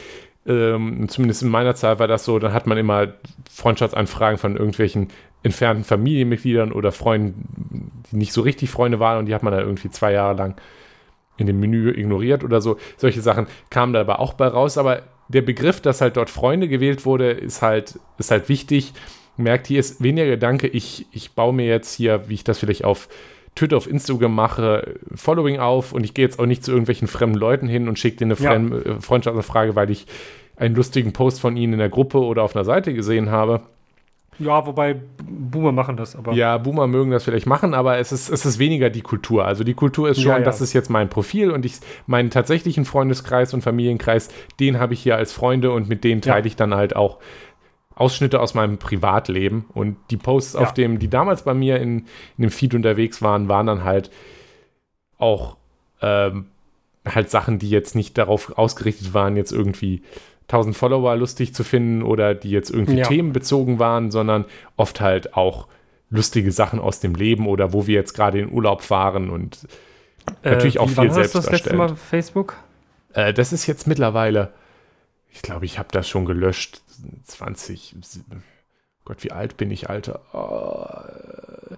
Ähm, 0.47 1.09
zumindest 1.09 1.43
in 1.43 1.49
meiner 1.49 1.75
Zeit 1.75 1.99
war 1.99 2.09
das 2.09 2.25
so. 2.25 2.39
Dann 2.39 2.53
hat 2.53 2.67
man 2.67 2.79
immer 2.79 3.09
Freundschaftsanfragen 3.51 4.39
von 4.39 4.57
irgendwelchen 4.57 5.09
entfernten 5.43 5.85
Familienmitgliedern 5.85 6.73
oder 6.73 6.93
Freunden, 6.93 7.91
die 8.11 8.17
nicht 8.17 8.33
so 8.33 8.41
richtig 8.41 8.71
Freunde 8.71 8.99
waren. 8.99 9.19
Und 9.19 9.27
die 9.27 9.35
hat 9.35 9.43
man 9.43 9.53
dann 9.53 9.63
irgendwie 9.63 9.91
zwei 9.91 10.13
Jahre 10.13 10.37
lang 10.37 10.57
in 11.37 11.47
dem 11.47 11.61
Menü 11.61 11.91
ignoriert 11.91 12.45
oder 12.45 12.61
so. 12.61 12.79
Solche 12.97 13.21
Sachen 13.21 13.47
kamen 13.71 13.93
da 13.93 14.01
aber 14.01 14.21
auch 14.21 14.35
bei 14.35 14.47
raus. 14.47 14.79
Aber 14.79 15.03
der 15.33 15.43
Begriff, 15.43 15.81
dass 15.81 16.01
halt 16.01 16.17
dort 16.17 16.31
Freunde 16.31 16.69
gewählt 16.69 17.05
wurde, 17.07 17.31
ist 17.31 17.63
halt, 17.63 17.99
ist 18.19 18.31
halt 18.31 18.49
wichtig. 18.49 18.93
Merkt, 19.37 19.67
hier 19.67 19.81
ist 19.81 20.03
weniger 20.03 20.27
Gedanke, 20.27 20.67
ich, 20.69 21.07
ich 21.11 21.33
baue 21.33 21.55
mir 21.55 21.67
jetzt 21.67 21.95
hier, 21.95 22.29
wie 22.29 22.35
ich 22.35 22.45
das 22.45 22.59
vielleicht 22.59 22.85
auf 22.85 23.09
Twitter, 23.55 23.77
auf 23.77 23.89
Instagram 23.89 24.35
mache, 24.35 24.95
Following 25.15 25.59
auf 25.59 25.93
und 25.93 26.05
ich 26.05 26.15
gehe 26.15 26.25
jetzt 26.25 26.39
auch 26.39 26.47
nicht 26.47 26.65
zu 26.65 26.71
irgendwelchen 26.71 27.09
fremden 27.09 27.39
Leuten 27.39 27.69
hin 27.69 27.89
und 27.89 27.99
schicke 27.99 28.19
denen 28.19 28.33
eine 28.33 28.41
Ja. 28.41 28.77
äh, 28.95 29.01
Freundschaftsanfrage, 29.01 29.75
weil 29.75 29.91
ich 29.91 30.07
einen 30.57 30.75
lustigen 30.75 31.13
Post 31.13 31.41
von 31.41 31.57
ihnen 31.57 31.75
in 31.75 31.79
der 31.79 31.89
Gruppe 31.89 32.19
oder 32.19 32.43
auf 32.43 32.55
einer 32.55 32.65
Seite 32.65 32.95
gesehen 32.95 33.31
habe. 33.31 33.63
Ja, 34.39 34.67
wobei 34.67 35.01
Boomer 35.25 35.73
machen 35.73 35.97
das, 35.97 36.17
aber. 36.17 36.33
Ja, 36.33 36.57
Boomer 36.59 36.87
mögen 36.87 37.11
das 37.11 37.25
vielleicht 37.25 37.47
machen, 37.47 37.75
aber 37.75 37.99
es 37.99 38.13
ist, 38.13 38.31
es 38.31 38.47
ist 38.47 38.59
weniger 38.59 38.89
die 38.91 39.03
Kultur. 39.03 39.45
Also 39.45 39.63
die 39.63 39.75
Kultur 39.75 40.09
ist 40.09 40.21
schon, 40.21 40.31
Ja, 40.33 40.39
ja. 40.39 40.45
das 40.45 40.61
ist 40.61 40.73
jetzt 40.73 40.89
mein 40.91 41.09
Profil 41.11 41.51
und 41.51 41.65
ich 41.67 41.75
meinen 42.07 42.31
tatsächlichen 42.31 42.85
Freundeskreis 42.85 43.53
und 43.55 43.63
Familienkreis, 43.63 44.31
den 44.59 44.79
habe 44.81 44.95
ich 44.95 45.03
hier 45.03 45.17
als 45.17 45.33
Freunde 45.33 45.71
und 45.71 45.89
mit 45.89 46.03
denen 46.03 46.23
Ja. 46.23 46.33
teile 46.33 46.47
ich 46.47 46.57
dann 46.57 46.75
halt 46.75 46.97
auch 46.97 47.19
Ausschnitte 47.95 48.41
aus 48.41 48.55
meinem 48.55 48.79
Privatleben. 48.79 49.67
Und 49.75 49.97
die 50.11 50.17
Posts, 50.17 50.55
Ja. 50.55 50.61
auf 50.61 50.73
dem, 50.75 50.99
die 50.99 51.09
damals 51.09 51.43
bei 51.43 51.53
mir 51.53 51.77
in, 51.79 51.99
in 52.39 52.43
dem 52.43 52.51
Feed 52.51 52.75
unterwegs 52.75 53.21
waren, 53.21 53.49
waren 53.49 53.67
dann 53.67 53.85
halt 53.85 54.11
auch 55.19 55.57
ähm, 56.01 56.47
halt 57.07 57.31
Sachen, 57.31 57.59
die 57.59 57.69
jetzt 57.71 57.95
nicht 57.95 58.17
darauf 58.17 58.57
ausgerichtet 58.59 59.13
waren, 59.15 59.37
jetzt 59.37 59.53
irgendwie 59.53 60.03
1000 60.53 60.77
Follower 60.77 61.17
lustig 61.17 61.55
zu 61.55 61.65
finden 61.65 62.03
oder 62.03 62.35
die 62.35 62.51
jetzt 62.51 62.71
irgendwie 62.71 62.99
Ja. 62.99 63.07
themenbezogen 63.09 63.79
waren, 63.79 64.11
sondern 64.11 64.45
oft 64.77 65.01
halt 65.01 65.35
auch 65.35 65.67
lustige 66.11 66.53
Sachen 66.53 66.79
aus 66.79 67.01
dem 67.01 67.15
Leben 67.15 67.47
oder 67.47 67.73
wo 67.73 67.87
wir 67.87 67.95
jetzt 67.95 68.13
gerade 68.13 68.39
in 68.41 68.53
Urlaub 68.53 68.83
fahren 68.83 69.31
und 69.31 69.67
natürlich 70.45 70.79
auch 70.79 70.85
Äh, 70.87 70.89
viel 70.89 70.97
wann 70.99 71.09
hast 71.09 71.15
du 71.17 71.21
selbst 71.23 71.35
das 71.35 71.45
letzte 71.47 71.71
erstellt. 71.71 71.79
Mal 71.79 71.97
Facebook? 71.97 72.57
äh, 73.15 73.33
das 73.33 73.53
ist 73.53 73.67
jetzt 73.67 73.87
mittlerweile, 73.87 74.53
ich 75.31 75.41
glaube, 75.43 75.65
ich 75.65 75.79
habe 75.79 75.89
das 75.91 76.07
schon 76.09 76.27
gelöscht, 76.27 76.83
20, 77.25 77.97
Gott, 79.05 79.25
wie 79.25 79.33
alt 79.33 79.57
bin 79.57 79.71
ich, 79.71 79.89
Alter? 79.91 80.21
Oh, 80.35 81.77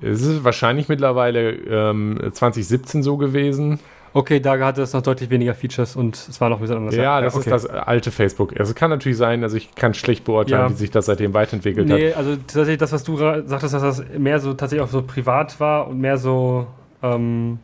es 0.00 0.22
ist 0.22 0.44
wahrscheinlich 0.44 0.88
mittlerweile 0.88 1.50
ähm, 1.52 2.20
2017 2.32 3.02
so 3.02 3.16
gewesen. 3.16 3.80
Okay, 4.16 4.40
da 4.40 4.58
hatte 4.64 4.80
es 4.80 4.94
noch 4.94 5.02
deutlich 5.02 5.28
weniger 5.28 5.54
Features 5.54 5.94
und 5.94 6.16
es 6.16 6.40
war 6.40 6.48
noch 6.48 6.56
ein 6.56 6.60
bisschen 6.62 6.78
anders. 6.78 6.94
Ja, 6.96 7.20
das 7.20 7.34
okay. 7.34 7.50
ist 7.50 7.64
das 7.64 7.66
alte 7.66 8.10
Facebook. 8.10 8.58
Also 8.58 8.72
kann 8.72 8.88
natürlich 8.88 9.18
sein, 9.18 9.42
also 9.42 9.58
ich 9.58 9.74
kann 9.74 9.92
schlecht 9.92 10.24
beurteilen, 10.24 10.62
Ja. 10.62 10.70
wie 10.70 10.74
sich 10.74 10.90
das 10.90 11.04
seitdem 11.04 11.34
weiterentwickelt 11.34 11.90
hat. 11.90 11.98
Nee, 11.98 12.14
also 12.14 12.34
tatsächlich 12.36 12.78
das, 12.78 12.92
was 12.92 13.04
du 13.04 13.18
sagtest, 13.18 13.74
dass 13.74 13.82
das 13.82 14.02
mehr 14.16 14.38
so 14.40 14.54
tatsächlich 14.54 14.82
auch 14.88 14.90
so 14.90 15.02
privat 15.02 15.60
war 15.60 15.88
und 15.88 16.00
mehr 16.00 16.16
so 16.16 16.66
ähm, 17.02 17.58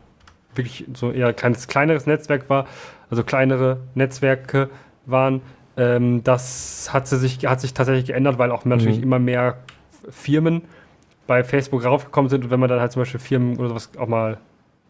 wirklich 0.54 0.84
so 0.92 1.10
eher 1.10 1.28
ein 1.28 1.36
kleines, 1.36 1.68
kleineres 1.68 2.04
Netzwerk 2.04 2.50
war, 2.50 2.66
also 3.08 3.24
kleinere 3.24 3.78
Netzwerke 3.94 4.68
waren, 5.06 5.40
ähm, 5.78 6.22
das 6.22 6.90
hat, 6.92 7.06
sie 7.08 7.16
sich, 7.16 7.46
hat 7.46 7.62
sich 7.62 7.72
tatsächlich 7.72 8.04
geändert, 8.08 8.36
weil 8.36 8.50
auch 8.50 8.66
natürlich 8.66 8.98
Mhm. 8.98 9.04
immer 9.04 9.18
mehr 9.18 9.56
Firmen 10.10 10.60
bei 11.26 11.44
Facebook 11.44 11.82
raufgekommen 11.82 12.28
sind 12.28 12.44
und 12.44 12.50
wenn 12.50 12.60
man 12.60 12.68
dann 12.68 12.80
halt 12.80 12.92
zum 12.92 13.00
Beispiel 13.00 13.20
Firmen 13.20 13.56
oder 13.56 13.70
sowas 13.70 13.88
auch 13.98 14.06
mal 14.06 14.36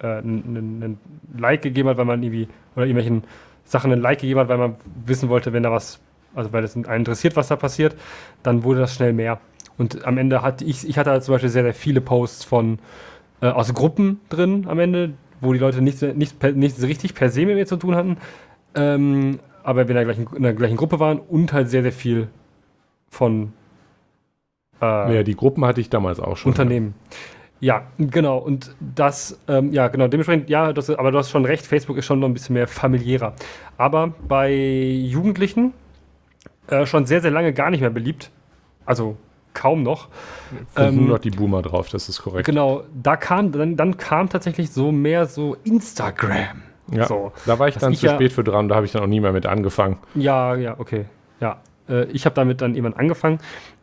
äh, 0.03 0.19
einen 0.19 0.99
Like 1.37 1.63
gegeben 1.63 1.89
hat, 1.89 1.97
weil 1.97 2.05
man 2.05 2.23
irgendwie 2.23 2.49
oder 2.75 2.87
irgendwelchen 2.87 3.25
Sachen 3.65 3.93
einen 3.93 4.03
Like 4.03 4.21
gegeben 4.21 4.41
hat, 4.41 4.49
weil 4.49 4.59
man 4.59 4.77
wissen 5.07 5.29
wollte, 5.29 5.53
wenn 5.53 5.63
da 5.63 5.71
was, 5.71 6.01
also 6.35 6.53
weil 6.53 6.65
es 6.65 6.75
einen 6.77 6.85
interessiert, 6.85 7.37
was 7.37 7.49
da 7.49 7.57
passiert, 7.57 7.97
dann 8.43 8.65
wurde 8.65 8.81
das 8.81 8.95
schnell 8.95 9.13
mehr. 9.13 9.41
Und 9.79 10.05
am 10.05 10.19
Ende 10.19 10.43
hatte 10.43 10.65
ich, 10.65 10.87
ich 10.89 10.99
hatte 10.99 11.11
halt 11.11 11.25
zum 11.25 11.35
Beispiel 11.35 11.51
sehr, 11.51 11.63
sehr 11.63 11.75
viele 11.75 12.01
Posts 12.01 12.45
von 12.45 12.79
äh, 13.41 13.47
aus 13.47 13.73
Gruppen 13.73 14.21
drin 14.29 14.67
am 14.69 14.79
Ende, 14.79 15.15
wo 15.41 15.53
die 15.53 15.59
Leute 15.59 15.83
nicht, 15.83 16.03
nicht, 16.03 16.43
nicht 16.43 16.83
richtig 16.83 17.15
per 17.15 17.31
se 17.31 17.47
mit 17.47 17.57
mir 17.57 17.67
zu 17.67 17.77
tun 17.77 17.95
hatten, 17.95 18.17
ähm, 18.75 19.41
aber 19.65 19.89
wir 19.89 19.91
in 19.91 19.95
der, 19.95 20.05
gleichen, 20.05 20.27
in 20.37 20.43
der 20.43 20.55
gleichen 20.55 20.77
Gruppe 20.77 21.01
waren 21.01 21.19
und 21.19 21.53
halt 21.53 21.69
sehr, 21.69 21.83
sehr 21.83 21.93
viel 21.93 22.29
von 23.09 23.53
äh, 24.81 25.17
Ja, 25.17 25.23
die 25.23 25.37
Gruppen 25.37 25.65
hatte 25.65 25.81
ich 25.81 25.91
damals 25.91 26.21
auch 26.21 26.37
schon. 26.37 26.53
Unternehmen. 26.53 26.95
Ja, 27.11 27.17
genau. 27.99 28.39
Und 28.39 28.75
das, 28.81 29.39
ähm, 29.49 29.73
ja, 29.73 29.89
genau. 29.89 30.09
Dementsprechend, 30.09 30.51
ja, 30.51 30.73
das, 30.73 30.91
aber 30.91 31.13
du 31.13 31.19
hast 31.19 31.31
schon 31.31 31.45
recht, 31.45 31.65
Facebook 31.67 31.97
ist 31.97 32.07
schon 32.07 32.19
noch 32.21 32.29
ein 32.29 32.35
bisschen 32.35 32.55
mehr 32.55 32.67
familiärer. 32.67 33.35
Aber 33.79 34.13
bei 34.27 34.53
Jugendlichen 34.53 35.73
äh, 36.69 36.87
schon 36.87 37.07
sehr, 37.07 37.21
sehr 37.21 37.31
lange 37.31 37.53
gar 37.53 37.71
nicht 37.71 37.81
mehr 37.81 37.91
beliebt. 37.91 38.31
Also 38.85 39.17
kaum 39.55 39.83
noch. 39.83 40.09
Ähm, 40.77 40.97
nur 40.97 41.09
noch 41.11 41.19
die 41.19 41.31
Boomer 41.31 41.63
drauf, 41.63 41.89
das 41.91 42.09
ist 42.09 42.23
korrekt. 42.23 42.47
Genau, 42.47 42.83
da 43.01 43.17
kam, 43.17 43.53
dann, 43.53 43.77
dann 43.77 43.97
kam 43.97 44.29
tatsächlich 44.29 44.71
so 44.71 44.91
mehr 44.91 45.27
so 45.27 45.57
Instagram. 45.65 46.63
Ja, 46.91 47.07
So. 47.07 47.33
da 47.47 47.59
war 47.59 47.69
ich 47.69 47.77
Was 47.77 47.83
dann 47.83 47.93
ich 47.93 48.01
zu 48.01 48.07
ja- 48.07 48.15
spät 48.15 48.33
für 48.33 48.43
dran, 48.45 48.69
da 48.69 48.75
habe 48.75 48.87
ich 48.87 48.93
dann 48.93 49.03
auch 49.03 49.07
nie 49.07 49.21
mehr 49.21 49.33
mit 49.33 49.47
angefangen. 49.47 49.99
Ja, 50.15 50.57
ja, 50.57 50.75
okay. 50.79 51.05
Ja. 51.41 51.61
Äh, 51.89 52.05
ich 52.07 52.25
habe 52.25 52.35
damit 52.35 52.61
dann 52.61 52.75
irgendwann 52.75 52.99
angefangen. 52.99 53.39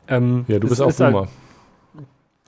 Ähm, 0.07 0.43
Ja, 0.47 0.59
du 0.59 0.67
bist 0.67 0.81
auch 0.81 0.87
halt- 0.87 1.13
Boomer. 1.13 1.27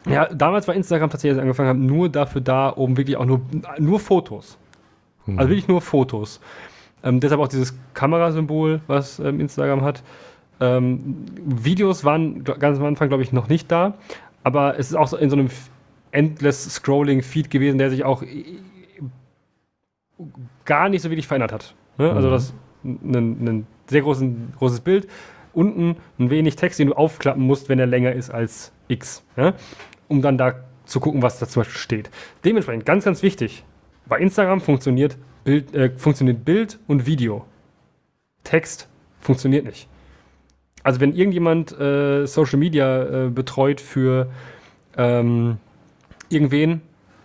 Ja, 0.08 0.26
damals 0.34 0.68
war 0.68 0.76
Instagram 0.76 1.10
tatsächlich, 1.10 1.32
als 1.32 1.38
ich 1.38 1.42
angefangen 1.44 1.70
habe, 1.70 1.80
nur 1.80 2.10
dafür 2.10 2.42
da, 2.42 2.70
um 2.70 2.98
wirklich 2.98 3.18
auch 3.18 3.26
nur, 3.26 3.42
nur 3.78 4.00
Fotos. 4.00 4.58
Hm. 5.26 5.38
Also 5.38 5.50
wirklich 5.50 5.68
nur 5.68 5.82
Fotos. 5.82 6.40
Ähm, 7.04 7.20
deshalb 7.20 7.42
auch 7.42 7.48
dieses 7.48 7.78
Kamerasymbol, 7.94 8.82
was 8.88 9.20
ähm, 9.20 9.40
Instagram 9.40 9.84
hat. 9.84 10.04
Ähm, 10.60 11.26
Videos 11.44 12.04
waren 12.04 12.44
ganz 12.44 12.80
am 12.80 12.86
Anfang, 12.86 13.10
glaube 13.10 13.24
ich, 13.24 13.32
noch 13.32 13.48
nicht 13.48 13.72
da. 13.72 13.96
Aber 14.44 14.78
es 14.80 14.90
ist 14.90 14.96
auch 14.96 15.08
so 15.08 15.18
in 15.18 15.30
so 15.30 15.36
einem 15.36 15.50
endless 16.12 16.74
scrolling 16.74 17.22
Feed 17.22 17.50
gewesen, 17.50 17.78
der 17.78 17.90
sich 17.90 18.04
auch 18.04 18.24
gar 20.66 20.90
nicht 20.90 21.02
so 21.02 21.10
wirklich 21.10 21.28
verändert 21.28 21.52
hat. 21.52 21.76
Ne? 21.98 22.12
Also 22.12 22.28
Mhm. 22.28 22.32
das 22.32 22.54
ein, 22.84 23.46
ein 23.48 23.68
sehr 23.88 24.02
großen, 24.02 24.54
großes 24.58 24.82
Bild, 24.82 25.08
unten 25.54 25.98
ein 26.20 26.30
wenig 26.30 26.56
Text, 26.56 26.80
den 26.80 26.88
du 26.88 26.94
aufklappen 26.94 27.44
musst, 27.44 27.70
wenn 27.70 27.80
er 27.80 27.86
länger 27.88 28.14
ist 28.14 28.30
als 28.30 28.72
X. 28.88 29.24
Ja? 29.36 29.54
Um 30.12 30.22
dann 30.22 30.38
da 30.38 30.56
zu 30.86 31.00
gucken, 31.00 31.22
was 31.22 31.40
da 31.40 31.48
zum 31.48 31.62
Beispiel 31.62 31.80
steht. 31.80 32.10
Dementsprechend 32.44 32.86
ganz, 32.86 33.06
ganz 33.06 33.24
wichtig. 33.24 33.64
Bei 34.08 34.20
Instagram 34.20 34.60
funktioniert 34.60 35.18
Bild, 35.46 35.74
äh, 35.74 35.90
funktioniert 35.98 36.44
Bild 36.44 36.80
und 36.88 37.06
Video. 37.06 37.46
Text 38.44 38.90
funktioniert 39.22 39.66
nicht. 39.66 39.88
Also 40.84 41.00
wenn 41.00 41.14
irgendjemand 41.14 41.72
äh, 41.80 42.26
Social 42.26 42.60
Media 42.60 43.28
äh, 43.28 43.30
betreut 43.30 43.80
für 43.80 44.30
ähm, 44.98 45.58
irgendwen 46.30 46.82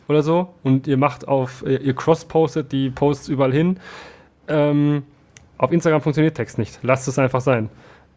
oder 0.07 0.23
so 0.23 0.55
und 0.63 0.87
ihr 0.87 0.97
macht 0.97 1.27
auf, 1.27 1.65
ihr, 1.67 1.95
cross-postet 1.95 2.71
die 2.71 2.91
Posts 2.91 3.29
überall 3.29 3.53
hin, 3.53 3.81
ähm, 4.47 5.03
auf 5.59 5.73
Instagram 5.73 6.03
funktioniert 6.03 6.37
Text 6.37 6.59
nicht. 6.59 6.79
Lasst 6.83 7.09
es 7.09 7.19
einfach 7.19 7.41
sein. 7.41 7.69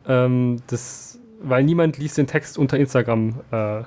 Ähm, 0.08 0.58
das, 0.68 1.18
weil 1.42 1.64
niemand 1.64 1.98
liest 1.98 2.20
den 2.20 2.28
Text 2.28 2.58
unter 2.60 2.78
Instagram. 2.78 3.40
Äh, 3.52 3.84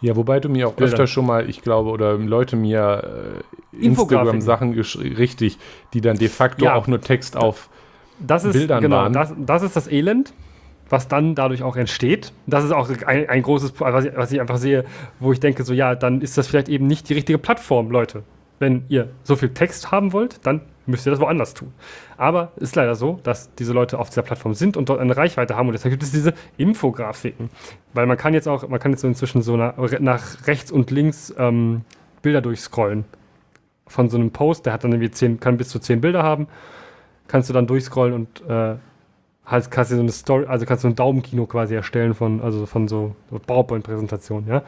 Ja, 0.00 0.14
wobei 0.16 0.38
du 0.40 0.48
mir 0.48 0.68
auch 0.68 0.74
Bilder. 0.74 0.92
öfter 0.92 1.06
schon 1.06 1.26
mal, 1.26 1.48
ich 1.48 1.62
glaube, 1.62 1.90
oder 1.90 2.14
Leute 2.16 2.56
mir 2.56 3.42
äh. 3.72 3.84
Instagram-Sachen 3.84 4.72
geschrieben, 4.72 5.16
richtig, 5.16 5.58
die 5.92 6.00
dann 6.00 6.16
de 6.16 6.28
facto 6.28 6.64
Ja. 6.64 6.74
auch 6.74 6.86
nur 6.86 7.00
Text 7.00 7.36
auf. 7.36 7.68
Das 8.20 8.44
ist 8.44 8.52
Bildern 8.52 8.80
genau, 8.80 8.96
waren. 8.96 9.12
das, 9.12 9.32
das 9.38 9.62
ist 9.62 9.76
das 9.76 9.88
Elend, 9.88 10.32
was 10.88 11.08
dann 11.08 11.34
dadurch 11.34 11.62
auch 11.62 11.76
entsteht. 11.76 12.32
Das 12.46 12.64
ist 12.64 12.72
auch 12.72 12.88
ein, 13.06 13.28
ein 13.28 13.42
großes, 13.42 13.74
was 13.78 14.04
ich, 14.04 14.16
was 14.16 14.32
ich 14.32 14.40
einfach 14.40 14.56
sehe, 14.56 14.84
wo 15.20 15.32
ich 15.32 15.40
denke, 15.40 15.64
so 15.64 15.72
ja, 15.72 15.94
dann 15.94 16.20
ist 16.20 16.38
das 16.38 16.48
vielleicht 16.48 16.68
eben 16.68 16.86
nicht 16.86 17.08
die 17.08 17.14
richtige 17.14 17.38
Plattform, 17.38 17.90
Leute. 17.90 18.22
Wenn 18.58 18.84
ihr 18.88 19.10
so 19.22 19.36
viel 19.36 19.50
Text 19.50 19.92
haben 19.92 20.12
wollt, 20.12 20.44
dann 20.44 20.62
müsst 20.88 21.06
ihr 21.06 21.10
das 21.10 21.20
woanders 21.20 21.54
tun. 21.54 21.72
Aber 22.16 22.52
es 22.56 22.64
ist 22.64 22.76
leider 22.76 22.94
so, 22.94 23.20
dass 23.22 23.54
diese 23.54 23.72
Leute 23.72 23.98
auf 23.98 24.08
dieser 24.08 24.22
Plattform 24.22 24.54
sind 24.54 24.76
und 24.76 24.88
dort 24.88 25.00
eine 25.00 25.16
Reichweite 25.16 25.56
haben 25.56 25.68
und 25.68 25.72
deshalb 25.72 25.92
gibt 25.92 26.02
es 26.02 26.10
diese 26.10 26.34
Infografiken. 26.56 27.50
Weil 27.94 28.06
man 28.06 28.16
kann 28.16 28.34
jetzt 28.34 28.48
auch, 28.48 28.68
man 28.68 28.80
kann 28.80 28.92
jetzt 28.92 29.02
so 29.02 29.08
inzwischen 29.08 29.42
so 29.42 29.56
nach, 29.56 29.76
nach 30.00 30.46
rechts 30.46 30.72
und 30.72 30.90
links 30.90 31.34
ähm, 31.38 31.82
Bilder 32.22 32.40
durchscrollen. 32.40 33.04
Von 33.86 34.10
so 34.10 34.18
einem 34.18 34.30
Post, 34.30 34.66
der 34.66 34.72
hat 34.72 34.84
dann 34.84 34.92
irgendwie 34.92 35.10
zehn, 35.10 35.40
kann 35.40 35.56
bis 35.56 35.68
zu 35.68 35.78
zehn 35.78 36.00
Bilder 36.00 36.22
haben 36.22 36.48
kannst 37.28 37.48
du 37.48 37.52
dann 37.52 37.66
durchscrollen 37.66 38.14
und 38.14 38.42
äh, 38.48 38.76
halt 39.46 39.70
kannst 39.70 39.92
du 39.92 39.96
so 39.96 40.02
eine 40.02 40.10
Story, 40.10 40.46
also 40.46 40.66
kannst 40.66 40.84
du 40.84 40.88
ein 40.88 40.96
Daumenkino 40.96 41.46
quasi 41.46 41.74
erstellen 41.74 42.14
von, 42.14 42.40
also 42.40 42.66
von 42.66 42.88
so, 42.88 43.14
so 43.30 43.38
PowerPoint-Präsentationen, 43.38 44.48
ja. 44.48 44.62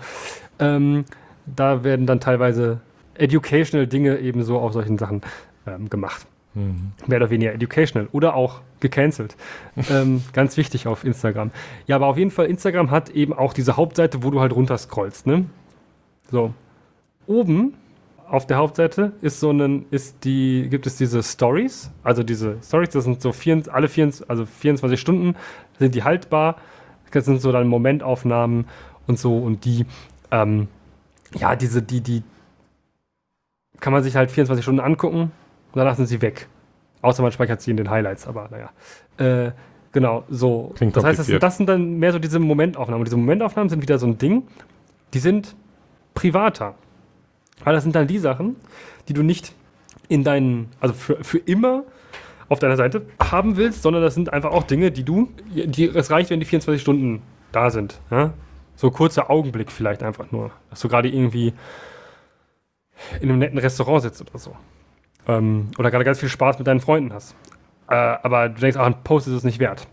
Ähm, 0.58 1.04
da 1.46 1.82
werden 1.82 2.06
dann 2.06 2.20
teilweise 2.20 2.80
educational 3.14 3.86
Dinge 3.86 4.18
eben 4.18 4.42
so 4.44 4.58
auf 4.58 4.72
solchen 4.72 4.98
Sachen 4.98 5.22
ähm, 5.66 5.90
gemacht. 5.90 6.26
Mehr 6.52 7.18
oder 7.18 7.30
weniger 7.30 7.52
educational 7.52 8.08
oder 8.10 8.34
auch 8.34 8.60
gecancelt. 8.80 9.36
ähm, 9.90 10.22
ganz 10.32 10.56
wichtig 10.56 10.88
auf 10.88 11.04
Instagram. 11.04 11.52
Ja, 11.86 11.94
aber 11.94 12.06
auf 12.06 12.18
jeden 12.18 12.32
Fall, 12.32 12.46
Instagram 12.46 12.90
hat 12.90 13.10
eben 13.10 13.32
auch 13.32 13.52
diese 13.52 13.76
Hauptseite, 13.76 14.24
wo 14.24 14.30
du 14.30 14.40
halt 14.40 14.52
runterscrollst, 14.52 15.28
ne? 15.28 15.44
So. 16.30 16.52
Oben 17.28 17.74
auf 18.28 18.48
der 18.48 18.56
Hauptseite 18.56 19.12
ist 19.20 19.38
so 19.38 19.52
ein, 19.52 19.86
ist 19.92 20.24
die, 20.24 20.66
gibt 20.68 20.86
es 20.86 20.96
diese 20.96 21.22
Stories, 21.22 21.92
also 22.02 22.24
diese 22.24 22.58
Stories, 22.64 22.90
das 22.90 23.04
sind 23.04 23.22
so 23.22 23.30
vier, 23.30 23.62
alle 23.72 23.88
24, 23.88 24.28
also 24.28 24.44
24 24.44 25.00
Stunden 25.00 25.36
sind 25.78 25.94
die 25.94 26.02
haltbar. 26.02 26.56
Das 27.12 27.24
sind 27.24 27.40
so 27.40 27.52
dann 27.52 27.68
Momentaufnahmen 27.68 28.66
und 29.06 29.18
so 29.18 29.38
und 29.38 29.64
die, 29.64 29.86
ähm, 30.32 30.66
ja, 31.34 31.54
diese, 31.54 31.80
die, 31.80 32.00
die 32.00 32.22
kann 33.78 33.92
man 33.92 34.02
sich 34.02 34.16
halt 34.16 34.32
24 34.32 34.64
Stunden 34.64 34.80
angucken 34.80 35.30
und 35.72 35.78
danach 35.78 35.96
sind 35.96 36.06
sie 36.06 36.20
weg. 36.22 36.48
Außer 37.02 37.22
man 37.22 37.32
speichert 37.32 37.60
sie 37.62 37.70
in 37.70 37.76
den 37.76 37.90
Highlights, 37.90 38.26
aber 38.26 38.48
naja. 38.50 38.70
Äh, 39.16 39.52
genau, 39.92 40.24
so. 40.28 40.72
Klingt 40.76 40.96
das 40.96 41.04
heißt, 41.04 41.18
das, 41.18 41.26
kompliziert. 41.26 41.42
das 41.42 41.56
sind 41.56 41.68
dann 41.68 41.98
mehr 41.98 42.12
so 42.12 42.18
diese 42.18 42.38
Momentaufnahmen. 42.38 43.00
Und 43.00 43.06
diese 43.06 43.16
Momentaufnahmen 43.16 43.68
sind 43.70 43.82
wieder 43.82 43.98
so 43.98 44.06
ein 44.06 44.18
Ding, 44.18 44.46
die 45.14 45.18
sind 45.18 45.54
privater. 46.14 46.74
Aber 47.62 47.72
das 47.72 47.82
sind 47.82 47.94
dann 47.94 48.06
die 48.06 48.18
Sachen, 48.18 48.56
die 49.08 49.12
du 49.12 49.22
nicht 49.22 49.54
in 50.08 50.24
deinen, 50.24 50.68
also 50.80 50.94
für, 50.94 51.22
für 51.22 51.38
immer 51.38 51.84
auf 52.48 52.58
deiner 52.58 52.76
Seite 52.76 53.06
haben 53.22 53.56
willst, 53.56 53.82
sondern 53.82 54.02
das 54.02 54.14
sind 54.14 54.32
einfach 54.32 54.50
auch 54.50 54.64
Dinge, 54.64 54.90
die 54.90 55.04
du, 55.04 55.30
die, 55.54 55.84
es 55.86 56.10
reicht, 56.10 56.30
wenn 56.30 56.40
die 56.40 56.46
24 56.46 56.82
Stunden 56.82 57.22
da 57.52 57.70
sind. 57.70 58.00
Ja? 58.10 58.32
So 58.76 58.90
kurzer 58.90 59.30
Augenblick 59.30 59.70
vielleicht 59.70 60.02
einfach 60.02 60.32
nur, 60.32 60.50
dass 60.68 60.80
du 60.80 60.88
gerade 60.88 61.08
irgendwie 61.08 61.52
in 63.20 63.28
einem 63.28 63.38
netten 63.38 63.58
Restaurant 63.58 64.02
sitzt 64.02 64.20
oder 64.20 64.38
so. 64.38 64.56
Ähm, 65.30 65.68
oder 65.78 65.90
gerade 65.90 66.04
ganz 66.04 66.18
viel 66.18 66.28
Spaß 66.28 66.58
mit 66.58 66.66
deinen 66.66 66.80
Freunden 66.80 67.12
hast. 67.12 67.36
Äh, 67.88 67.94
aber 67.94 68.48
du 68.48 68.60
denkst, 68.60 68.76
ach, 68.76 68.86
ein 68.86 69.02
Post 69.04 69.28
ist 69.28 69.34
es 69.34 69.44
nicht 69.44 69.58
wert. 69.58 69.86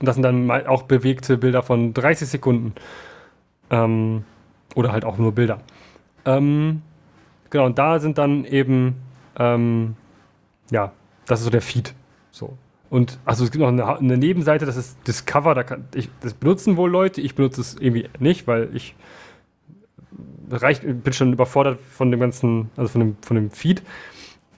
Und 0.00 0.06
das 0.06 0.16
sind 0.16 0.22
dann 0.22 0.50
auch 0.66 0.84
bewegte 0.84 1.36
Bilder 1.36 1.62
von 1.62 1.92
30 1.92 2.28
Sekunden. 2.28 2.74
Ähm, 3.70 4.24
oder 4.74 4.92
halt 4.92 5.04
auch 5.04 5.18
nur 5.18 5.32
Bilder. 5.32 5.58
Ähm, 6.24 6.82
genau, 7.50 7.66
und 7.66 7.78
da 7.78 7.98
sind 7.98 8.16
dann 8.16 8.44
eben, 8.44 8.96
ähm, 9.38 9.96
ja, 10.70 10.92
das 11.26 11.40
ist 11.40 11.44
so 11.44 11.50
der 11.50 11.60
Feed. 11.60 11.94
So. 12.30 12.56
Und 12.88 13.18
also 13.24 13.44
es 13.44 13.50
gibt 13.50 13.60
noch 13.60 13.68
eine, 13.68 13.86
eine 13.98 14.16
Nebenseite, 14.16 14.66
das 14.66 14.76
ist 14.76 14.96
Discover, 15.06 15.54
da 15.54 15.62
kann 15.62 15.84
ich, 15.94 16.08
das 16.20 16.34
benutzen 16.34 16.76
wohl 16.76 16.90
Leute, 16.90 17.20
ich 17.20 17.34
benutze 17.34 17.60
es 17.60 17.74
irgendwie 17.74 18.08
nicht, 18.18 18.46
weil 18.46 18.74
ich 18.74 18.94
reicht, 20.50 20.82
bin 20.82 21.12
schon 21.12 21.32
überfordert 21.32 21.80
von 21.80 22.10
dem 22.10 22.20
ganzen, 22.20 22.70
also 22.76 22.90
von 22.90 23.00
dem, 23.00 23.16
von 23.22 23.36
dem 23.36 23.50
Feed. 23.50 23.82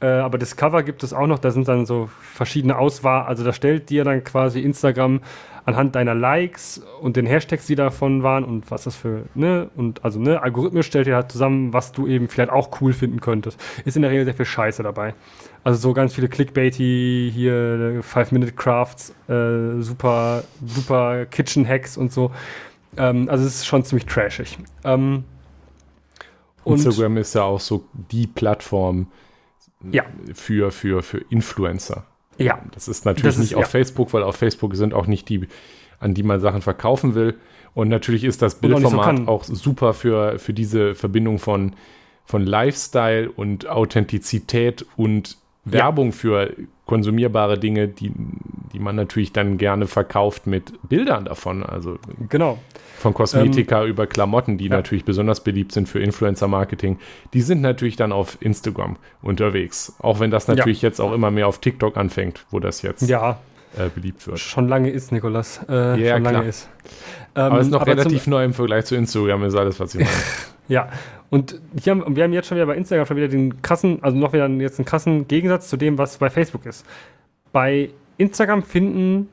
Äh, 0.04 0.18
aber 0.18 0.36
Discover 0.36 0.82
gibt 0.82 1.02
es 1.02 1.14
auch 1.14 1.26
noch, 1.26 1.38
da 1.38 1.50
sind 1.50 1.66
dann 1.66 1.86
so 1.86 2.10
verschiedene 2.20 2.76
Auswahl, 2.76 3.24
also 3.24 3.42
da 3.42 3.54
stellt 3.54 3.88
dir 3.88 4.04
dann 4.04 4.22
quasi 4.22 4.60
Instagram 4.60 5.20
anhand 5.64 5.94
deiner 5.94 6.14
Likes 6.14 6.82
und 7.00 7.16
den 7.16 7.24
Hashtags, 7.24 7.66
die 7.66 7.74
davon 7.74 8.22
waren 8.22 8.44
und 8.44 8.70
was 8.70 8.84
das 8.84 8.96
für, 8.96 9.22
ne, 9.34 9.70
und 9.76 10.04
also, 10.04 10.20
ne, 10.20 10.42
algorithmisch 10.42 10.88
stellt 10.88 11.06
dir 11.06 11.14
halt 11.14 11.32
zusammen, 11.32 11.72
was 11.72 11.92
du 11.92 12.06
eben 12.06 12.28
vielleicht 12.28 12.50
auch 12.50 12.82
cool 12.82 12.92
finden 12.92 13.22
könntest. 13.22 13.58
Ist 13.86 13.96
in 13.96 14.02
der 14.02 14.10
Regel 14.10 14.26
sehr 14.26 14.34
viel 14.34 14.44
Scheiße 14.44 14.82
dabei. 14.82 15.14
Also 15.62 15.78
so 15.78 15.94
ganz 15.94 16.12
viele 16.12 16.28
Clickbaity, 16.28 17.30
hier 17.32 18.00
Five-Minute-Crafts, 18.02 19.14
äh, 19.30 19.80
super, 19.80 20.44
super 20.66 21.24
Kitchen-Hacks 21.24 21.96
und 21.96 22.12
so. 22.12 22.30
Ähm, 22.98 23.30
also 23.30 23.46
es 23.46 23.54
ist 23.54 23.66
schon 23.66 23.84
ziemlich 23.84 24.04
trashig. 24.04 24.58
Ähm, 24.84 25.24
Instagram 26.66 27.16
ist 27.16 27.34
ja 27.34 27.44
auch 27.44 27.60
so 27.60 27.86
die 28.10 28.26
Plattform 28.26 29.06
ja. 29.92 30.04
für, 30.34 30.70
für, 30.70 31.02
für 31.02 31.18
Influencer. 31.30 32.04
Ja. 32.38 32.60
Das 32.72 32.88
ist 32.88 33.04
natürlich 33.04 33.34
das 33.34 33.38
nicht 33.38 33.52
ist, 33.52 33.56
auf 33.56 33.64
ja. 33.64 33.68
Facebook, 33.68 34.12
weil 34.12 34.22
auf 34.22 34.36
Facebook 34.36 34.74
sind 34.76 34.94
auch 34.94 35.06
nicht 35.06 35.28
die, 35.28 35.46
an 36.00 36.14
die 36.14 36.22
man 36.22 36.40
Sachen 36.40 36.62
verkaufen 36.62 37.14
will. 37.14 37.38
Und 37.74 37.88
natürlich 37.88 38.24
ist 38.24 38.42
das 38.42 38.56
Bildformat 38.56 39.20
auch, 39.22 39.28
auch, 39.28 39.44
super 39.44 39.94
für, 39.94 40.38
für 40.38 40.52
diese 40.52 40.94
Verbindung 40.94 41.38
von, 41.38 41.74
von 42.24 42.44
Lifestyle 42.44 43.30
und 43.30 43.66
Authentizität 43.68 44.86
und 44.96 45.38
Werbung 45.64 46.06
ja. 46.06 46.12
für 46.12 46.52
konsumierbare 46.86 47.58
Dinge, 47.58 47.88
die, 47.88 48.12
die 48.72 48.78
man 48.78 48.96
natürlich 48.96 49.32
dann 49.32 49.58
gerne 49.58 49.86
verkauft 49.86 50.46
mit 50.46 50.72
Bildern 50.88 51.24
davon. 51.24 51.62
Also 51.62 51.98
genau. 52.28 52.58
Von 52.98 53.14
Kosmetika 53.14 53.82
ähm, 53.82 53.90
über 53.90 54.06
Klamotten, 54.06 54.56
die 54.56 54.66
ja. 54.66 54.76
natürlich 54.76 55.04
besonders 55.04 55.42
beliebt 55.42 55.72
sind 55.72 55.88
für 55.88 56.00
Influencer-Marketing. 56.00 56.98
Die 57.32 57.42
sind 57.42 57.60
natürlich 57.60 57.96
dann 57.96 58.12
auf 58.12 58.38
Instagram 58.40 58.96
unterwegs. 59.22 59.94
Auch 59.98 60.20
wenn 60.20 60.30
das 60.30 60.48
natürlich 60.48 60.82
ja. 60.82 60.88
jetzt 60.88 61.00
auch 61.00 61.12
immer 61.12 61.30
mehr 61.30 61.48
auf 61.48 61.58
TikTok 61.58 61.96
anfängt, 61.96 62.46
wo 62.50 62.60
das 62.60 62.82
jetzt 62.82 63.08
ja. 63.08 63.40
äh, 63.76 63.88
beliebt 63.94 64.26
wird. 64.26 64.38
Schon 64.38 64.68
lange 64.68 64.90
ist, 64.90 65.12
Nikolas. 65.12 65.60
Äh, 65.68 66.00
ja, 66.00 66.14
schon 66.14 66.22
klar. 66.22 66.32
lange 66.32 66.48
ist. 66.48 66.68
Ähm, 67.34 67.42
aber 67.42 67.60
es 67.60 67.66
ist 67.66 67.72
noch 67.72 67.86
relativ 67.86 68.26
neu 68.26 68.44
im 68.44 68.54
Vergleich 68.54 68.86
zu 68.86 68.94
Instagram, 68.94 69.44
ist 69.44 69.54
alles, 69.54 69.80
was 69.80 69.94
ich 69.94 70.00
meine. 70.04 70.53
Ja, 70.68 70.88
und 71.30 71.60
haben, 71.86 72.16
wir 72.16 72.24
haben 72.24 72.32
jetzt 72.32 72.48
schon 72.48 72.56
wieder 72.56 72.66
bei 72.66 72.76
Instagram 72.76 73.06
schon 73.06 73.16
wieder 73.16 73.28
den 73.28 73.60
krassen, 73.60 74.02
also 74.02 74.16
noch 74.16 74.32
wieder 74.32 74.48
jetzt 74.48 74.78
einen 74.78 74.86
krassen 74.86 75.26
Gegensatz 75.28 75.68
zu 75.68 75.76
dem, 75.76 75.98
was 75.98 76.18
bei 76.18 76.30
Facebook 76.30 76.64
ist. 76.66 76.86
Bei 77.52 77.90
Instagram 78.18 78.62
finden 78.62 79.28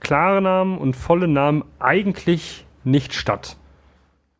klare 0.00 0.42
Namen 0.42 0.78
und 0.78 0.94
volle 0.94 1.28
Namen 1.28 1.64
eigentlich 1.78 2.66
nicht 2.84 3.14
statt. 3.14 3.56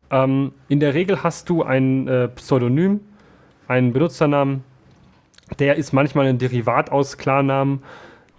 Ähm, 0.09 0.53
in 0.69 0.79
der 0.79 0.93
Regel 0.93 1.23
hast 1.23 1.49
du 1.49 1.63
ein 1.63 2.07
äh, 2.07 2.27
Pseudonym, 2.29 3.01
einen 3.67 3.93
Benutzernamen, 3.93 4.63
der 5.59 5.75
ist 5.75 5.93
manchmal 5.93 6.27
ein 6.27 6.37
Derivat 6.37 6.91
aus 6.91 7.17
Klarnamen. 7.17 7.81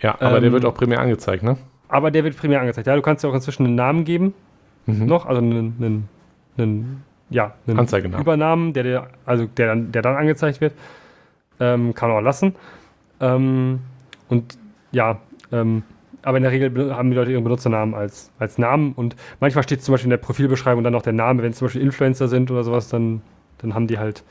Ja, 0.01 0.14
aber 0.21 0.37
ähm, 0.37 0.42
der 0.42 0.53
wird 0.53 0.64
auch 0.64 0.75
primär 0.75 1.01
angezeigt, 1.01 1.42
ne? 1.42 1.57
Aber 1.88 2.11
der 2.11 2.25
wird 2.25 2.37
primär 2.37 2.61
angezeigt. 2.61 2.87
Ja, 2.87 2.94
du 2.94 3.03
kannst 3.03 3.25
ja 3.25 3.31
auch 3.31 3.35
inzwischen 3.35 3.66
einen 3.66 3.75
Namen 3.75 4.05
geben. 4.05 4.35
Mhm. 4.87 5.07
Noch, 5.07 5.27
also 5.27 5.40
einen, 5.40 5.75
einen, 5.81 6.09
einen 6.57 7.05
ja, 7.31 7.55
einen 7.67 7.79
Anzeigenamen. 7.79 8.23
Übernamen, 8.23 8.73
der, 8.73 8.83
der, 8.83 9.09
also 9.27 9.47
der, 9.47 9.67
dann, 9.69 9.93
der 9.93 10.03
dann 10.03 10.17
angezeigt 10.17 10.61
wird. 10.61 10.73
Ähm, 11.61 11.95
kann 11.95 12.09
man 12.09 12.19
auch 12.19 12.23
lassen. 12.23 12.55
Ähm, 13.21 13.81
und 14.29 14.59
ja, 14.93 15.19
ähm, 15.53 15.83
aber 16.23 16.37
in 16.37 16.43
der 16.43 16.53
Regel 16.53 16.95
haben 16.95 17.11
die 17.11 17.17
Leute 17.17 17.33
ihren 17.33 17.45
Benutzernamen 17.45 17.95
als, 17.95 18.31
als 18.38 18.59
Namen 18.59 18.93
und 18.93 19.17
manchmal 19.41 19.64
steht 19.64 19.83
zum 19.83 19.93
Beispiel 19.93 20.07
in 20.07 20.11
der 20.11 20.19
Profilbeschreibung 20.19 20.83
dann 20.85 20.93
noch 20.93 21.03
der 21.03 21.12
Name, 21.12 21.43
wenn 21.43 21.51
es 21.51 21.59
zum 21.59 21.67
Beispiel 21.67 21.83
Influencer 21.83 22.29
sind 22.29 22.51
oder 22.51 22.64
sowas, 22.64 22.88
dann, 22.88 23.23
dann 23.59 23.75
haben 23.75 23.87
die 23.87 23.99
halt 23.99 24.25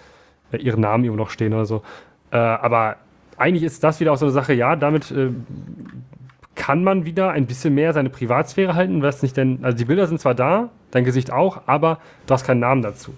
äh, 0.51 0.57
ihren 0.57 0.81
Namen 0.81 1.03
irgendwo 1.03 1.23
noch 1.23 1.29
stehen 1.29 1.53
oder 1.53 1.65
so. 1.65 1.81
Äh, 2.31 2.37
aber 2.37 2.97
eigentlich 3.37 3.63
ist 3.63 3.83
das 3.83 3.99
wieder 3.99 4.11
auch 4.11 4.17
so 4.17 4.25
eine 4.25 4.33
Sache, 4.33 4.53
ja, 4.53 4.75
damit 4.75 5.11
äh, 5.11 5.29
kann 6.55 6.83
man 6.83 7.05
wieder 7.05 7.31
ein 7.31 7.45
bisschen 7.45 7.75
mehr 7.75 7.93
seine 7.93 8.09
Privatsphäre 8.09 8.73
halten, 8.75 9.01
was 9.01 9.21
nicht 9.21 9.37
denn, 9.37 9.59
also 9.63 9.77
die 9.77 9.85
Bilder 9.85 10.07
sind 10.07 10.19
zwar 10.19 10.35
da, 10.35 10.69
dein 10.91 11.03
Gesicht 11.03 11.31
auch, 11.31 11.61
aber 11.65 11.99
du 12.25 12.33
hast 12.33 12.45
keinen 12.45 12.59
Namen 12.59 12.81
dazu. 12.81 13.13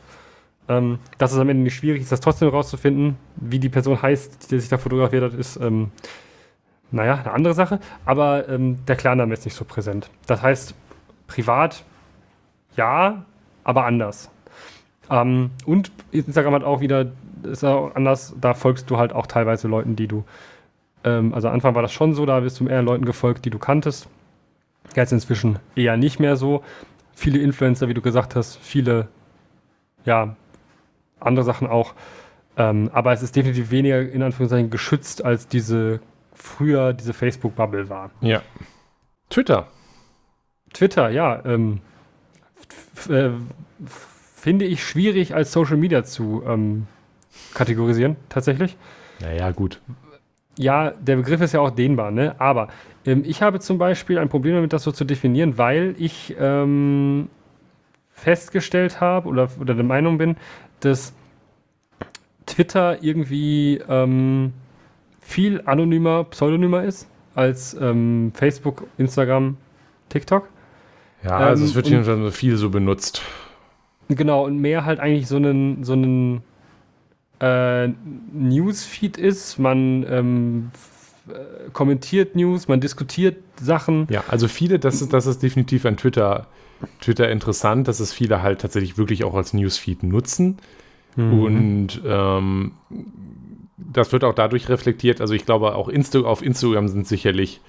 Ähm, 0.68 1.00
dass 1.18 1.32
es 1.32 1.40
am 1.40 1.50
Ende 1.50 1.64
nicht 1.64 1.76
schwierig 1.76 2.02
ist, 2.02 2.12
das 2.12 2.20
trotzdem 2.20 2.50
herauszufinden, 2.50 3.18
wie 3.36 3.60
die 3.60 3.70
Person 3.70 4.02
heißt, 4.02 4.52
die 4.52 4.60
sich 4.60 4.70
da 4.70 4.78
fotografiert 4.78 5.24
hat, 5.24 5.34
ist, 5.34 5.58
ähm, 5.58 5.92
naja, 6.92 7.16
eine 7.16 7.32
andere 7.32 7.54
Sache, 7.54 7.80
aber 8.06 8.48
ähm, 8.50 8.78
der 8.88 8.96
Klarname 8.96 9.34
ist 9.34 9.46
nicht 9.46 9.56
so 9.56 9.66
präsent. 9.66 10.10
Das 10.28 10.42
heißt, 10.42 10.76
privat 11.28 11.84
ja, 12.76 13.26
aber 13.64 13.86
anders. 13.86 14.30
Ähm, 15.10 15.50
und 15.66 15.92
Instagram 16.12 16.54
hat 16.54 16.64
auch 16.64 16.82
wieder, 16.82 17.08
ist 17.44 17.64
auch 17.64 17.96
anders, 17.96 18.36
da 18.40 18.54
folgst 18.54 18.90
du 18.90 18.98
halt 18.98 19.12
auch 19.12 19.26
teilweise 19.26 19.68
Leuten, 19.68 19.96
die 19.96 20.08
du 20.08 20.24
ähm, 21.04 21.34
also 21.34 21.48
am 21.48 21.56
Anfang 21.56 21.76
war 21.76 21.82
das 21.82 21.94
schon 21.94 22.14
so, 22.14 22.26
da 22.26 22.40
bist 22.40 22.60
du 22.60 22.68
eher 22.68 22.82
Leuten 22.82 23.06
gefolgt, 23.06 23.46
die 23.46 23.50
du 23.50 23.60
kanntest. 23.60 24.08
Jetzt 24.96 25.12
inzwischen 25.12 25.60
eher 25.76 25.98
nicht 25.98 26.20
mehr 26.20 26.36
so. 26.36 26.64
Viele 27.20 27.40
Influencer, 27.40 27.90
wie 27.90 27.94
du 27.94 28.02
gesagt 28.02 28.36
hast, 28.36 28.58
viele, 28.62 29.10
ja, 30.06 30.38
andere 31.20 31.44
Sachen 31.44 31.68
auch. 31.68 31.94
Ähm, 32.56 32.90
aber 32.94 33.12
es 33.12 33.22
ist 33.22 33.36
definitiv 33.36 33.72
weniger 33.72 34.00
in 34.00 34.24
Anführungszeichen 34.24 34.70
geschützt, 34.70 35.26
als 35.26 35.50
diese 35.50 36.00
früher 36.34 36.94
diese 36.94 37.12
Facebook-Bubble 37.12 37.90
war. 37.90 38.12
Ja. 38.22 38.42
Twitter. 39.30 39.68
Twitter, 40.72 41.10
ja. 41.10 41.44
Ähm, 41.44 41.82
äh, 43.10 43.32
finde 44.36 44.64
ich 44.64 44.82
schwierig 44.82 45.36
als 45.36 45.52
Social 45.52 45.76
Media 45.76 46.06
zu 46.06 46.42
ähm, 46.48 46.88
kategorisieren, 47.54 48.16
tatsächlich. 48.30 48.78
Naja, 49.20 49.52
gut 49.52 49.82
ja, 50.60 50.92
der 50.92 51.16
Begriff 51.16 51.40
ist 51.40 51.54
ja 51.54 51.62
auch 51.62 51.70
dehnbar, 51.70 52.12
ne? 52.12 52.36
Aber 52.38 52.68
ähm, 53.06 53.24
ich 53.26 53.42
habe 53.42 53.62
zum 53.62 53.78
Beispiel 53.78 54.20
ein 54.20 54.28
Problem 54.28 54.56
damit, 54.56 54.74
das 54.74 54.84
so 54.84 54.92
zu 54.92 55.06
definieren, 55.06 55.58
weil 55.58 55.96
ich 55.98 56.36
ähm, 56.38 57.30
festgestellt 58.10 59.00
habe 59.00 59.30
oder, 59.30 59.48
oder 59.58 59.74
der 59.74 59.86
Meinung 59.86 60.18
bin, 60.18 60.36
dass 60.82 61.14
Twitter 62.46 63.02
irgendwie 63.02 63.80
ähm, 63.88 64.52
viel 65.22 65.62
anonymer, 65.64 66.26
pseudonymer 66.26 66.84
ist 66.84 67.10
als 67.36 67.74
ähm, 67.76 68.34
Facebook, 68.34 68.86
Instagram, 68.98 69.56
TikTok. 70.10 70.50
Ja, 71.24 71.38
also 71.38 71.64
es 71.64 71.70
ähm, 71.70 71.76
wird 71.78 71.88
hier 71.88 72.04
schon 72.04 72.24
so 72.24 72.32
viel 72.32 72.58
so 72.58 72.70
benutzt. 72.70 73.22
Genau, 74.10 74.44
und 74.44 74.58
mehr 74.58 74.84
halt 74.84 75.00
eigentlich 75.00 75.28
so 75.30 75.38
einen, 75.38 75.86
so 75.86 75.94
einen 75.94 76.44
äh, 77.40 77.88
Newsfeed 78.34 79.18
ist. 79.18 79.60
Man 79.60 80.06
ähm, 80.10 80.72
äh, 81.30 81.70
kommentiert 81.74 82.36
News, 82.36 82.68
man 82.68 82.82
diskutiert 82.82 83.38
Sachen. 83.62 84.08
Ja, 84.10 84.24
also 84.28 84.48
viele, 84.48 84.80
das 84.80 85.02
ist, 85.02 85.14
das 85.14 85.26
ist 85.26 85.44
definitiv 85.44 85.86
an 85.86 85.98
Twitter, 85.98 86.48
Twitter 87.02 87.30
interessant, 87.30 87.88
dass 87.88 88.00
es 88.00 88.14
viele 88.14 88.42
halt 88.42 88.62
tatsächlich 88.62 88.98
wirklich 88.98 89.24
auch 89.24 89.36
als 89.36 89.54
Newsfeed 89.54 90.04
nutzen. 90.04 90.58
Mhm. 91.16 91.40
Und 91.42 92.02
ähm, 92.06 92.72
das 93.78 94.12
wird 94.12 94.24
auch 94.24 94.34
dadurch 94.34 94.70
reflektiert. 94.70 95.22
Also 95.22 95.34
ich 95.34 95.46
glaube, 95.46 95.76
auch 95.76 95.88
Insta 95.88 96.20
auf 96.20 96.42
Instagram 96.42 96.88
sind 96.88 97.08
sicherlich 97.08 97.62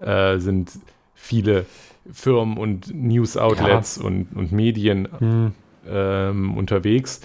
äh, 0.00 0.38
sind 0.38 0.70
viele 1.14 1.66
Firmen 2.10 2.56
und 2.56 2.94
News-Outlets 2.94 3.96
ja. 3.96 4.04
und, 4.04 4.28
und 4.34 4.52
Medien 4.52 5.08
mhm. 5.18 5.52
ähm, 5.86 6.56
unterwegs. 6.56 7.20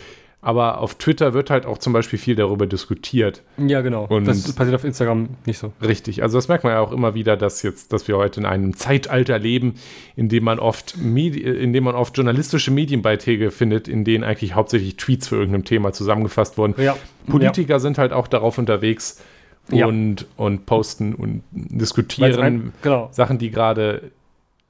Aber 0.45 0.79
auf 0.79 0.93
Twitter 0.93 1.33
wird 1.33 1.49
halt 1.49 1.65
auch 1.65 1.79
zum 1.79 1.91
Beispiel 1.91 2.19
viel 2.19 2.35
darüber 2.35 2.67
diskutiert. 2.67 3.41
Ja, 3.57 3.81
genau. 3.81 4.05
Und 4.05 4.27
das 4.27 4.53
passiert 4.53 4.75
auf 4.75 4.83
Instagram 4.83 5.29
nicht 5.47 5.57
so. 5.57 5.73
Richtig. 5.81 6.21
Also 6.21 6.37
das 6.37 6.47
merkt 6.49 6.63
man 6.63 6.73
ja 6.73 6.81
auch 6.81 6.91
immer 6.91 7.15
wieder, 7.15 7.35
dass 7.35 7.63
jetzt, 7.63 7.91
dass 7.91 8.07
wir 8.07 8.15
heute 8.17 8.41
in 8.41 8.45
einem 8.45 8.75
Zeitalter 8.75 9.39
leben, 9.39 9.73
in 10.15 10.29
dem 10.29 10.43
man 10.43 10.59
oft 10.59 10.97
Medi 10.99 11.39
in 11.39 11.73
dem 11.73 11.85
man 11.85 11.95
oft 11.95 12.15
journalistische 12.15 12.69
Medienbeiträge 12.69 13.49
findet, 13.49 13.87
in 13.87 14.03
denen 14.03 14.23
eigentlich 14.23 14.53
hauptsächlich 14.53 14.97
Tweets 14.97 15.29
für 15.29 15.35
irgendein 15.35 15.63
Thema 15.63 15.93
zusammengefasst 15.93 16.59
wurden. 16.59 16.75
Ja. 16.77 16.95
Politiker 17.25 17.73
ja. 17.73 17.79
sind 17.79 17.97
halt 17.97 18.13
auch 18.13 18.27
darauf 18.27 18.59
unterwegs 18.59 19.23
ja. 19.71 19.87
und, 19.87 20.27
und 20.37 20.67
posten 20.67 21.15
und 21.15 21.41
diskutieren. 21.53 22.39
Ein, 22.39 22.73
genau. 22.83 23.09
Sachen, 23.11 23.39
die 23.39 23.49
gerade, 23.49 24.11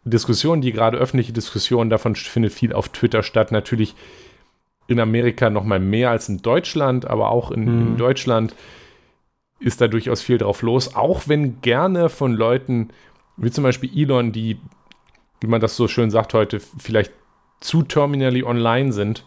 Diskussionen, 0.05 0.61
die 0.61 0.71
gerade 0.71 0.97
öffentliche 0.97 1.33
Diskussionen, 1.33 1.89
davon 1.89 2.15
findet 2.15 2.53
viel 2.53 2.71
auf 2.71 2.88
Twitter 2.88 3.23
statt. 3.23 3.51
Natürlich 3.51 3.93
in 4.87 4.99
Amerika 4.99 5.49
noch 5.49 5.63
mal 5.63 5.79
mehr 5.79 6.11
als 6.11 6.29
in 6.29 6.41
Deutschland, 6.41 7.05
aber 7.05 7.31
auch 7.31 7.51
in, 7.51 7.65
hm. 7.65 7.81
in 7.81 7.91
mhm. 7.91 7.97
Deutschland 7.97 8.55
ist 9.59 9.81
da 9.81 9.87
durchaus 9.87 10.21
viel 10.21 10.37
drauf 10.37 10.61
los, 10.61 10.95
auch 10.95 11.23
wenn 11.27 11.61
gerne 11.61 12.09
von 12.09 12.33
Leuten, 12.33 12.89
wie 13.37 13.51
zum 13.51 13.63
Beispiel 13.63 13.89
Elon, 13.95 14.31
die, 14.31 14.59
wie 15.41 15.47
man 15.47 15.61
das 15.61 15.75
so 15.75 15.87
schön 15.87 16.11
sagt 16.11 16.33
heute, 16.33 16.59
vielleicht 16.59 17.11
zu 17.61 17.81
terminally 17.83 18.43
online 18.43 18.91
sind, 18.91 19.25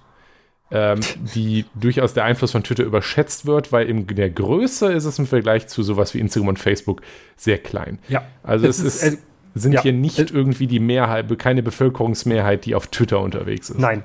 ähm, 0.71 1.01
die 1.35 1.65
durchaus 1.75 2.15
der 2.15 2.25
Einfluss 2.25 2.53
von 2.53 2.63
Twitter 2.63 2.85
überschätzt 2.85 3.47
wird, 3.47 3.73
weil 3.73 3.89
in 3.89 4.07
der 4.07 4.31
Größe 4.31 4.93
ist 4.93 5.07
es 5.07 5.19
im 5.19 5.27
Vergleich 5.27 5.67
zu 5.67 5.83
sowas 5.83 6.15
wie 6.15 6.21
Instagram 6.21 6.49
und 6.49 6.59
Facebook 6.59 7.03
sehr 7.37 7.59
klein. 7.59 7.99
Ja. 8.09 8.23
Also 8.43 8.67
es, 8.67 8.79
es 8.79 9.03
ist, 9.03 9.15
äh, 9.15 9.19
sind 9.55 9.73
ja. 9.73 9.83
hier 9.83 9.93
nicht 9.93 10.31
irgendwie 10.31 10.67
die 10.67 10.79
Mehrheit, 10.79 11.37
keine 11.39 11.63
Bevölkerungsmehrheit, 11.63 12.67
die 12.67 12.75
auf 12.75 12.87
Twitter 12.89 13.21
unterwegs 13.21 13.71
ist. 13.71 13.79
Nein, 13.79 14.05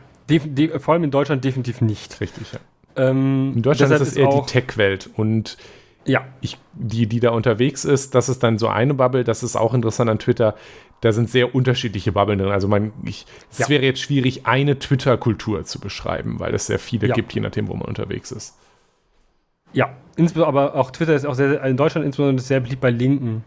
vor 0.79 0.93
allem 0.93 1.03
in 1.03 1.11
Deutschland 1.11 1.43
definitiv 1.43 1.81
nicht. 1.81 2.19
Richtig, 2.21 2.53
ja. 2.53 2.59
Ähm, 2.95 3.53
in 3.55 3.61
Deutschland 3.61 3.91
ist 3.93 4.01
es 4.01 4.15
eher 4.15 4.29
die 4.29 4.45
Tech-Welt 4.45 5.09
und 5.15 5.57
ja. 6.05 6.25
Ich, 6.41 6.57
die, 6.73 7.07
die 7.07 7.19
da 7.19 7.31
unterwegs 7.31 7.85
ist, 7.85 8.13
das 8.13 8.29
ist 8.29 8.43
dann 8.43 8.57
so 8.57 8.67
eine 8.67 8.93
Bubble, 8.93 9.23
das 9.23 9.41
ist 9.41 9.55
auch 9.55 9.73
interessant 9.73 10.09
an 10.09 10.19
Twitter. 10.19 10.55
Da 11.01 11.11
sind 11.11 11.29
sehr 11.29 11.53
unterschiedliche 11.53 12.11
Bubbeln 12.11 12.39
drin. 12.39 12.51
Also 12.51 12.67
man, 12.67 12.93
ich, 13.03 13.25
es 13.51 13.59
ja. 13.59 13.69
wäre 13.69 13.83
jetzt 13.83 14.01
schwierig, 14.01 14.45
eine 14.45 14.79
Twitter-Kultur 14.79 15.65
zu 15.65 15.79
beschreiben, 15.79 16.39
weil 16.39 16.53
es 16.53 16.67
sehr 16.67 16.79
viele 16.79 17.07
ja. 17.07 17.13
gibt, 17.13 17.33
je 17.33 17.41
nachdem, 17.41 17.67
wo 17.67 17.73
man 17.73 17.87
unterwegs 17.87 18.31
ist. 18.31 18.57
Ja, 19.73 19.95
aber 20.35 20.75
auch 20.75 20.91
Twitter 20.91 21.15
ist 21.15 21.25
auch 21.25 21.33
sehr, 21.33 21.63
in 21.63 21.77
Deutschland 21.77 22.05
insbesondere 22.05 22.43
sehr 22.43 22.59
beliebt 22.59 22.81
bei 22.81 22.91
Linken. 22.91 23.43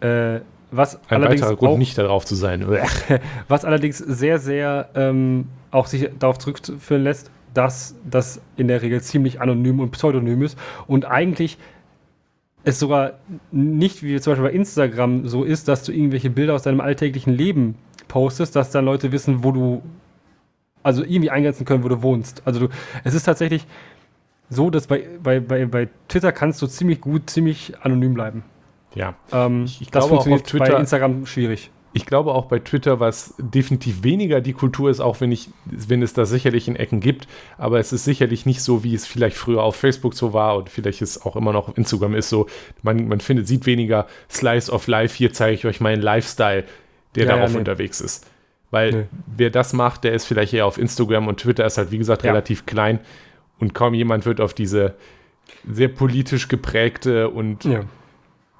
Äh, 0.00 0.40
was 0.70 0.98
Ein 1.08 1.22
weiterer 1.22 1.56
Grund, 1.56 1.72
auch, 1.72 1.78
nicht 1.78 1.98
darauf 1.98 2.24
zu 2.24 2.34
sein. 2.34 2.66
was 3.48 3.64
allerdings 3.64 3.98
sehr, 3.98 4.38
sehr 4.38 4.88
ähm, 4.94 5.48
auch 5.70 5.86
sich 5.86 6.08
darauf 6.18 6.38
zurückführen 6.38 7.04
lässt, 7.04 7.30
dass 7.54 7.96
das 8.08 8.40
in 8.56 8.68
der 8.68 8.82
Regel 8.82 9.00
ziemlich 9.00 9.40
anonym 9.40 9.80
und 9.80 9.90
pseudonym 9.90 10.42
ist 10.42 10.58
und 10.86 11.04
eigentlich 11.04 11.58
es 12.62 12.78
sogar 12.78 13.14
nicht 13.50 14.02
wie 14.02 14.20
zum 14.20 14.32
Beispiel 14.32 14.50
bei 14.50 14.54
Instagram 14.54 15.26
so 15.26 15.44
ist, 15.44 15.68
dass 15.68 15.82
du 15.82 15.92
irgendwelche 15.92 16.30
Bilder 16.30 16.54
aus 16.54 16.62
deinem 16.62 16.80
alltäglichen 16.80 17.32
Leben 17.32 17.76
postest, 18.08 18.54
dass 18.54 18.70
dann 18.70 18.84
Leute 18.84 19.12
wissen, 19.12 19.42
wo 19.44 19.52
du, 19.52 19.82
also 20.82 21.02
irgendwie 21.02 21.30
eingrenzen 21.30 21.64
können, 21.64 21.84
wo 21.84 21.88
du 21.88 22.02
wohnst. 22.02 22.42
Also 22.44 22.60
du, 22.60 22.68
es 23.02 23.14
ist 23.14 23.24
tatsächlich 23.24 23.66
so, 24.50 24.68
dass 24.68 24.86
bei, 24.86 25.06
bei, 25.22 25.40
bei, 25.40 25.64
bei 25.66 25.88
Twitter 26.08 26.32
kannst 26.32 26.60
du 26.60 26.66
ziemlich 26.66 27.00
gut, 27.00 27.30
ziemlich 27.30 27.72
anonym 27.82 28.14
bleiben. 28.14 28.44
Ja. 28.94 29.14
Ähm, 29.32 29.64
ich, 29.64 29.82
ich 29.82 29.90
das 29.90 30.04
glaube 30.04 30.22
funktioniert 30.22 30.40
auch 30.40 30.44
auf 30.44 30.50
Twitter, 30.50 30.72
bei 30.72 30.80
Instagram 30.80 31.26
schwierig 31.26 31.70
ich 31.92 32.06
glaube 32.06 32.32
auch 32.32 32.46
bei 32.46 32.60
Twitter, 32.60 33.00
was 33.00 33.34
definitiv 33.38 34.04
weniger 34.04 34.40
die 34.40 34.52
Kultur 34.52 34.90
ist, 34.90 35.00
auch 35.00 35.20
wenn, 35.20 35.32
ich, 35.32 35.50
wenn 35.64 36.02
es 36.02 36.12
da 36.12 36.24
sicherlich 36.24 36.68
in 36.68 36.76
Ecken 36.76 37.00
gibt, 37.00 37.26
aber 37.58 37.80
es 37.80 37.92
ist 37.92 38.04
sicherlich 38.04 38.46
nicht 38.46 38.62
so, 38.62 38.84
wie 38.84 38.94
es 38.94 39.06
vielleicht 39.06 39.36
früher 39.36 39.62
auf 39.62 39.76
Facebook 39.76 40.14
so 40.14 40.32
war 40.32 40.56
und 40.56 40.68
vielleicht 40.68 41.02
ist 41.02 41.26
auch 41.26 41.34
immer 41.34 41.52
noch 41.52 41.68
auf 41.68 41.76
Instagram 41.76 42.14
ist 42.14 42.28
so, 42.28 42.46
man, 42.82 43.08
man 43.08 43.20
findet, 43.20 43.48
sieht 43.48 43.66
weniger 43.66 44.06
Slice 44.30 44.70
of 44.70 44.86
Life, 44.86 45.16
hier 45.16 45.32
zeige 45.32 45.54
ich 45.54 45.66
euch 45.66 45.80
meinen 45.80 46.00
Lifestyle, 46.00 46.64
der 47.16 47.24
ja, 47.24 47.32
darauf 47.32 47.50
ja, 47.50 47.54
nee. 47.54 47.58
unterwegs 47.58 48.00
ist. 48.00 48.26
Weil 48.70 48.92
nee. 48.92 49.04
wer 49.36 49.50
das 49.50 49.72
macht, 49.72 50.04
der 50.04 50.12
ist 50.12 50.26
vielleicht 50.26 50.52
eher 50.52 50.66
auf 50.66 50.78
Instagram 50.78 51.26
und 51.26 51.40
Twitter 51.40 51.66
ist 51.66 51.76
halt, 51.76 51.90
wie 51.90 51.98
gesagt, 51.98 52.22
ja. 52.22 52.30
relativ 52.30 52.66
klein 52.66 53.00
und 53.58 53.74
kaum 53.74 53.94
jemand 53.94 54.26
wird 54.26 54.40
auf 54.40 54.54
diese 54.54 54.94
sehr 55.68 55.88
politisch 55.88 56.46
geprägte 56.46 57.30
und 57.30 57.64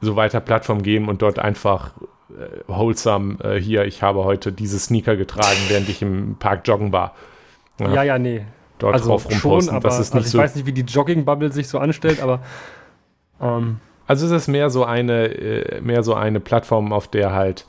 so 0.01 0.17
weiter 0.17 0.41
Plattform 0.41 0.83
gehen 0.83 1.09
und 1.09 1.23
dort 1.23 1.39
einfach 1.39 1.93
äh, 2.31 2.61
wholesome 2.67 3.43
äh, 3.43 3.61
hier, 3.61 3.85
ich 3.85 4.03
habe 4.03 4.25
heute 4.25 4.53
diese 4.53 4.79
Sneaker 4.79 5.17
getragen, 5.17 5.59
während 5.69 5.89
ich 5.89 6.03
im 6.03 6.37
Park 6.39 6.67
joggen 6.67 6.93
war. 6.93 7.15
Ja, 7.79 7.95
ja, 7.95 8.03
ja 8.03 8.19
nee. 8.19 8.45
Dort 8.79 8.95
also 8.95 9.11
drauf 9.11 9.27
rumposten. 9.27 9.69
Schon, 9.69 9.77
aber, 9.77 9.89
das 9.89 9.99
ist 9.99 10.15
nicht 10.15 10.25
also 10.25 10.27
ich 10.27 10.33
so 10.33 10.39
weiß 10.39 10.55
nicht, 10.57 10.67
wie 10.67 10.73
die 10.73 10.83
Jogging-Bubble 10.83 11.53
sich 11.53 11.69
so 11.69 11.79
anstellt, 11.79 12.21
aber 12.21 12.41
ähm. 13.41 13.79
Also 14.07 14.27
es 14.27 14.33
ist 14.33 14.49
mehr 14.49 14.71
so 14.71 14.85
eine, 14.85 15.27
äh, 15.27 15.81
mehr 15.81 16.03
so 16.03 16.15
eine 16.15 16.41
Plattform, 16.41 16.93
auf 16.93 17.07
der 17.07 17.33
halt, 17.33 17.67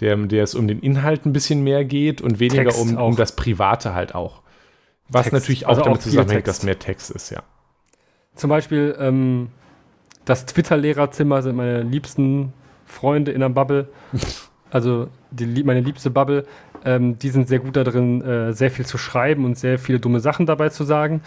der, 0.00 0.16
der 0.16 0.42
es 0.42 0.54
um 0.54 0.66
den 0.66 0.80
Inhalt 0.80 1.24
ein 1.24 1.32
bisschen 1.32 1.62
mehr 1.62 1.84
geht 1.84 2.20
und 2.20 2.40
weniger 2.40 2.76
um, 2.76 2.96
um 2.96 3.14
das 3.14 3.36
Private 3.36 3.94
halt 3.94 4.14
auch. 4.14 4.42
Was 5.08 5.24
Text. 5.24 5.32
natürlich 5.34 5.66
auch 5.66 5.70
also 5.70 5.82
damit 5.82 6.02
zusammenhängt, 6.02 6.48
dass 6.48 6.62
mehr 6.62 6.78
Text 6.78 7.10
ist, 7.10 7.30
ja. 7.30 7.42
Zum 8.34 8.50
Beispiel 8.50 8.96
ähm, 8.98 9.48
das 10.24 10.46
Twitter-Lehrerzimmer 10.46 11.42
sind 11.42 11.56
meine 11.56 11.82
liebsten 11.82 12.52
Freunde 12.86 13.32
in 13.32 13.40
der 13.40 13.48
Bubble, 13.48 13.88
also 14.70 15.08
die, 15.30 15.64
meine 15.64 15.80
liebste 15.80 16.10
Bubble, 16.10 16.44
ähm, 16.84 17.18
die 17.18 17.30
sind 17.30 17.48
sehr 17.48 17.58
gut 17.58 17.76
darin, 17.76 18.22
äh, 18.22 18.52
sehr 18.52 18.70
viel 18.70 18.86
zu 18.86 18.98
schreiben 18.98 19.44
und 19.44 19.56
sehr 19.58 19.78
viele 19.78 20.00
dumme 20.00 20.20
Sachen 20.20 20.46
dabei 20.46 20.68
zu 20.68 20.84
sagen. 20.84 21.22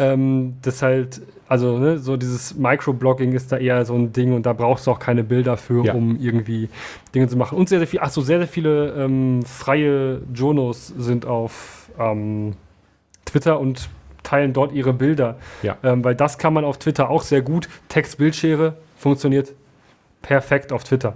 Ähm, 0.00 0.54
das 0.62 0.82
halt, 0.82 1.22
also 1.48 1.78
ne, 1.78 1.98
so 1.98 2.16
dieses 2.16 2.56
Microblogging 2.56 3.32
ist 3.32 3.50
da 3.50 3.56
eher 3.56 3.84
so 3.84 3.94
ein 3.94 4.12
Ding 4.12 4.32
und 4.32 4.46
da 4.46 4.52
brauchst 4.52 4.86
du 4.86 4.92
auch 4.92 5.00
keine 5.00 5.24
Bilder 5.24 5.56
für, 5.56 5.84
ja. 5.84 5.94
um 5.94 6.16
irgendwie 6.20 6.68
Dinge 7.14 7.26
zu 7.26 7.36
machen. 7.36 7.58
Und 7.58 7.68
sehr, 7.68 7.78
sehr 7.78 7.88
viel, 7.88 8.00
achso, 8.00 8.20
sehr, 8.20 8.38
sehr 8.38 8.46
viele 8.46 8.92
ähm, 8.92 9.42
freie 9.44 10.22
Journos 10.32 10.88
sind 10.96 11.26
auf 11.26 11.90
ähm, 11.98 12.54
Twitter 13.24 13.58
und 13.58 13.88
teilen 14.28 14.52
dort 14.52 14.72
ihre 14.72 14.92
Bilder. 14.92 15.36
Ja. 15.62 15.76
Ähm, 15.82 16.04
weil 16.04 16.14
das 16.14 16.38
kann 16.38 16.52
man 16.52 16.64
auf 16.64 16.78
Twitter 16.78 17.08
auch 17.08 17.22
sehr 17.22 17.40
gut. 17.40 17.68
Text-Bildschere 17.88 18.76
funktioniert 18.96 19.54
perfekt 20.20 20.72
auf 20.72 20.84
Twitter. 20.84 21.14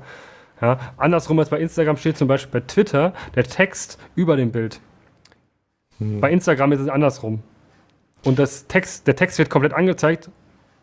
Ja, 0.60 0.78
andersrum 0.96 1.38
als 1.38 1.50
bei 1.50 1.58
Instagram 1.58 1.96
steht 1.96 2.16
zum 2.16 2.28
Beispiel 2.28 2.60
bei 2.60 2.66
Twitter 2.66 3.12
der 3.34 3.44
Text 3.44 3.98
über 4.14 4.36
dem 4.36 4.52
Bild. 4.52 4.80
Hm. 5.98 6.20
Bei 6.20 6.30
Instagram 6.30 6.72
ist 6.72 6.80
es 6.80 6.88
andersrum. 6.88 7.42
Und 8.24 8.38
das 8.38 8.68
Text, 8.68 9.06
der 9.06 9.16
Text 9.16 9.38
wird 9.38 9.50
komplett 9.50 9.74
angezeigt 9.74 10.30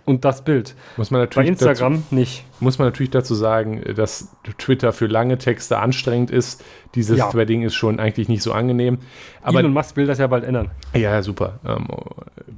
und 0.10 0.26
das 0.26 0.44
Bild. 0.44 0.76
Muss 0.98 1.12
man 1.12 1.22
natürlich 1.22 1.48
bei 1.48 1.52
Instagram 1.52 1.94
dazu, 1.98 2.16
nicht. 2.16 2.44
Muss 2.60 2.80
man 2.80 2.88
natürlich 2.88 3.12
dazu 3.12 3.36
sagen, 3.36 3.84
dass 3.96 4.30
Twitter 4.58 4.92
für 4.92 5.06
lange 5.06 5.38
Texte 5.38 5.78
anstrengend 5.78 6.32
ist. 6.32 6.64
Dieses 6.96 7.20
ja. 7.20 7.30
Threading 7.30 7.62
ist 7.62 7.76
schon 7.76 8.00
eigentlich 8.00 8.28
nicht 8.28 8.42
so 8.42 8.52
angenehm. 8.52 8.98
Aber 9.44 9.60
Elon 9.60 9.72
Musk 9.72 9.96
will 9.98 10.08
das 10.08 10.18
ja 10.18 10.26
bald 10.26 10.44
ändern. 10.44 10.72
Ja, 10.96 11.22
super. 11.22 11.60
Ähm, 11.64 11.86
oh, 11.92 12.06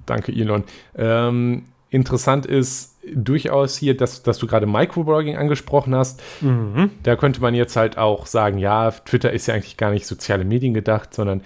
danke, 0.05 0.31
Elon. 0.31 0.63
Ähm, 0.95 1.65
interessant 1.89 2.45
ist 2.45 2.97
durchaus 3.13 3.75
hier, 3.75 3.97
dass, 3.97 4.23
dass 4.23 4.37
du 4.37 4.47
gerade 4.47 4.65
Microblogging 4.65 5.35
angesprochen 5.35 5.93
hast. 5.93 6.21
Mhm. 6.39 6.91
Da 7.03 7.17
könnte 7.17 7.41
man 7.41 7.53
jetzt 7.53 7.75
halt 7.75 7.97
auch 7.97 8.27
sagen, 8.27 8.59
ja, 8.59 8.91
Twitter 8.91 9.33
ist 9.33 9.47
ja 9.47 9.55
eigentlich 9.55 9.75
gar 9.75 9.91
nicht 9.91 10.05
soziale 10.05 10.45
Medien 10.45 10.73
gedacht, 10.73 11.13
sondern 11.13 11.41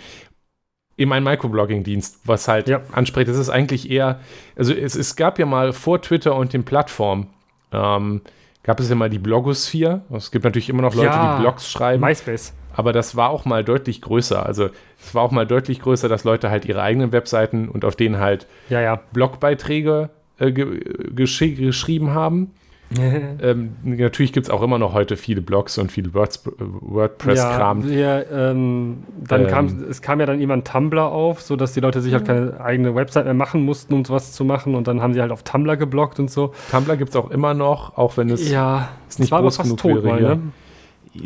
eben 0.97 1.11
ein 1.13 1.23
Microblogging-Dienst, 1.23 2.21
was 2.25 2.47
halt 2.47 2.67
ja. 2.67 2.81
anspricht. 2.91 3.27
Das 3.29 3.37
ist 3.37 3.49
eigentlich 3.49 3.89
eher, 3.89 4.19
also 4.55 4.73
es, 4.73 4.95
es 4.95 5.15
gab 5.15 5.39
ja 5.39 5.45
mal 5.45 5.73
vor 5.73 6.01
Twitter 6.01 6.35
und 6.35 6.53
den 6.53 6.63
Plattformen, 6.63 7.27
ähm, 7.71 8.21
gab 8.63 8.79
es 8.79 8.89
ja 8.89 8.95
mal 8.95 9.09
die 9.09 9.19
Blogosphäre. 9.19 10.01
Es 10.11 10.31
gibt 10.31 10.45
natürlich 10.45 10.69
immer 10.69 10.81
noch 10.81 10.95
Leute, 10.95 11.07
ja, 11.07 11.35
die 11.35 11.41
Blogs 11.41 11.69
schreiben. 11.69 12.01
MySpace. 12.01 12.53
Aber 12.73 12.91
das 12.91 13.15
war 13.15 13.29
auch 13.29 13.45
mal 13.45 13.63
deutlich 13.63 14.01
größer. 14.01 14.45
Also 14.45 14.69
es 14.99 15.15
war 15.15 15.23
auch 15.23 15.31
mal 15.31 15.47
deutlich 15.47 15.81
größer, 15.81 16.09
dass 16.09 16.23
Leute 16.23 16.49
halt 16.49 16.65
ihre 16.65 16.81
eigenen 16.81 17.11
Webseiten 17.11 17.69
und 17.69 17.85
auf 17.85 17.95
denen 17.95 18.19
halt 18.19 18.47
ja, 18.69 18.81
ja. 18.81 19.01
Blogbeiträge 19.13 20.09
äh, 20.39 20.51
gesch 20.51 21.39
geschrieben 21.39 22.13
haben. 22.13 22.51
ähm, 23.41 23.75
natürlich 23.83 24.33
gibt 24.33 24.47
es 24.47 24.49
auch 24.49 24.61
immer 24.61 24.77
noch 24.77 24.93
heute 24.93 25.17
viele 25.17 25.41
Blogs 25.41 25.77
und 25.77 25.91
viel 25.91 26.13
WordPress-Kram. 26.13 27.89
Ja, 27.91 28.21
ähm, 28.21 29.03
dann 29.27 29.41
ähm, 29.41 29.47
kam, 29.47 29.83
es 29.89 30.01
kam 30.01 30.19
ja 30.19 30.25
dann 30.25 30.39
jemand 30.39 30.67
Tumblr 30.67 31.03
auf, 31.03 31.41
sodass 31.41 31.73
die 31.73 31.79
Leute 31.79 32.01
sich 32.01 32.13
halt 32.13 32.25
keine 32.25 32.59
eigene 32.59 32.95
Website 32.95 33.25
mehr 33.25 33.33
machen 33.33 33.63
mussten, 33.63 33.93
um 33.93 34.05
sowas 34.05 34.31
zu 34.31 34.45
machen. 34.45 34.75
Und 34.75 34.87
dann 34.87 35.01
haben 35.01 35.13
sie 35.13 35.21
halt 35.21 35.31
auf 35.31 35.43
Tumblr 35.43 35.77
geblockt 35.77 36.19
und 36.19 36.29
so. 36.31 36.53
Tumblr 36.71 36.97
gibt 36.97 37.11
es 37.11 37.15
auch 37.15 37.31
immer 37.31 37.53
noch, 37.53 37.97
auch 37.97 38.17
wenn 38.17 38.29
es, 38.29 38.49
ja, 38.49 38.89
es 39.09 39.19
nicht 39.19 39.31
groß 39.31 39.57
genug 39.59 39.77
tot 39.77 40.03
wäre. 40.03 40.21
Mal, 40.21 40.21
ne? 40.21 40.39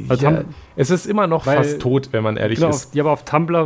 Also 0.07 0.25
ja, 0.25 0.43
es 0.75 0.89
ist 0.89 1.05
immer 1.05 1.27
noch 1.27 1.45
weil, 1.45 1.57
fast 1.57 1.79
tot, 1.79 2.09
wenn 2.11 2.23
man 2.23 2.37
ehrlich 2.37 2.59
genau, 2.59 2.69
ist. 2.69 2.93
Ja, 2.93 3.03
aber 3.03 3.11
auf 3.11 3.25
Tumblr 3.25 3.59
äh, 3.59 3.65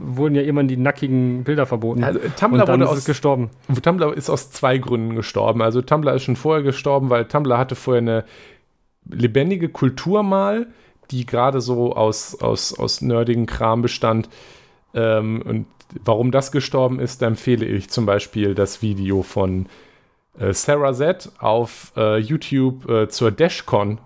wurden 0.00 0.34
ja 0.34 0.42
immer 0.42 0.64
die 0.64 0.76
nackigen 0.76 1.44
Bilder 1.44 1.66
verboten. 1.66 2.02
Also, 2.04 2.20
Tumblr 2.38 2.66
wurde 2.66 2.88
aus, 2.88 3.04
gestorben. 3.04 3.50
Tumblr 3.82 4.16
ist 4.16 4.30
aus 4.30 4.50
zwei 4.50 4.78
Gründen 4.78 5.14
gestorben. 5.14 5.62
Also 5.62 5.82
Tumblr 5.82 6.14
ist 6.14 6.24
schon 6.24 6.36
vorher 6.36 6.62
gestorben, 6.62 7.10
weil 7.10 7.26
Tumblr 7.26 7.56
hatte 7.56 7.74
vorher 7.74 8.02
eine 8.02 8.24
lebendige 9.08 9.68
Kultur 9.68 10.22
mal, 10.22 10.66
die 11.10 11.26
gerade 11.26 11.60
so 11.60 11.94
aus, 11.94 12.40
aus, 12.40 12.78
aus 12.78 13.00
nerdigen 13.00 13.46
Kram 13.46 13.82
bestand. 13.82 14.28
Ähm, 14.94 15.42
und 15.42 15.66
warum 16.04 16.30
das 16.30 16.52
gestorben 16.52 17.00
ist, 17.00 17.22
da 17.22 17.26
empfehle 17.26 17.66
ich 17.66 17.90
zum 17.90 18.06
Beispiel 18.06 18.54
das 18.54 18.82
Video 18.82 19.22
von 19.22 19.66
äh, 20.38 20.52
Sarah 20.52 20.92
Z 20.92 21.30
auf 21.38 21.92
äh, 21.96 22.18
YouTube 22.18 22.88
äh, 22.88 23.08
zur 23.08 23.30
DashCon 23.30 23.98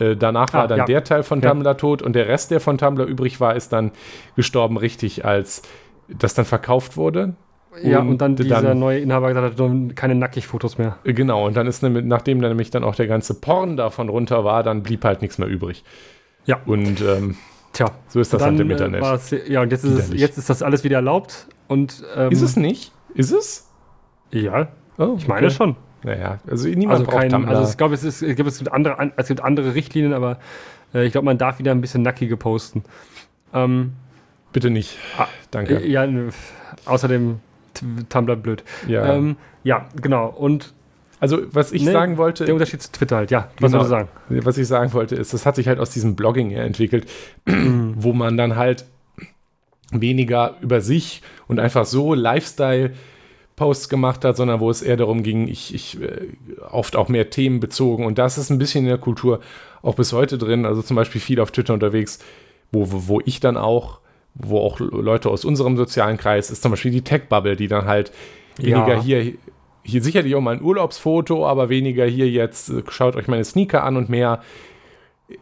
äh, 0.00 0.16
danach 0.16 0.52
war 0.52 0.64
ah, 0.64 0.66
dann 0.66 0.78
ja. 0.78 0.84
der 0.84 1.04
Teil 1.04 1.22
von 1.22 1.42
Tumblr 1.42 1.70
ja. 1.70 1.74
tot 1.74 2.02
und 2.02 2.14
der 2.14 2.28
Rest, 2.28 2.50
der 2.50 2.60
von 2.60 2.78
Tumblr 2.78 3.04
übrig 3.04 3.40
war, 3.40 3.54
ist 3.54 3.72
dann 3.72 3.92
gestorben, 4.36 4.76
richtig, 4.76 5.24
als 5.24 5.62
das 6.08 6.34
dann 6.34 6.44
verkauft 6.44 6.96
wurde. 6.96 7.34
Ja, 7.82 8.00
und, 8.00 8.18
dann 8.18 8.34
dieser 8.34 8.62
dann, 8.62 8.80
neue 8.80 8.98
Inhaber 8.98 9.28
gesagt 9.28 9.60
hat, 9.60 9.96
keine 9.96 10.16
Nackig-Fotos 10.16 10.76
mehr. 10.76 10.98
Genau, 11.04 11.46
und 11.46 11.56
dann 11.56 11.68
ist, 11.68 11.82
nämlich, 11.84 12.04
nachdem 12.04 12.40
dann 12.40 12.50
nämlich 12.50 12.70
dann 12.70 12.82
auch 12.82 12.96
der 12.96 13.06
ganze 13.06 13.34
Porn 13.34 13.76
davon 13.76 14.08
runter 14.08 14.44
war, 14.44 14.64
dann 14.64 14.82
blieb 14.82 15.04
halt 15.04 15.22
nichts 15.22 15.38
mehr 15.38 15.46
übrig. 15.46 15.84
Ja. 16.46 16.60
Und 16.66 17.00
ähm, 17.00 17.36
Tja, 17.72 17.92
so 18.08 18.20
ist 18.20 18.32
das 18.32 18.40
dann, 18.40 18.52
halt 18.52 18.60
im 18.60 18.70
Internet. 18.70 19.32
Äh, 19.32 19.52
ja, 19.52 19.62
und 19.62 19.70
jetzt 19.70 19.84
ist, 19.84 19.92
es, 19.92 20.12
jetzt 20.12 20.38
ist 20.38 20.50
das 20.50 20.62
alles 20.62 20.82
wieder 20.82 20.96
erlaubt. 20.96 21.46
Und, 21.68 22.02
ähm, 22.16 22.32
ist 22.32 22.42
es 22.42 22.56
nicht? 22.56 22.92
Ist 23.14 23.30
es? 23.30 23.70
Ja, 24.32 24.68
oh, 24.98 25.14
ich 25.16 25.28
meine 25.28 25.46
okay. 25.46 25.54
schon. 25.54 25.76
Naja, 26.02 26.38
also 26.48 26.68
niemand 26.68 27.00
also 27.00 27.04
braucht 27.04 27.18
kein, 27.18 27.30
Tumblr. 27.30 27.50
Also 27.50 27.70
ich 27.70 27.76
glaube, 27.76 27.94
es, 27.94 28.02
es, 28.04 28.20
gibt, 28.20 28.48
es, 28.48 28.58
gibt 28.58 28.72
andere, 28.72 29.12
es 29.16 29.28
gibt 29.28 29.42
andere 29.42 29.74
Richtlinien, 29.74 30.14
aber 30.14 30.38
äh, 30.94 31.04
ich 31.04 31.12
glaube, 31.12 31.26
man 31.26 31.38
darf 31.38 31.58
wieder 31.58 31.72
ein 31.72 31.80
bisschen 31.80 32.02
nackige 32.02 32.36
posten. 32.36 32.84
Ähm, 33.52 33.92
Bitte 34.52 34.70
nicht. 34.70 34.98
Ah, 35.18 35.28
Danke. 35.50 35.76
Äh, 35.76 35.88
ja, 35.88 36.08
außerdem 36.86 37.40
Tumblr 38.08 38.36
blöd. 38.36 38.64
Ja. 38.88 39.14
Ähm, 39.14 39.36
ja, 39.62 39.86
genau. 40.00 40.28
Und 40.28 40.72
also, 41.20 41.38
was 41.52 41.72
ich 41.72 41.84
nee, 41.84 41.92
sagen 41.92 42.16
wollte. 42.16 42.46
Der 42.46 42.54
Unterschied 42.54 42.82
zu 42.82 42.90
Twitter 42.92 43.16
halt, 43.16 43.30
ja. 43.30 43.50
Was 43.60 43.70
genau, 43.70 43.84
soll 43.84 44.00
ich 44.00 44.08
sagen? 44.08 44.08
Was 44.46 44.58
ich 44.58 44.66
sagen 44.66 44.92
wollte, 44.94 45.14
ist, 45.14 45.34
das 45.34 45.44
hat 45.44 45.56
sich 45.56 45.68
halt 45.68 45.78
aus 45.78 45.90
diesem 45.90 46.16
Blogging 46.16 46.50
entwickelt, 46.52 47.06
wo 47.46 48.12
man 48.14 48.36
dann 48.38 48.56
halt 48.56 48.86
weniger 49.92 50.56
über 50.62 50.80
sich 50.80 51.22
und 51.46 51.60
einfach 51.60 51.84
so 51.84 52.14
Lifestyle 52.14 52.92
Posts 53.60 53.90
gemacht 53.90 54.24
hat, 54.24 54.38
sondern 54.38 54.58
wo 54.60 54.70
es 54.70 54.80
eher 54.80 54.96
darum 54.96 55.22
ging, 55.22 55.46
ich, 55.46 55.74
ich 55.74 56.00
äh, 56.00 56.28
oft 56.70 56.96
auch 56.96 57.10
mehr 57.10 57.28
Themen 57.28 57.60
bezogen. 57.60 58.06
Und 58.06 58.16
das 58.16 58.38
ist 58.38 58.48
ein 58.48 58.56
bisschen 58.56 58.84
in 58.84 58.88
der 58.88 58.96
Kultur 58.96 59.40
auch 59.82 59.96
bis 59.96 60.14
heute 60.14 60.38
drin. 60.38 60.64
Also 60.64 60.80
zum 60.80 60.96
Beispiel 60.96 61.20
viel 61.20 61.40
auf 61.40 61.50
Twitter 61.50 61.74
unterwegs, 61.74 62.20
wo, 62.72 62.90
wo, 62.90 63.08
wo 63.08 63.20
ich 63.22 63.38
dann 63.38 63.58
auch, 63.58 64.00
wo 64.32 64.60
auch 64.60 64.80
Leute 64.80 65.28
aus 65.28 65.44
unserem 65.44 65.76
sozialen 65.76 66.16
Kreis, 66.16 66.50
ist 66.50 66.62
zum 66.62 66.70
Beispiel 66.70 66.90
die 66.90 67.02
Tech-Bubble, 67.02 67.54
die 67.54 67.68
dann 67.68 67.84
halt 67.84 68.12
weniger 68.56 68.94
ja. 68.94 69.02
hier 69.02 69.32
hier 69.82 70.02
sicherlich 70.02 70.34
auch 70.34 70.40
mal 70.40 70.56
ein 70.56 70.62
Urlaubsfoto, 70.62 71.46
aber 71.46 71.68
weniger 71.68 72.04
hier 72.06 72.28
jetzt, 72.28 72.70
äh, 72.70 72.82
schaut 72.88 73.14
euch 73.16 73.28
meine 73.28 73.44
Sneaker 73.44 73.84
an 73.84 73.96
und 73.98 74.08
mehr 74.08 74.42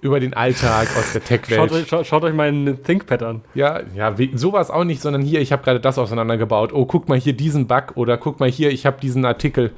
über 0.00 0.20
den 0.20 0.34
Alltag 0.34 0.88
aus 0.96 1.12
der 1.12 1.24
Tech-Welt. 1.24 1.70
Schaut, 1.70 1.88
schaut, 1.88 2.06
schaut, 2.06 2.24
euch 2.24 2.34
meinen 2.34 2.82
ThinkPad 2.82 3.22
an. 3.22 3.42
Ja, 3.54 3.80
ja, 3.94 4.14
sowas 4.34 4.70
auch 4.70 4.84
nicht, 4.84 5.00
sondern 5.00 5.22
hier, 5.22 5.40
ich 5.40 5.52
habe 5.52 5.62
gerade 5.62 5.80
das 5.80 5.98
auseinandergebaut. 5.98 6.72
Oh, 6.72 6.86
guck 6.86 7.08
mal 7.08 7.18
hier 7.18 7.32
diesen 7.32 7.66
Bug 7.66 7.92
oder 7.96 8.16
guck 8.16 8.40
mal 8.40 8.50
hier, 8.50 8.70
ich 8.70 8.86
habe 8.86 9.00
diesen 9.00 9.24
Artikel 9.24 9.72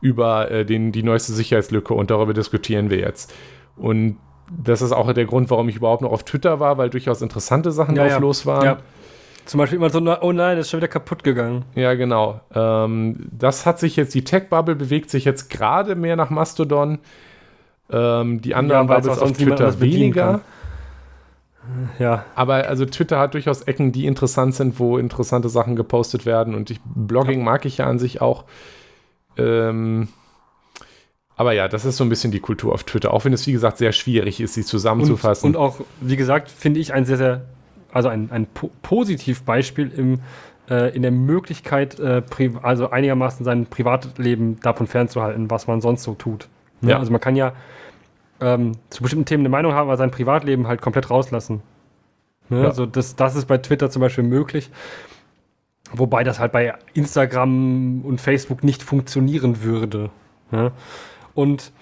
über 0.00 0.50
äh, 0.50 0.64
den, 0.64 0.92
die 0.92 1.02
neueste 1.02 1.32
Sicherheitslücke 1.32 1.94
und 1.94 2.10
darüber 2.10 2.34
diskutieren 2.34 2.90
wir 2.90 2.98
jetzt. 2.98 3.32
Und 3.76 4.18
das 4.50 4.82
ist 4.82 4.92
auch 4.92 5.10
der 5.12 5.24
Grund, 5.24 5.50
warum 5.50 5.68
ich 5.68 5.76
überhaupt 5.76 6.02
noch 6.02 6.12
auf 6.12 6.24
Twitter 6.24 6.60
war, 6.60 6.76
weil 6.78 6.90
durchaus 6.90 7.22
interessante 7.22 7.72
Sachen 7.72 7.96
ja, 7.96 8.02
drauf 8.02 8.12
ja. 8.12 8.18
los 8.18 8.46
waren. 8.46 8.64
Ja. 8.64 8.78
Zum 9.44 9.58
Beispiel 9.58 9.76
immer 9.76 9.90
so, 9.90 9.98
oh 9.98 10.32
nein, 10.32 10.56
das 10.56 10.66
ist 10.66 10.70
schon 10.70 10.78
wieder 10.78 10.88
kaputt 10.88 11.24
gegangen. 11.24 11.64
Ja, 11.74 11.94
genau. 11.94 12.40
Ähm, 12.54 13.26
das 13.32 13.66
hat 13.66 13.78
sich 13.78 13.96
jetzt, 13.96 14.14
die 14.14 14.22
Tech-Bubble 14.22 14.76
bewegt 14.76 15.10
sich 15.10 15.24
jetzt 15.24 15.50
gerade 15.50 15.96
mehr 15.96 16.16
nach 16.16 16.30
Mastodon. 16.30 16.98
Ähm, 17.92 18.40
die 18.40 18.54
anderen 18.54 18.88
ja, 18.88 18.94
Bubbles 18.94 19.18
auf 19.18 19.32
Twitter 19.32 19.80
weniger. 19.80 20.40
Ja. 21.98 22.24
Aber 22.34 22.66
also 22.68 22.84
Twitter 22.86 23.18
hat 23.18 23.34
durchaus 23.34 23.62
Ecken, 23.62 23.92
die 23.92 24.06
interessant 24.06 24.54
sind, 24.54 24.78
wo 24.78 24.98
interessante 24.98 25.48
Sachen 25.48 25.76
gepostet 25.76 26.26
werden. 26.26 26.54
Und 26.54 26.70
ich, 26.70 26.80
Blogging 26.84 27.40
ja. 27.40 27.44
mag 27.44 27.64
ich 27.64 27.78
ja 27.78 27.86
an 27.86 27.98
sich 27.98 28.20
auch. 28.20 28.44
Ähm, 29.36 30.08
aber 31.36 31.52
ja, 31.52 31.68
das 31.68 31.84
ist 31.84 31.96
so 31.96 32.04
ein 32.04 32.08
bisschen 32.08 32.32
die 32.32 32.40
Kultur 32.40 32.72
auf 32.72 32.84
Twitter, 32.84 33.12
auch 33.12 33.24
wenn 33.24 33.32
es, 33.32 33.46
wie 33.46 33.52
gesagt, 33.52 33.78
sehr 33.78 33.92
schwierig 33.92 34.40
ist, 34.40 34.54
sie 34.54 34.64
zusammenzufassen. 34.64 35.48
Und, 35.48 35.56
und 35.56 35.62
auch, 35.62 35.80
wie 36.00 36.16
gesagt, 36.16 36.50
finde 36.50 36.80
ich 36.80 36.92
ein 36.92 37.04
sehr, 37.04 37.16
sehr 37.16 37.42
also 37.92 38.08
ein, 38.08 38.30
ein 38.30 38.46
po 38.46 38.70
Positivbeispiel 38.82 39.92
im, 39.94 40.20
äh, 40.68 40.94
in 40.94 41.02
der 41.02 41.10
Möglichkeit, 41.10 42.00
äh, 42.00 42.22
also 42.62 42.90
einigermaßen 42.90 43.44
sein 43.44 43.66
Privatleben 43.66 44.58
davon 44.60 44.86
fernzuhalten, 44.86 45.50
was 45.50 45.66
man 45.66 45.80
sonst 45.80 46.02
so 46.02 46.14
tut. 46.14 46.48
Ne? 46.80 46.92
Ja. 46.92 46.98
Also 46.98 47.12
man 47.12 47.20
kann 47.20 47.36
ja 47.36 47.52
ähm, 48.42 48.72
zu 48.90 49.02
bestimmten 49.02 49.24
Themen 49.24 49.42
eine 49.42 49.48
Meinung 49.48 49.72
haben, 49.72 49.88
aber 49.88 49.96
sein 49.96 50.10
Privatleben 50.10 50.66
halt 50.66 50.82
komplett 50.82 51.10
rauslassen. 51.10 51.62
Ne? 52.48 52.62
Ja. 52.62 52.68
Also 52.68 52.84
das, 52.84 53.16
das 53.16 53.36
ist 53.36 53.46
bei 53.46 53.58
Twitter 53.58 53.88
zum 53.88 54.00
Beispiel 54.00 54.24
möglich. 54.24 54.70
Wobei 55.92 56.24
das 56.24 56.38
halt 56.38 56.52
bei 56.52 56.74
Instagram 56.94 58.02
und 58.02 58.20
Facebook 58.20 58.64
nicht 58.64 58.82
funktionieren 58.82 59.62
würde. 59.62 60.10
Ne? 60.50 60.72
Und 61.34 61.72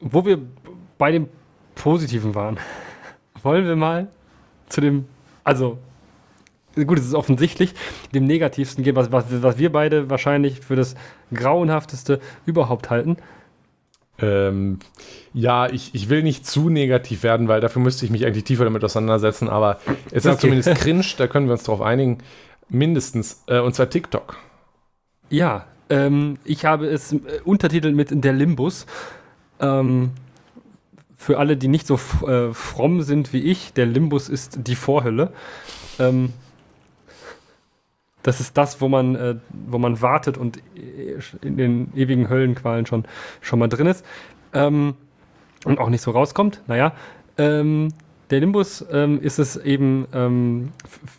wo 0.00 0.24
wir 0.24 0.38
bei 0.98 1.12
dem 1.12 1.28
Positiven 1.74 2.34
waren, 2.34 2.58
wollen 3.42 3.66
wir 3.66 3.76
mal 3.76 4.08
zu 4.68 4.80
dem, 4.80 5.06
also 5.44 5.78
gut, 6.74 6.98
es 6.98 7.06
ist 7.06 7.14
offensichtlich, 7.14 7.74
dem 8.14 8.24
Negativsten 8.24 8.82
gehen, 8.82 8.96
was, 8.96 9.12
was, 9.12 9.26
was 9.42 9.58
wir 9.58 9.70
beide 9.70 10.10
wahrscheinlich 10.10 10.60
für 10.60 10.76
das 10.76 10.94
Grauenhafteste 11.32 12.20
überhaupt 12.46 12.90
halten. 12.90 13.16
Ähm, 14.18 14.78
ja, 15.34 15.68
ich, 15.68 15.94
ich 15.94 16.08
will 16.08 16.22
nicht 16.22 16.46
zu 16.46 16.68
negativ 16.68 17.22
werden, 17.22 17.48
weil 17.48 17.60
dafür 17.60 17.80
müsste 17.82 18.04
ich 18.04 18.10
mich 18.10 18.26
eigentlich 18.26 18.44
tiefer 18.44 18.64
damit 18.64 18.84
auseinandersetzen, 18.84 19.48
aber 19.48 19.78
es 20.10 20.24
ist 20.24 20.40
zumindest 20.40 20.74
cringe, 20.76 21.04
da 21.16 21.26
können 21.26 21.46
wir 21.46 21.52
uns 21.52 21.64
drauf 21.64 21.80
einigen. 21.80 22.18
Mindestens, 22.68 23.42
äh, 23.46 23.60
und 23.60 23.74
zwar 23.74 23.90
TikTok. 23.90 24.38
Ja, 25.30 25.66
ähm, 25.90 26.38
ich 26.44 26.64
habe 26.64 26.86
es 26.86 27.12
äh, 27.12 27.18
untertitelt 27.44 27.94
mit 27.94 28.24
Der 28.24 28.32
Limbus. 28.32 28.86
Ähm, 29.60 30.10
für 31.16 31.38
alle, 31.38 31.56
die 31.56 31.68
nicht 31.68 31.86
so 31.86 31.94
äh, 32.26 32.52
fromm 32.52 33.02
sind 33.02 33.32
wie 33.32 33.42
ich, 33.42 33.72
der 33.72 33.86
Limbus 33.86 34.28
ist 34.28 34.66
die 34.66 34.74
Vorhölle. 34.74 35.32
Ähm, 35.98 36.32
das 38.22 38.40
ist 38.40 38.56
das, 38.56 38.80
wo 38.80 38.88
man, 38.88 39.14
äh, 39.14 39.36
wo 39.50 39.78
man 39.78 40.00
wartet 40.00 40.36
und 40.36 40.58
äh, 40.76 41.18
in 41.42 41.56
den 41.56 41.92
ewigen 41.94 42.28
Höllenqualen 42.28 42.86
schon, 42.86 43.04
schon 43.40 43.58
mal 43.58 43.68
drin 43.68 43.86
ist. 43.86 44.04
Ähm, 44.52 44.94
und 45.64 45.78
auch 45.78 45.88
nicht 45.88 46.02
so 46.02 46.10
rauskommt. 46.10 46.62
Naja, 46.66 46.92
ähm, 47.38 47.88
der 48.30 48.40
Limbus 48.40 48.84
ähm, 48.90 49.20
ist 49.20 49.38
es 49.38 49.56
eben 49.56 50.06
ähm, 50.12 50.72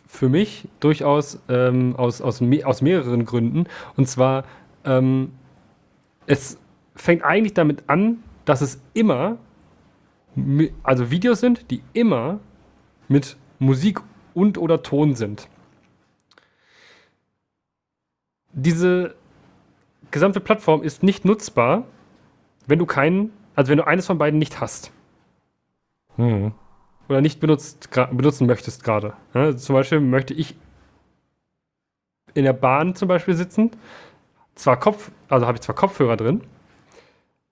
für 0.07 0.29
mich 0.29 0.67
durchaus 0.79 1.39
ähm, 1.49 1.95
aus, 1.95 2.21
aus, 2.21 2.41
me 2.41 2.65
aus 2.65 2.81
mehreren 2.81 3.25
Gründen. 3.25 3.65
Und 3.95 4.07
zwar, 4.07 4.45
ähm, 4.83 5.31
es 6.25 6.57
fängt 6.95 7.23
eigentlich 7.23 7.53
damit 7.53 7.83
an, 7.87 8.23
dass 8.45 8.61
es 8.61 8.81
immer 8.93 9.37
also 10.81 11.11
Videos 11.11 11.39
sind, 11.39 11.69
die 11.71 11.81
immer 11.93 12.39
mit 13.07 13.37
Musik 13.59 13.99
und 14.33 14.57
oder 14.57 14.81
Ton 14.81 15.15
sind. 15.15 15.47
Diese 18.51 19.15
gesamte 20.11 20.39
Plattform 20.39 20.83
ist 20.83 21.03
nicht 21.03 21.25
nutzbar, 21.25 21.85
wenn 22.67 22.79
du 22.79 22.85
keinen, 22.85 23.31
also 23.55 23.71
wenn 23.71 23.77
du 23.77 23.87
eines 23.87 24.07
von 24.07 24.17
beiden 24.17 24.39
nicht 24.39 24.59
hast. 24.59 24.91
Mhm. 26.17 26.53
Oder 27.09 27.21
nicht 27.21 27.39
benutzt, 27.39 27.89
benutzen 28.11 28.47
möchtest 28.47 28.83
gerade. 28.83 29.13
Ja, 29.33 29.55
zum 29.55 29.75
Beispiel 29.75 29.99
möchte 29.99 30.33
ich 30.33 30.55
in 32.33 32.45
der 32.45 32.53
Bahn 32.53 32.95
zum 32.95 33.07
Beispiel 33.07 33.35
sitzen, 33.35 33.71
zwar 34.55 34.79
Kopf, 34.79 35.11
also 35.27 35.45
habe 35.45 35.57
ich 35.57 35.61
zwar 35.61 35.75
Kopfhörer 35.75 36.17
drin, 36.17 36.41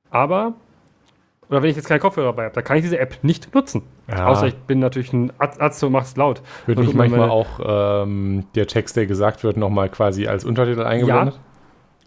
aber 0.09 0.53
oder 1.49 1.61
wenn 1.61 1.69
ich 1.69 1.75
jetzt 1.75 1.87
keine 1.87 1.99
Kopfhörer 1.99 2.27
dabei 2.27 2.45
habe, 2.45 2.55
da 2.55 2.61
kann 2.61 2.77
ich 2.77 2.83
diese 2.83 2.97
App 2.97 3.17
nicht 3.23 3.53
nutzen. 3.53 3.83
Ja. 4.07 4.27
Außer 4.27 4.47
ich 4.47 4.55
bin 4.55 4.79
natürlich 4.79 5.11
ein 5.11 5.33
Arzt 5.37 5.83
und 5.83 5.91
mach's 5.91 6.15
laut. 6.15 6.41
Wird 6.65 6.79
nicht 6.79 6.93
manchmal 6.93 7.29
auch 7.29 7.59
ähm, 7.61 8.45
der 8.55 8.67
Text, 8.67 8.95
der 8.95 9.05
gesagt 9.05 9.43
wird, 9.43 9.57
nochmal 9.57 9.89
quasi 9.89 10.27
als 10.27 10.45
Untertitel 10.45 10.83
eingeblendet? 10.83 11.35
Ja, 11.35 11.41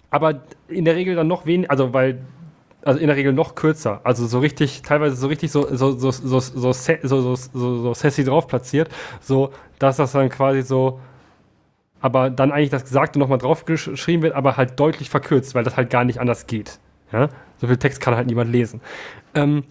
aber 0.08 0.40
in 0.68 0.86
der 0.86 0.96
Regel 0.96 1.14
dann 1.14 1.26
noch 1.26 1.44
weniger, 1.44 1.70
also 1.70 1.92
weil 1.92 2.22
also 2.84 3.00
in 3.00 3.06
der 3.06 3.16
Regel 3.16 3.32
noch 3.32 3.54
kürzer. 3.54 4.00
Also 4.04 4.26
so 4.26 4.38
richtig, 4.38 4.82
teilweise 4.82 5.16
so 5.16 5.26
richtig 5.26 5.50
so, 5.50 5.66
so, 5.74 5.92
so, 5.92 6.10
so, 6.10 6.40
so, 6.40 6.40
so, 6.40 6.72
so, 6.72 7.36
so, 7.36 7.36
so 7.82 7.94
sassy 7.94 8.24
drauf 8.24 8.46
platziert, 8.46 8.88
so 9.20 9.52
dass 9.78 9.96
das 9.96 10.12
dann 10.12 10.28
quasi 10.28 10.62
so, 10.62 11.00
aber 12.00 12.30
dann 12.30 12.52
eigentlich 12.52 12.70
das 12.70 12.84
Gesagte 12.84 13.18
nochmal 13.18 13.38
drauf 13.38 13.64
geschrieben 13.64 14.22
wird, 14.22 14.34
aber 14.34 14.56
halt 14.56 14.78
deutlich 14.78 15.10
verkürzt, 15.10 15.54
weil 15.54 15.64
das 15.64 15.76
halt 15.76 15.90
gar 15.90 16.04
nicht 16.04 16.20
anders 16.20 16.46
geht. 16.46 16.78
Ja? 17.12 17.28
So 17.58 17.66
viel 17.66 17.76
Text 17.76 18.00
kann 18.00 18.14
halt 18.14 18.26
niemand 18.26 18.52
lesen. 18.52 18.80
Ähm, 19.34 19.64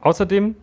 außerdem 0.00 0.54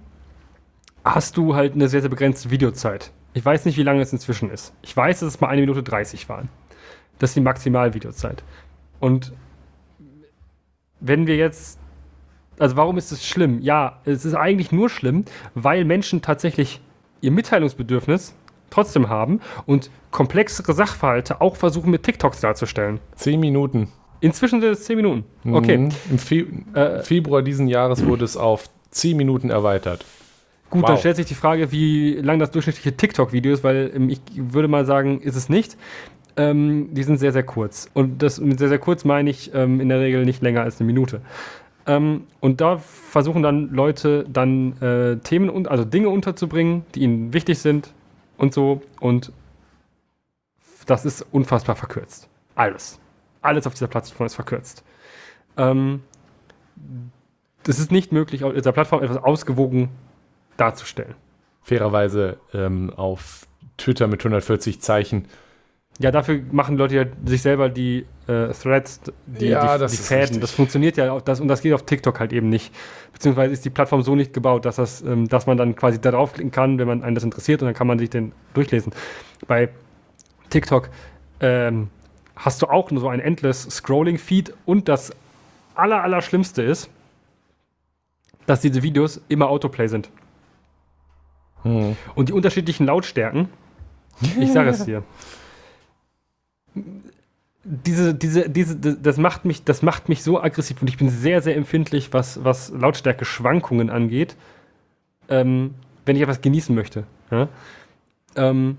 hast 1.03 1.37
du 1.37 1.55
halt 1.55 1.73
eine 1.73 1.87
sehr, 1.87 2.01
sehr 2.01 2.09
begrenzte 2.09 2.51
Videozeit. 2.51 3.11
Ich 3.33 3.43
weiß 3.43 3.65
nicht, 3.65 3.77
wie 3.77 3.83
lange 3.83 4.01
es 4.01 4.13
inzwischen 4.13 4.49
ist. 4.49 4.73
Ich 4.81 4.95
weiß, 4.95 5.19
dass 5.19 5.27
es 5.27 5.41
mal 5.41 5.47
eine 5.47 5.61
Minute 5.61 5.83
30 5.83 6.29
waren. 6.29 6.49
Das 7.19 7.31
ist 7.31 7.35
die 7.35 7.41
Maximalvideozeit. 7.41 8.43
Und 8.99 9.33
wenn 10.99 11.27
wir 11.27 11.35
jetzt. 11.35 11.79
Also, 12.59 12.77
warum 12.77 12.97
ist 12.97 13.11
es 13.11 13.25
schlimm? 13.25 13.59
Ja, 13.61 13.99
es 14.05 14.25
ist 14.25 14.35
eigentlich 14.35 14.71
nur 14.71 14.89
schlimm, 14.89 15.25
weil 15.53 15.85
Menschen 15.85 16.21
tatsächlich 16.21 16.81
ihr 17.21 17.31
Mitteilungsbedürfnis 17.31 18.35
trotzdem 18.69 19.09
haben 19.09 19.41
und 19.65 19.89
komplexere 20.11 20.73
Sachverhalte 20.73 21.41
auch 21.41 21.55
versuchen 21.55 21.91
mit 21.91 22.03
TikToks 22.03 22.41
darzustellen. 22.41 22.99
Zehn 23.15 23.39
Minuten. 23.39 23.89
Inzwischen 24.21 24.61
sind 24.61 24.71
es 24.71 24.85
10 24.85 24.95
Minuten. 24.95 25.23
Okay. 25.49 25.77
Mhm. 25.77 25.89
Im 26.09 26.19
Fe 26.19 26.45
äh, 26.73 27.03
Februar 27.03 27.41
diesen 27.41 27.67
Jahres 27.67 28.05
wurde 28.05 28.25
es 28.25 28.37
auf 28.37 28.69
10 28.91 29.17
Minuten 29.17 29.49
erweitert. 29.49 30.05
Gut, 30.69 30.81
wow. 30.81 30.89
dann 30.89 30.97
stellt 30.97 31.17
sich 31.17 31.27
die 31.27 31.35
Frage, 31.35 31.71
wie 31.71 32.13
lang 32.15 32.39
das 32.39 32.51
durchschnittliche 32.51 32.95
TikTok-Video 32.95 33.53
ist, 33.53 33.63
weil 33.63 33.91
ähm, 33.93 34.09
ich 34.09 34.21
würde 34.35 34.67
mal 34.67 34.85
sagen, 34.85 35.21
ist 35.21 35.35
es 35.35 35.47
nicht. 35.47 35.77
Ähm, 36.37 36.89
die 36.91 37.03
sind 37.03 37.17
sehr, 37.17 37.31
sehr 37.31 37.43
kurz. 37.43 37.89
Und 37.93 38.21
das 38.21 38.39
mit 38.41 38.59
sehr, 38.59 38.69
sehr 38.69 38.79
kurz 38.79 39.05
meine 39.05 39.29
ich 39.29 39.53
ähm, 39.53 39.79
in 39.79 39.89
der 39.89 39.99
Regel 39.99 40.25
nicht 40.25 40.41
länger 40.41 40.61
als 40.63 40.79
eine 40.79 40.87
Minute. 40.87 41.21
Ähm, 41.87 42.27
und 42.39 42.61
da 42.61 42.77
versuchen 42.77 43.43
dann 43.43 43.69
Leute 43.69 44.25
dann 44.27 44.81
äh, 44.81 45.17
Themen 45.17 45.49
und 45.49 45.67
also 45.67 45.85
Dinge 45.85 46.09
unterzubringen, 46.09 46.85
die 46.95 47.01
ihnen 47.01 47.33
wichtig 47.33 47.59
sind 47.59 47.93
und 48.37 48.53
so. 48.53 48.81
Und 48.99 49.31
das 50.85 51.05
ist 51.05 51.25
unfassbar 51.31 51.75
verkürzt. 51.75 52.27
Alles. 52.55 52.99
Alles 53.41 53.67
auf 53.67 53.73
dieser 53.73 53.87
Plattform 53.87 54.25
ist 54.25 54.35
verkürzt. 54.35 54.83
Ähm, 55.57 56.01
es 57.67 57.79
ist 57.79 57.91
nicht 57.91 58.11
möglich, 58.11 58.43
auf 58.43 58.53
dieser 58.53 58.71
Plattform 58.71 59.03
etwas 59.03 59.17
ausgewogen 59.17 59.89
darzustellen. 60.57 61.15
Fairerweise 61.61 62.37
ähm, 62.53 62.91
auf 62.95 63.47
Twitter 63.77 64.07
mit 64.07 64.21
140 64.21 64.81
Zeichen. 64.81 65.27
Ja, 65.99 66.11
dafür 66.11 66.41
machen 66.51 66.77
Leute 66.77 66.95
ja 66.95 67.05
sich 67.25 67.41
selber 67.41 67.69
die 67.69 68.05
äh, 68.27 68.49
Threads, 68.49 68.99
die, 69.25 69.47
Ja, 69.47 69.75
die, 69.75 69.79
das 69.79 69.91
die 69.91 69.97
Fäden. 69.97 70.21
richtig. 70.21 70.41
Das 70.41 70.51
funktioniert 70.51 70.97
ja 70.97 71.11
auch, 71.11 71.21
das, 71.21 71.39
und 71.39 71.47
das 71.47 71.61
geht 71.61 71.71
auf 71.73 71.83
TikTok 71.83 72.19
halt 72.19 72.33
eben 72.33 72.49
nicht. 72.49 72.73
Beziehungsweise 73.13 73.53
ist 73.53 73.63
die 73.63 73.69
Plattform 73.69 74.01
so 74.01 74.13
nicht 74.13 74.33
gebaut, 74.33 74.65
dass, 74.65 74.75
das, 74.75 75.01
ähm, 75.01 75.29
dass 75.29 75.47
man 75.47 75.55
dann 75.57 75.75
quasi 75.75 76.01
da 76.01 76.11
draufklicken 76.11 76.51
kann, 76.51 76.77
wenn 76.79 76.87
man 76.87 77.01
einen 77.01 77.15
das 77.15 77.23
interessiert, 77.23 77.61
und 77.61 77.67
dann 77.67 77.75
kann 77.75 77.87
man 77.87 77.97
sich 77.97 78.09
den 78.09 78.33
durchlesen. 78.53 78.91
Bei 79.47 79.69
TikTok 80.49 80.89
ähm, 81.39 81.89
hast 82.35 82.61
du 82.61 82.67
auch 82.67 82.91
nur 82.91 82.99
so 82.99 83.07
ein 83.07 83.21
endless 83.21 83.63
Scrolling-Feed 83.63 84.53
und 84.65 84.89
das 84.89 85.13
aller, 85.75 86.03
aller 86.03 86.21
Schlimmste 86.21 86.61
ist, 86.61 86.89
dass 88.47 88.59
diese 88.59 88.83
Videos 88.83 89.21
immer 89.29 89.49
Autoplay 89.49 89.87
sind. 89.87 90.09
Hm. 91.63 91.95
Und 92.15 92.29
die 92.29 92.33
unterschiedlichen 92.33 92.85
Lautstärken, 92.85 93.47
ich 94.39 94.51
sage 94.51 94.71
es 94.71 94.83
dir. 94.83 95.03
Diese, 97.63 98.13
diese, 98.13 98.49
diese, 98.49 98.75
das 98.77 99.17
macht 99.17 99.45
mich, 99.45 99.63
das 99.63 99.81
macht 99.81 100.07
mich 100.07 100.21
so 100.21 100.39
aggressiv 100.39 100.81
und 100.81 100.87
ich 100.87 100.97
bin 100.97 101.09
sehr, 101.09 101.41
sehr 101.41 101.55
empfindlich, 101.55 102.13
was, 102.13 102.43
was 102.43 102.69
Lautstärke-Schwankungen 102.69 103.89
angeht, 103.89 104.35
ähm, 105.29 105.73
wenn 106.05 106.15
ich 106.15 106.21
etwas 106.21 106.41
genießen 106.41 106.75
möchte. 106.75 107.05
Ja? 107.31 107.47
Ähm, 108.35 108.77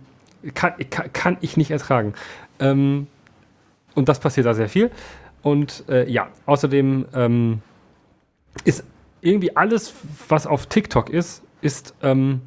kann, 0.54 0.74
kann, 0.90 1.12
kann 1.12 1.36
ich 1.40 1.56
nicht 1.56 1.72
ertragen. 1.72 2.14
Ähm, 2.60 3.08
und 3.94 4.08
das 4.08 4.20
passiert 4.20 4.46
da 4.46 4.54
sehr 4.54 4.68
viel. 4.68 4.90
Und 5.42 5.84
äh, 5.88 6.08
ja, 6.08 6.28
außerdem 6.44 7.06
ähm, 7.14 7.62
ist 8.64 8.84
irgendwie 9.20 9.56
alles, 9.56 9.94
was 10.28 10.46
auf 10.46 10.66
TikTok 10.66 11.10
ist, 11.10 11.42
ist 11.60 11.94
ähm, 12.02 12.42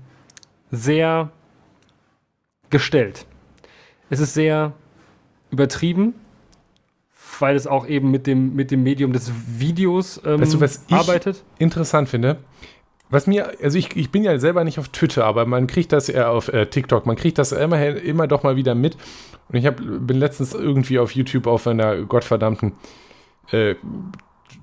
sehr 0.71 1.31
gestellt. 2.69 3.25
Es 4.09 4.19
ist 4.19 4.33
sehr 4.33 4.73
übertrieben, 5.51 6.13
weil 7.39 7.55
es 7.55 7.67
auch 7.67 7.87
eben 7.87 8.11
mit 8.11 8.27
dem, 8.27 8.55
mit 8.55 8.71
dem 8.71 8.83
Medium 8.83 9.13
des 9.13 9.31
Videos 9.57 10.21
ähm, 10.25 10.41
Weißt 10.41 10.53
du, 10.53 10.61
was 10.61 10.85
ich- 10.87 10.93
arbeitet. 10.93 11.43
interessant 11.57 12.09
finde. 12.09 12.37
Was 13.11 13.25
mir, 13.25 13.53
also 13.63 13.77
ich, 13.77 13.95
ich 13.95 14.11
bin 14.11 14.23
ja 14.23 14.37
selber 14.37 14.63
nicht 14.63 14.77
auf 14.77 14.89
Twitter, 14.89 15.25
aber 15.25 15.47
man 15.47 15.65
kriegt 15.65 15.91
das 15.91 16.07
ja 16.07 16.29
auf 16.29 16.47
äh, 16.49 16.67
TikTok, 16.67 17.07
man 17.07 17.15
kriegt 17.15 17.39
das 17.39 17.51
immer, 17.51 17.83
immer 17.83 18.27
doch 18.27 18.43
mal 18.43 18.55
wieder 18.55 18.75
mit. 18.75 18.97
Und 19.47 19.55
ich 19.55 19.65
hab, 19.65 19.77
bin 19.77 20.17
letztens 20.17 20.53
irgendwie 20.53 20.99
auf 20.99 21.11
YouTube 21.15 21.47
auf 21.47 21.65
einer 21.65 22.03
gottverdammten 22.03 22.73
äh, 23.51 23.73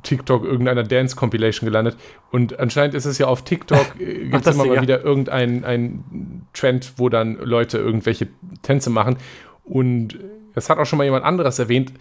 TikTok 0.04 0.44
irgendeiner 0.44 0.84
Dance-Compilation 0.84 1.66
gelandet. 1.66 1.96
Und 2.30 2.60
anscheinend 2.60 2.94
ist 2.94 3.04
es 3.04 3.18
ja 3.18 3.26
auf 3.26 3.42
TikTok, 3.42 4.00
äh, 4.00 4.28
gibt 4.30 4.46
es 4.46 4.54
immer 4.54 4.66
mal 4.66 4.76
ja. 4.76 4.82
wieder 4.82 5.02
irgendein 5.04 5.64
ein 5.64 6.46
Trend, 6.52 6.92
wo 6.98 7.08
dann 7.08 7.36
Leute 7.42 7.78
irgendwelche 7.78 8.28
Tänze 8.62 8.90
machen. 8.90 9.16
Und 9.64 10.20
es 10.56 10.68
hat 10.68 10.78
auch 10.78 10.86
schon 10.86 10.96
mal 10.96 11.04
jemand 11.04 11.24
anderes 11.24 11.60
erwähnt. 11.60 11.92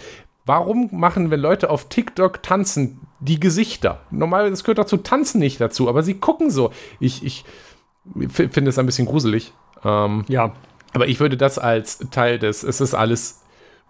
Warum 0.45 0.89
machen, 0.91 1.29
wenn 1.29 1.39
Leute 1.39 1.69
auf 1.69 1.89
TikTok 1.89 2.41
tanzen, 2.41 3.01
die 3.19 3.39
Gesichter? 3.39 4.01
Normalerweise, 4.11 4.51
das 4.51 4.63
gehört 4.63 4.79
dazu, 4.79 4.97
tanzen 4.97 5.39
nicht 5.39 5.59
dazu, 5.61 5.89
aber 5.89 6.01
sie 6.01 6.15
gucken 6.15 6.49
so. 6.49 6.71
Ich, 6.99 7.23
ich 7.23 7.45
finde 8.29 8.69
es 8.69 8.79
ein 8.79 8.85
bisschen 8.85 9.07
gruselig. 9.07 9.53
Ähm, 9.83 10.23
Ja, 10.27 10.53
aber 10.93 11.07
ich 11.07 11.19
würde 11.19 11.35
das 11.35 11.59
als 11.59 11.99
Teil 12.11 12.39
des, 12.39 12.63
es 12.63 12.79
ist 12.79 12.93
alles 12.93 13.41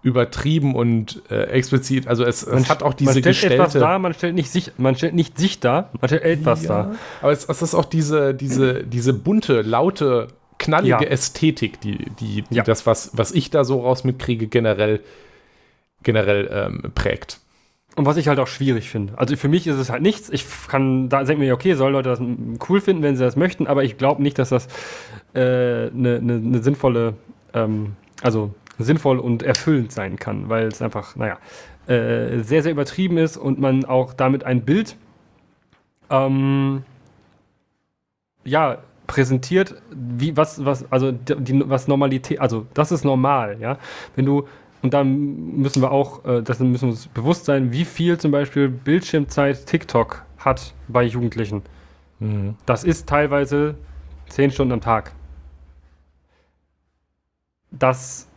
übertrieben 0.02 0.76
und 0.76 1.24
äh, 1.30 1.46
explizit, 1.46 2.08
also 2.08 2.24
es, 2.24 2.44
es 2.44 2.70
hat 2.70 2.84
auch 2.84 2.94
diese 2.94 3.14
man 3.14 3.34
stellt 3.34 3.54
etwas 3.54 3.66
gestellte... 3.66 3.80
dar, 3.80 4.00
man 4.00 4.14
stellt 4.14 4.36
nicht 4.36 4.52
sich, 4.52 4.72
man 4.78 4.96
stellt 4.96 5.16
nicht 5.16 5.38
sich 5.38 5.60
dar, 5.60 5.90
man 6.00 6.08
stellt 6.08 6.24
etwas 6.24 6.64
dar. 6.64 6.96
Aber 7.22 7.32
es, 7.32 7.46
es 7.46 7.62
ist 7.62 7.74
auch 7.74 7.86
diese, 7.86 8.34
diese, 8.36 8.84
diese 8.84 9.14
bunte, 9.14 9.62
laute, 9.62 10.28
knallige 10.58 11.04
Ja. 11.06 11.10
Ästhetik, 11.10 11.80
die, 11.82 11.98
die, 12.20 12.44
die 12.44 12.56
Ja. 12.56 12.64
das, 12.64 12.86
was, 12.86 13.12
was 13.14 13.32
ich 13.32 13.50
da 13.50 13.64
so 13.64 13.82
raus 13.82 14.04
mitkriege, 14.04 14.48
generell, 14.48 15.02
generell 16.04 16.50
ähm, 16.52 16.92
prägt. 16.94 17.40
Und 17.96 18.06
was 18.06 18.18
ich 18.18 18.28
halt 18.28 18.40
auch 18.40 18.48
schwierig 18.48 18.90
finde. 18.90 19.18
Also 19.18 19.38
für 19.38 19.48
mich 19.48 19.68
ist 19.68 19.78
es 19.78 19.90
halt 19.90 20.02
nichts. 20.02 20.30
Ich 20.30 20.46
kann 20.68 21.08
da 21.08 21.24
denke 21.24 21.44
mir, 21.44 21.54
okay, 21.54 21.76
sollen 21.76 21.94
Leute 21.94 22.10
das 22.10 22.20
cool 22.70 22.82
finden, 22.82 23.04
wenn 23.04 23.16
sie 23.16 23.24
das 23.24 23.38
möchten, 23.38 23.68
aber 23.68 23.84
ich 23.86 23.98
glaube 23.98 24.22
nicht, 24.22 24.38
dass 24.38 24.50
das 24.50 24.68
eine 25.34 25.44
äh, 25.44 25.92
ne, 25.94 26.22
ne, 26.22 26.40
ne 26.40 26.62
sinnvolle, 26.62 27.14
ähm, 27.54 27.96
also 28.22 28.54
sinnvoll 28.78 29.20
und 29.20 29.44
erfüllend 29.44 29.94
sein 29.94 30.18
kann, 30.18 30.50
weil 30.50 30.68
es 30.68 30.82
einfach, 30.82 31.16
naja, 31.16 31.38
äh, 31.88 32.40
sehr, 32.40 32.64
sehr 32.64 32.72
übertrieben 32.72 33.18
ist 33.18 33.38
und 33.38 33.60
man 33.60 33.86
auch 33.86 34.14
damit 34.14 34.44
ein 34.44 34.66
Bild 34.66 34.98
ähm, 36.10 36.84
ja, 38.44 38.78
präsentiert, 39.08 39.82
wie 39.92 40.36
was, 40.36 40.64
was, 40.66 40.92
also 40.92 41.12
die, 41.12 41.64
was 41.70 41.88
Normalität, 41.88 42.40
also 42.40 42.66
das 42.74 42.92
ist 42.92 43.04
normal, 43.04 43.58
ja. 43.60 43.78
Wenn 44.16 44.26
du, 44.26 44.48
und 44.82 44.94
dann 44.94 45.58
müssen 45.58 45.82
wir 45.82 45.92
auch, 45.92 46.26
äh, 46.26 46.42
das 46.42 46.60
müssen 46.60 46.88
wir 46.88 46.90
uns 46.90 47.08
bewusst 47.08 47.46
sein, 47.46 47.72
wie 47.72 47.86
viel 47.86 48.18
zum 48.18 48.32
Beispiel 48.32 48.70
Bildschirmzeit 48.70 49.66
TikTok 49.66 50.24
hat 50.38 50.74
bei 50.88 51.04
Jugendlichen. 51.04 51.64
Das 52.66 52.84
ist 52.84 53.10
teilweise 53.10 53.76
zehn 54.30 54.50
Stunden 54.52 54.74
am 54.74 54.82
Tag. 54.82 55.12
Das 57.72 58.28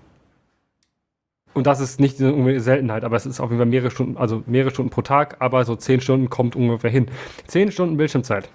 und 1.54 1.66
das 1.66 1.80
ist 1.80 1.98
nicht 1.98 2.20
eine 2.20 2.60
Seltenheit, 2.60 3.02
aber 3.02 3.16
es 3.16 3.26
ist 3.26 3.40
auf 3.40 3.50
jeden 3.50 3.58
Fall 3.58 3.66
mehrere 3.66 3.90
Stunden, 3.90 4.16
also 4.16 4.42
mehrere 4.46 4.70
Stunden 4.70 4.90
pro 4.90 5.02
Tag, 5.02 5.36
aber 5.40 5.64
so 5.64 5.74
zehn 5.74 6.00
Stunden 6.00 6.30
kommt 6.30 6.54
ungefähr 6.54 6.90
hin. 6.90 7.08
Zehn 7.46 7.72
Stunden 7.72 7.96
Bildschirmzeit. 7.96 8.48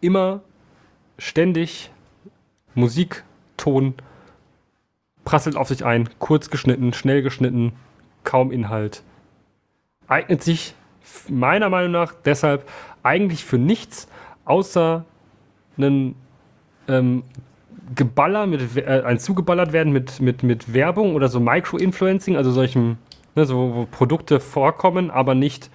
Immer 0.00 0.42
ständig 1.18 1.90
Musik, 2.74 3.24
Ton, 3.56 3.94
prasselt 5.24 5.56
auf 5.56 5.68
sich 5.68 5.84
ein, 5.84 6.08
kurz 6.18 6.50
geschnitten, 6.50 6.92
schnell 6.92 7.22
geschnitten, 7.22 7.72
kaum 8.24 8.50
Inhalt. 8.50 9.02
Eignet 10.08 10.42
sich 10.42 10.74
meiner 11.28 11.68
Meinung 11.68 11.92
nach 11.92 12.14
deshalb 12.24 12.68
eigentlich 13.02 13.44
für 13.44 13.58
nichts, 13.58 14.08
außer 14.44 15.04
einen 15.76 16.14
ähm, 16.88 17.22
Geballer 17.94 18.46
mit 18.46 18.76
äh, 18.76 19.02
ein 19.04 19.18
zugeballert 19.18 19.72
werden 19.72 19.92
mit, 19.92 20.20
mit, 20.20 20.42
mit 20.42 20.72
Werbung 20.72 21.14
oder 21.14 21.28
so 21.28 21.40
Micro-Influencing, 21.40 22.36
also 22.36 22.50
solchen, 22.50 22.98
ne, 23.34 23.44
so 23.44 23.74
wo 23.74 23.86
Produkte 23.86 24.40
vorkommen, 24.40 25.10
aber 25.10 25.34
nicht 25.34 25.70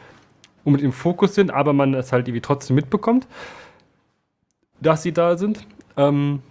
unbedingt 0.64 0.94
im 0.94 0.94
Fokus 0.94 1.36
sind, 1.36 1.52
aber 1.52 1.74
man 1.74 1.94
es 1.94 2.12
halt 2.12 2.28
irgendwie 2.28 2.42
trotzdem 2.42 2.76
mitbekommt, 2.76 3.28
dass 4.82 5.04
sie 5.04 5.12
da 5.12 5.38
sind. 5.38 5.66
Ähm, 5.98 6.42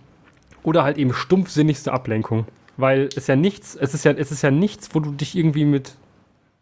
oder 0.63 0.85
halt 0.85 0.99
eben 0.99 1.13
stumpfsinnigste 1.13 1.93
Ablenkung. 1.93 2.47
Weil 2.77 3.09
es 3.17 3.27
ja 3.27 3.37
nichts, 3.37 3.75
es 3.75 3.95
ist 3.95 4.05
ja, 4.05 4.13
es 4.13 4.31
ist 4.31 4.43
ja 4.43 4.51
nichts, 4.51 4.95
wo 4.95 5.01
du 5.01 5.13
dich 5.13 5.37
irgendwie 5.37 5.65
mit 5.65 5.95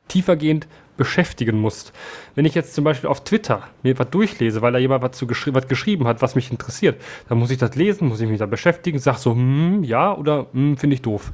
tiefergehend 0.08 0.66
beschäftigen 0.96 1.60
musst. 1.60 1.92
Wenn 2.34 2.44
ich 2.44 2.54
jetzt 2.54 2.74
zum 2.74 2.84
Beispiel 2.84 3.10
auf 3.10 3.22
Twitter 3.24 3.64
mir 3.82 3.98
was 3.98 4.10
durchlese, 4.10 4.62
weil 4.62 4.72
da 4.72 4.78
jemand 4.78 5.02
was, 5.02 5.12
zu 5.12 5.26
geschri 5.26 5.52
was 5.54 5.68
geschrieben 5.68 6.06
hat, 6.06 6.22
was 6.22 6.34
mich 6.34 6.50
interessiert, 6.50 7.00
dann 7.28 7.38
muss 7.38 7.50
ich 7.50 7.58
das 7.58 7.74
lesen, 7.74 8.08
muss 8.08 8.20
ich 8.20 8.28
mich 8.28 8.38
da 8.38 8.46
beschäftigen, 8.46 8.98
sag 8.98 9.18
so, 9.18 9.32
hm, 9.32 9.84
ja 9.84 10.14
oder 10.16 10.46
hm, 10.52 10.76
finde 10.76 10.94
ich 10.94 11.02
doof. 11.02 11.32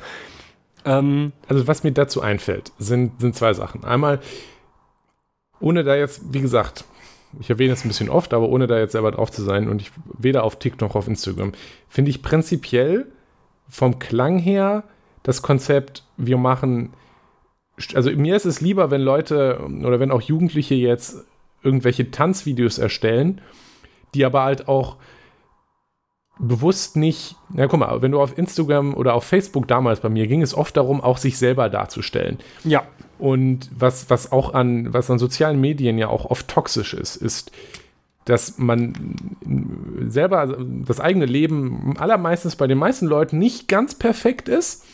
Ähm, 0.85 1.33
Also 1.49 1.69
was 1.69 1.85
mir 1.85 1.93
dazu 1.93 2.23
einfällt, 2.23 2.73
sind, 2.79 3.21
sind 3.21 3.37
zwei 3.37 3.53
Sachen. 3.53 3.85
Einmal, 3.85 4.21
ohne 5.61 5.85
da 5.85 5.95
jetzt, 5.95 6.23
wie 6.33 6.41
gesagt, 6.41 6.85
ich 7.41 7.51
erwähne 7.51 7.73
es 7.73 7.85
ein 7.85 7.89
bisschen 7.89 8.09
oft, 8.09 8.35
aber 8.35 8.49
ohne 8.49 8.67
da 8.67 8.79
jetzt 8.79 8.93
selber 8.93 9.11
drauf 9.11 9.31
zu 9.31 9.43
sein 9.43 9.69
und 9.69 9.81
ich 9.81 9.91
weder 10.19 10.45
auf 10.45 10.59
TikTok 10.59 10.89
noch 10.89 10.97
auf 10.97 11.09
Instagram, 11.09 11.53
finde 11.89 12.11
ich 12.11 12.23
prinzipiell 12.23 13.07
vom 13.69 13.99
Klang 13.99 14.39
her 14.39 14.85
das 15.23 15.43
Konzept, 15.43 16.05
wir 16.17 16.37
machen, 16.37 16.93
also 17.95 18.11
mir 18.11 18.37
ist 18.37 18.45
es 18.45 18.61
lieber, 18.61 18.91
wenn 18.91 19.01
Leute 19.01 19.61
oder 19.85 20.01
wenn 20.01 20.11
auch 20.11 20.21
Jugendliche 20.21 20.75
jetzt 20.75 21.25
irgendwelche 21.63 22.11
Tanzvideos 22.11 22.79
erstellen, 22.79 23.41
die 24.15 24.25
aber 24.25 24.43
halt 24.43 24.69
auch 24.69 24.97
bewusst 26.39 26.97
nicht, 26.97 27.37
na 27.51 27.67
guck 27.67 27.81
mal, 27.81 28.03
wenn 28.03 28.13
du 28.13 28.21
auf 28.21 28.37
Instagram 28.37 28.95
oder 28.95 29.15
auf 29.15 29.25
Facebook 29.25 29.69
damals 29.69 30.01
bei 30.01 30.09
mir 30.09 30.27
ging 30.27 30.43
es 30.43 30.55
oft 30.55 30.77
darum, 30.77 31.01
auch 31.01 31.19
sich 31.19 31.39
selber 31.39 31.69
darzustellen. 31.69 32.39
ja, 32.65 32.83
Und 33.19 33.71
was, 33.77 34.11
was 34.11 34.33
auch 34.33 34.55
an, 34.55 34.93
was 34.93 35.11
an 35.11 35.19
sozialen 35.19 35.61
Medien 35.61 35.99
ja 35.99 36.09
auch 36.09 36.25
oft 36.25 36.49
toxisch 36.49 36.95
ist, 36.95 37.17
ist, 37.17 37.53
dass 38.25 38.59
man 38.59 38.95
selber 40.09 40.57
das 40.87 41.01
eigene 41.01 41.27
Leben 41.27 41.95
allermeistens 41.99 42.57
bei 42.57 42.67
den 42.67 42.79
meisten 42.79 43.07
Leuten 43.07 43.39
nicht 43.39 43.69
ganz 43.69 43.95
perfekt 43.95 44.49
ist, 44.49 44.85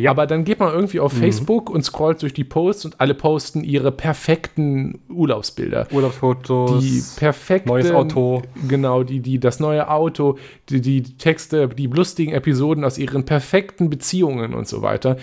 Ja. 0.00 0.10
Aber 0.10 0.26
dann 0.26 0.44
geht 0.44 0.58
man 0.58 0.72
irgendwie 0.72 1.00
auf 1.00 1.14
mhm. 1.14 1.18
Facebook 1.18 1.70
und 1.70 1.84
scrollt 1.84 2.22
durch 2.22 2.34
die 2.34 2.44
Posts 2.44 2.86
und 2.86 3.00
alle 3.00 3.14
posten 3.14 3.62
ihre 3.62 3.92
perfekten 3.92 5.00
Urlaubsbilder. 5.08 5.86
Urlaubsfotos. 5.92 6.82
Die 6.82 7.02
perfekten. 7.16 7.68
Neues 7.68 7.90
Auto. 7.90 8.42
Genau, 8.68 9.02
die, 9.02 9.20
die, 9.20 9.38
das 9.38 9.60
neue 9.60 9.88
Auto, 9.88 10.38
die, 10.68 10.80
die 10.80 11.02
Texte, 11.02 11.68
die 11.68 11.86
lustigen 11.86 12.32
Episoden 12.32 12.84
aus 12.84 12.98
ihren 12.98 13.24
perfekten 13.24 13.90
Beziehungen 13.90 14.54
und 14.54 14.66
so 14.66 14.82
weiter. 14.82 15.16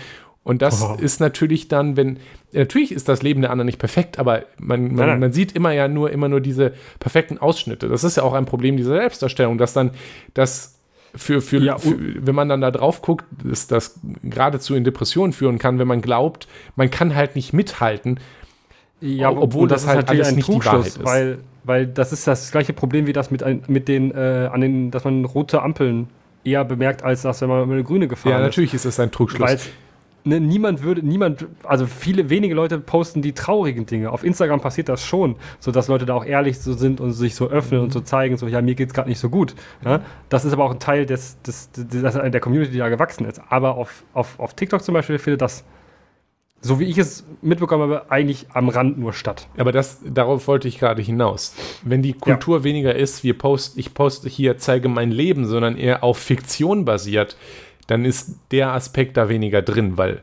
Und 0.44 0.62
das 0.62 0.82
oh. 0.82 0.96
ist 1.00 1.20
natürlich 1.20 1.68
dann, 1.68 1.98
wenn, 1.98 2.18
natürlich 2.54 2.92
ist 2.92 3.10
das 3.10 3.22
Leben 3.22 3.42
der 3.42 3.52
anderen 3.52 3.68
nicht 3.68 3.78
perfekt, 3.78 4.18
aber 4.18 4.46
man, 4.58 4.96
man, 4.96 5.20
man, 5.20 5.32
sieht 5.32 5.52
immer 5.52 5.74
ja 5.74 5.88
nur, 5.88 6.12
immer 6.12 6.30
nur 6.30 6.42
diese 6.42 6.74
perfekten 7.00 7.38
Ausschnitte. 7.38 7.88
Das 7.88 8.04
ist 8.04 8.18
ja 8.18 8.24
auch 8.24 8.34
ein 8.34 8.46
Problem 8.46 8.78
dieser 8.78 8.96
Selbstdarstellung, 8.96 9.58
dass 9.58 9.74
dann 9.74 9.92
das 10.34 10.79
für, 11.16 11.42
für, 11.42 11.60
ja, 11.60 11.78
für, 11.78 11.98
wenn 11.98 12.36
man 12.36 12.50
dann 12.50 12.62
da 12.62 12.72
drauf 12.72 13.02
guckt, 13.02 13.26
ist 13.44 13.72
das 13.72 14.00
geradezu 14.24 14.76
in 14.76 14.84
Depressionen 14.84 15.34
führen 15.34 15.58
kann, 15.58 15.80
wenn 15.80 15.88
man 15.88 16.02
glaubt, 16.02 16.48
man 16.76 16.92
kann 16.92 17.16
halt 17.16 17.36
nicht 17.36 17.54
mithalten. 17.54 18.20
Ja, 19.02 19.32
obwohl 19.32 19.68
das, 19.68 19.84
das 19.84 19.96
halt 19.96 20.10
alles 20.10 20.34
nicht 20.34 20.48
die 20.48 20.66
Wahrheit 20.66 20.88
ist. 20.88 21.04
Weil, 21.04 21.40
weil 21.64 21.88
das 21.88 22.12
ist 22.12 22.28
das 22.28 22.52
gleiche 22.52 22.74
Problem 22.74 23.08
wie 23.08 23.14
das 23.14 23.32
mit, 23.32 23.44
mit 23.70 23.88
den, 23.88 24.12
äh, 24.12 24.50
an 24.52 24.62
den, 24.62 24.92
dass 24.92 25.04
man 25.04 25.26
rote 25.26 25.62
Ampeln 25.62 26.08
eher 26.44 26.66
bemerkt, 26.66 27.04
als 27.04 27.22
das, 27.22 27.42
wenn 27.42 27.50
man 27.50 27.70
eine 27.70 27.84
grüne 27.84 28.08
gefahren 28.08 28.34
ist. 28.34 28.40
Ja, 28.40 28.44
natürlich 28.44 28.74
ist 28.74 28.86
es 28.86 29.00
ein 29.00 29.12
Trugschluss. 29.12 29.50
Weil 29.50 29.60
ne, 30.24 30.40
niemand 30.40 30.84
würde, 30.84 31.04
niemand, 31.04 31.48
also 31.64 31.86
viele 31.86 32.30
wenige 32.30 32.56
Leute 32.56 32.80
posten 32.80 33.22
die 33.22 33.34
traurigen 33.34 33.86
Dinge. 33.86 34.12
Auf 34.12 34.24
Instagram 34.24 34.62
passiert 34.62 34.90
das 34.90 35.04
schon, 35.04 35.36
so 35.60 35.72
dass 35.72 35.88
Leute 35.88 36.06
da 36.06 36.14
auch 36.14 36.26
ehrlich 36.26 36.60
so 36.60 36.74
sind 36.74 37.02
und 37.02 37.12
sich 37.12 37.36
so 37.36 37.50
öffnen 37.50 37.80
mhm. 37.80 37.86
und 37.86 37.94
so 37.94 38.02
zeigen, 38.02 38.38
so 38.38 38.48
ja, 38.48 38.62
mir 38.62 38.76
geht 38.76 38.90
es 38.90 38.94
gerade 38.94 39.10
nicht 39.10 39.20
so 39.20 39.30
gut. 39.30 39.56
Ja? 39.84 40.02
Das 40.30 40.46
ist 40.46 40.54
aber 40.54 40.66
auch 40.66 40.72
ein 40.72 40.80
Teil 40.80 41.06
des, 41.06 41.42
des, 41.42 41.72
des, 41.72 42.02
der 42.14 42.40
Community, 42.40 42.72
die 42.72 42.80
da 42.80 42.90
gewachsen 42.90 43.26
ist. 43.26 43.42
Aber 43.50 43.76
auf, 43.76 44.04
auf, 44.14 44.40
auf 44.40 44.54
TikTok 44.54 44.84
zum 44.84 44.94
Beispiel 44.94 45.20
findet 45.20 45.42
das 45.42 45.64
so 46.62 46.80
wie 46.80 46.86
ich 46.86 46.98
es 46.98 47.26
mitbekommen 47.42 47.84
habe, 47.84 48.12
eigentlich 48.12 48.48
am 48.54 48.70
Rand 48.70 48.98
nur 48.98 49.14
statt. 49.14 49.48
Aber 49.58 49.72
das, 49.72 50.02
darauf 50.06 50.48
wollte 50.48 50.68
ich 50.68 50.80
gerade 50.80 51.02
hinaus. 51.02 51.56
Wenn 51.84 52.02
die 52.02 52.14
Kultur 52.14 52.60
ja. 52.60 52.64
weniger 52.64 52.96
ist, 52.96 53.24
wir 53.24 53.38
post, 53.38 53.78
ich 53.78 53.94
poste 53.94 54.28
hier, 54.28 54.58
zeige 54.58 54.90
mein 54.90 55.12
Leben, 55.12 55.46
sondern 55.46 55.78
eher 55.78 56.04
auf 56.04 56.18
Fiktion 56.18 56.84
basiert, 56.86 57.38
dann 57.90 58.06
ist 58.06 58.36
der 58.52 58.74
Aspekt 58.74 59.18
da 59.18 59.30
weniger 59.30 59.64
drin, 59.64 59.98
weil 59.98 60.22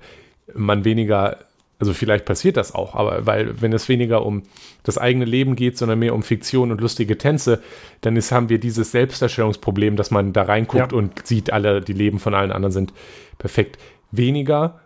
man 0.54 0.84
weniger, 0.84 1.38
also 1.80 1.92
vielleicht 1.92 2.24
passiert 2.24 2.56
das 2.56 2.72
auch, 2.72 2.94
aber 2.94 3.26
weil, 3.26 3.60
wenn 3.60 3.72
es 3.72 3.88
weniger 3.88 4.24
um 4.24 4.44
das 4.84 4.98
eigene 4.98 5.24
Leben 5.24 5.56
geht, 5.56 5.76
sondern 5.76 5.98
mehr 5.98 6.14
um 6.14 6.22
Fiktion 6.22 6.70
und 6.70 6.80
lustige 6.80 7.18
Tänze, 7.18 7.60
dann 8.02 8.16
ist, 8.16 8.30
haben 8.30 8.48
wir 8.50 8.60
dieses 8.60 8.92
Selbstdarstellungsproblem, 8.92 9.96
dass 9.96 10.12
man 10.12 10.32
da 10.32 10.42
reinguckt 10.42 10.92
ja. 10.92 10.98
und 10.98 11.26
sieht, 11.26 11.52
alle, 11.52 11.80
die 11.80 11.92
Leben 11.92 12.20
von 12.20 12.34
allen 12.34 12.52
anderen 12.52 12.72
sind 12.72 12.92
perfekt. 13.38 13.78
Weniger. 14.12 14.80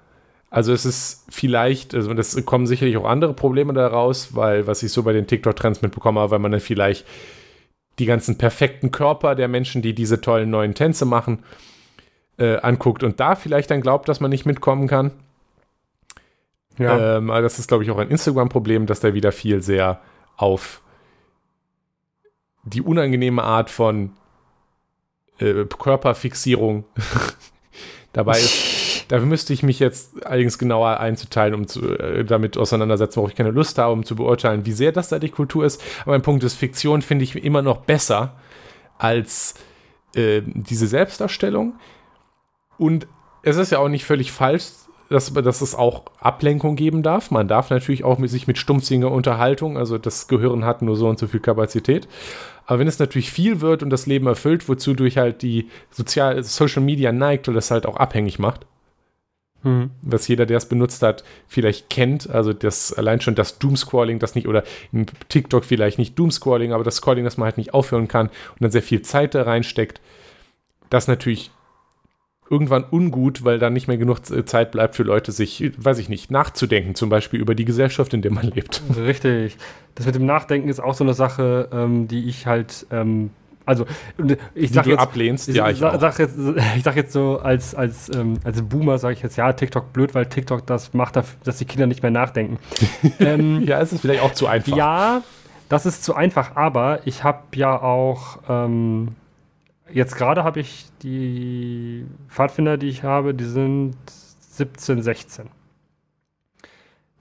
Also 0.49 0.73
es 0.73 0.87
ist 0.87 1.27
vielleicht, 1.29 1.95
also 1.95 2.15
das 2.15 2.43
kommen 2.47 2.67
sicherlich 2.67 2.97
auch 2.97 3.05
andere 3.05 3.35
Probleme 3.35 3.75
daraus, 3.75 4.35
weil, 4.35 4.67
was 4.67 4.83
ich 4.83 4.91
so 4.91 5.03
bei 5.03 5.13
den 5.13 5.27
TikTok-Trends 5.27 5.83
mitbekommen 5.83 6.19
habe, 6.19 6.31
weil 6.31 6.39
man 6.39 6.51
dann 6.51 6.61
vielleicht 6.61 7.07
die 7.99 8.07
ganzen 8.07 8.39
perfekten 8.39 8.91
Körper 8.91 9.35
der 9.35 9.49
Menschen, 9.49 9.83
die 9.83 9.95
diese 9.95 10.23
tollen 10.23 10.49
neuen 10.49 10.75
Tänze 10.75 11.05
machen, 11.05 11.41
äh, 12.41 12.57
anguckt 12.57 13.05
und 13.05 13.21
da 13.21 13.37
vielleicht 13.37 13.71
dann 13.71 13.83
glaubt, 13.83 14.09
dass 14.09 14.21
man 14.21 14.31
nicht 14.31 14.47
mitkommen 14.47 14.89
kann. 14.89 15.13
Ja. 16.79 17.19
Ähm, 17.19 17.29
das 17.29 17.59
ist, 17.59 17.69
glaube 17.69 17.85
ich, 17.85 17.91
auch 17.91 17.99
ein 17.99 18.09
Instagram-Problem, 18.09 18.87
dass 18.87 19.01
da 19.01 19.13
wieder 19.13 19.31
viel 19.31 19.61
sehr 19.61 20.01
auf 20.37 20.81
die 22.65 22.81
unangenehme 22.81 23.43
Art 23.43 23.69
von 23.69 24.13
äh, 25.39 25.65
Körperfixierung 25.67 26.85
dabei 28.13 28.39
ist. 28.39 29.05
Dafür 29.09 29.27
müsste 29.27 29.53
ich 29.53 29.63
mich 29.63 29.81
jetzt 29.81 30.25
allerdings 30.25 30.57
genauer 30.57 31.01
einzuteilen, 31.01 31.55
um 31.55 31.67
zu, 31.67 31.99
äh, 31.99 32.25
damit 32.25 32.57
auseinandersetzen, 32.57 33.17
worauf 33.17 33.31
ich 33.31 33.37
keine 33.37 33.51
Lust 33.51 33.77
habe, 33.77 33.93
um 33.93 34.05
zu 34.05 34.15
beurteilen, 34.15 34.65
wie 34.65 34.73
sehr 34.73 34.93
das 34.93 35.09
da 35.09 35.19
die 35.19 35.31
Kultur 35.31 35.65
ist. 35.67 35.83
Aber 36.03 36.13
mein 36.13 36.23
Punkt 36.23 36.45
ist, 36.45 36.55
Fiktion 36.55 37.03
finde 37.03 37.25
ich 37.25 37.37
immer 37.37 37.61
noch 37.61 37.79
besser 37.79 38.37
als 38.99 39.55
äh, 40.15 40.43
diese 40.45 40.87
Selbstdarstellung. 40.87 41.75
Und 42.81 43.07
es 43.43 43.59
ist 43.59 43.73
ja 43.73 43.79
auch 43.79 43.91
nicht 43.91 44.07
völlig 44.07 44.33
falsch, 44.33 44.65
dass, 45.11 45.31
dass 45.35 45.61
es 45.61 45.75
auch 45.75 46.05
Ablenkung 46.19 46.77
geben 46.77 47.03
darf. 47.03 47.31
Man 47.31 47.47
darf 47.47 47.69
natürlich 47.69 48.05
auch 48.05 48.17
mit 48.17 48.31
sich 48.31 48.47
mit 48.47 48.57
stumpfsinniger 48.57 49.11
Unterhaltung, 49.11 49.77
also 49.77 49.99
das 49.99 50.29
Gehirn 50.29 50.65
hat 50.65 50.81
nur 50.81 50.97
so 50.97 51.07
und 51.07 51.19
so 51.19 51.27
viel 51.27 51.41
Kapazität. 51.41 52.09
Aber 52.65 52.79
wenn 52.79 52.89
es 52.89 52.99
natürlich 52.99 53.31
viel 53.31 53.61
wird 53.61 53.83
und 53.83 53.91
das 53.91 54.07
Leben 54.07 54.27
erfüllt, 54.27 54.67
wozu 54.67 54.95
durch 54.95 55.19
halt 55.19 55.43
die 55.43 55.69
Sozial 55.91 56.43
Social 56.43 56.83
Media 56.83 57.13
neigt 57.13 57.49
und 57.49 57.55
das 57.55 57.71
halt 57.71 57.85
auch 57.85 57.99
abhängig 57.99 58.39
macht, 58.39 58.65
mhm. 59.63 59.91
was 60.01 60.27
jeder, 60.27 60.47
der 60.47 60.57
es 60.57 60.67
benutzt 60.67 61.03
hat, 61.03 61.23
vielleicht 61.49 61.91
kennt, 61.91 62.31
also 62.31 62.55
das 62.55 62.95
allein 62.95 63.21
schon 63.21 63.35
das 63.35 63.59
Doomscrolling, 63.59 64.21
das 64.21 64.35
nicht, 64.35 64.49
oder 64.49 64.65
in 64.91 65.05
TikTok 65.29 65.67
vielleicht 65.67 65.99
nicht 65.99 66.19
Doomscrolling, 66.19 66.73
aber 66.73 66.85
das 66.85 66.97
Scrolling, 66.97 67.25
das 67.25 67.37
man 67.37 67.45
halt 67.45 67.59
nicht 67.59 67.75
aufhören 67.75 68.09
kann 68.09 68.29
und 68.29 68.61
dann 68.61 68.71
sehr 68.71 68.83
viel 68.83 69.03
Zeit 69.03 69.35
da 69.35 69.43
reinsteckt, 69.43 70.01
das 70.89 71.09
natürlich 71.09 71.51
irgendwann 72.51 72.85
ungut, 72.91 73.45
weil 73.45 73.59
dann 73.59 73.73
nicht 73.73 73.87
mehr 73.87 73.97
genug 73.97 74.27
Zeit 74.27 74.73
bleibt 74.73 74.97
für 74.97 75.05
Leute, 75.05 75.31
sich, 75.31 75.73
weiß 75.79 75.99
ich 75.99 76.09
nicht, 76.09 76.31
nachzudenken, 76.31 76.97
zum 76.97 77.09
Beispiel 77.09 77.41
über 77.41 77.55
die 77.55 77.65
Gesellschaft, 77.65 78.13
in 78.13 78.23
der 78.23 78.33
man 78.33 78.49
lebt. 78.49 78.83
Richtig. 78.97 79.57
Das 79.95 80.05
mit 80.07 80.17
dem 80.17 80.27
Nachdenken 80.27 80.69
ist 80.69 80.81
auch 80.81 80.95
so 80.95 81.05
eine 81.05 81.15
Sache, 81.15 81.69
ähm, 81.73 82.09
die 82.09 82.29
ich 82.29 82.47
halt, 82.47 82.87
ähm, 82.91 83.31
also 83.65 83.87
ich 84.55 84.73
sag 84.73 84.83
die 84.83 84.91
du 84.91 84.97
jetzt, 84.97 85.01
ablehnst, 85.01 85.49
ich, 85.49 85.57
ja, 85.57 85.71
ich 85.71 85.79
sag, 85.79 86.01
sag 86.01 86.19
jetzt, 86.19 86.37
ich 86.77 86.83
sag 86.83 86.97
jetzt 86.97 87.13
so 87.13 87.39
als, 87.39 87.75
als, 87.75 88.13
ähm, 88.15 88.39
als 88.43 88.63
Boomer 88.63 88.99
sage 88.99 89.15
ich 89.15 89.23
jetzt, 89.23 89.37
ja, 89.37 89.53
TikTok 89.53 89.93
blöd, 89.93 90.15
weil 90.17 90.27
TikTok 90.27 90.67
das 90.67 90.93
macht, 90.93 91.17
dass 91.17 91.59
die 91.59 91.65
Kinder 91.67 91.87
nicht 91.87 92.03
mehr 92.03 92.11
nachdenken. 92.11 92.59
ähm, 93.21 93.63
ja, 93.63 93.81
es 93.81 93.93
ist 93.93 94.01
vielleicht 94.01 94.23
auch 94.23 94.33
zu 94.33 94.49
einfach. 94.49 94.77
Ja, 94.77 95.23
das 95.69 95.87
ist 95.87 96.03
zu 96.03 96.17
einfach, 96.17 96.57
aber 96.57 97.01
ich 97.05 97.23
habe 97.23 97.43
ja 97.55 97.81
auch 97.81 98.39
ähm, 98.49 99.11
Jetzt 99.93 100.17
gerade 100.17 100.45
habe 100.45 100.61
ich 100.61 100.87
die 101.03 102.07
Pfadfinder, 102.29 102.77
die 102.77 102.89
ich 102.89 103.03
habe, 103.03 103.35
die 103.35 103.45
sind 103.45 103.97
17, 104.51 105.03
16. 105.03 105.49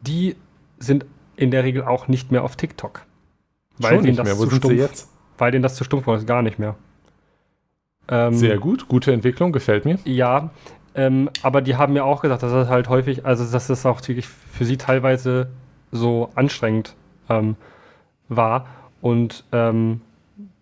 Die 0.01 0.35
sind 0.77 1.05
in 1.35 1.51
der 1.51 1.63
Regel 1.63 1.83
auch 1.83 2.07
nicht 2.07 2.31
mehr 2.31 2.43
auf 2.43 2.55
TikTok. 2.55 3.05
Weil 3.77 3.95
Schon 3.95 4.05
denen 4.05 4.17
das 4.17 4.25
mehr. 4.25 4.37
Wo 4.37 4.43
zu 4.43 4.49
sind 4.49 4.57
stumpf, 4.59 4.73
sie 4.73 4.79
jetzt? 4.79 5.09
Weil 5.37 5.51
denen 5.51 5.63
das 5.63 5.75
zu 5.75 5.83
stumpf 5.83 6.05
war, 6.07 6.17
ist 6.17 6.27
gar 6.27 6.41
nicht 6.41 6.59
mehr. 6.59 6.75
Ähm, 8.09 8.33
Sehr 8.33 8.57
gut, 8.57 8.87
gute 8.87 9.13
Entwicklung, 9.13 9.51
gefällt 9.51 9.85
mir. 9.85 9.99
Ja, 10.03 10.49
ähm, 10.95 11.29
aber 11.43 11.61
die 11.61 11.75
haben 11.75 11.93
mir 11.93 12.03
auch 12.03 12.21
gesagt, 12.21 12.43
dass 12.43 12.51
das 12.51 12.67
halt 12.67 12.89
häufig, 12.89 13.25
also 13.25 13.49
dass 13.49 13.67
das 13.67 13.85
auch 13.85 14.01
wirklich 14.07 14.27
für 14.27 14.65
sie 14.65 14.77
teilweise 14.77 15.49
so 15.91 16.29
anstrengend 16.35 16.95
ähm, 17.29 17.55
war. 18.27 18.67
Und 19.01 19.45
ähm, 19.51 20.01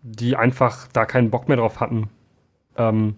die 0.10 0.36
einfach 0.36 0.88
da 0.94 1.06
keinen 1.06 1.30
Bock 1.30 1.48
mehr 1.48 1.58
drauf 1.58 1.80
hatten, 1.80 2.10
ähm, 2.78 3.16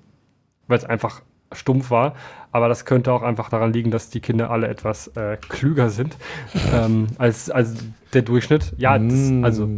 weil 0.67 0.77
es 0.77 0.85
einfach 0.85 1.21
stumpf 1.51 1.91
war. 1.91 2.15
Aber 2.51 2.67
das 2.67 2.85
könnte 2.85 3.11
auch 3.13 3.21
einfach 3.21 3.49
daran 3.49 3.73
liegen, 3.73 3.91
dass 3.91 4.09
die 4.09 4.21
Kinder 4.21 4.49
alle 4.49 4.67
etwas 4.67 5.07
äh, 5.15 5.37
klüger 5.37 5.89
sind 5.89 6.17
ähm, 6.73 7.07
als, 7.17 7.49
als 7.49 7.75
der 8.13 8.23
Durchschnitt. 8.23 8.73
Ja, 8.77 8.97
das, 8.97 9.13
mm, 9.13 9.43
also 9.43 9.69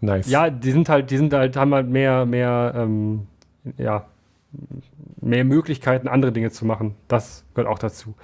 nice. 0.00 0.28
Ja, 0.28 0.50
die 0.50 0.70
sind 0.70 0.88
halt, 0.88 1.10
die 1.10 1.16
sind 1.16 1.32
halt, 1.32 1.56
haben 1.56 1.74
halt 1.74 1.88
mehr, 1.88 2.26
mehr, 2.26 2.72
ähm, 2.76 3.26
ja, 3.78 4.06
mehr 5.20 5.44
Möglichkeiten, 5.44 6.08
andere 6.08 6.32
Dinge 6.32 6.50
zu 6.50 6.66
machen. 6.66 6.94
Das 7.08 7.44
gehört 7.54 7.72
auch 7.72 7.78
dazu. 7.78 8.14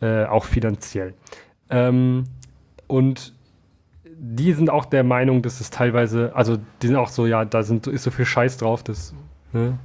Äh, 0.00 0.24
auch 0.24 0.44
finanziell. 0.44 1.14
Ähm, 1.70 2.24
und 2.86 3.34
die 4.24 4.52
sind 4.52 4.70
auch 4.70 4.84
der 4.84 5.02
Meinung, 5.02 5.42
dass 5.42 5.60
es 5.60 5.70
teilweise, 5.70 6.30
also 6.36 6.56
die 6.80 6.86
sind 6.86 6.94
auch 6.94 7.08
so, 7.08 7.26
ja, 7.26 7.44
da 7.44 7.64
sind, 7.64 7.88
ist 7.88 8.04
so 8.04 8.12
viel 8.12 8.24
Scheiß 8.24 8.56
drauf, 8.56 8.84
das 8.84 9.12
ne, 9.52 9.76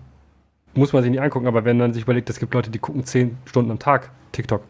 muss 0.76 0.94
man 0.94 1.02
sich 1.02 1.10
nicht 1.10 1.22
angucken, 1.22 1.48
aber 1.48 1.66
wenn 1.66 1.78
man 1.78 1.92
sich 1.92 2.04
überlegt, 2.04 2.30
es 2.30 2.40
gibt 2.40 2.54
Leute, 2.54 2.70
die 2.70 2.78
gucken 2.78 3.04
zehn 3.04 3.36
Stunden 3.46 3.72
am 3.72 3.80
Tag 3.80 4.12
TikTok. 4.34 4.62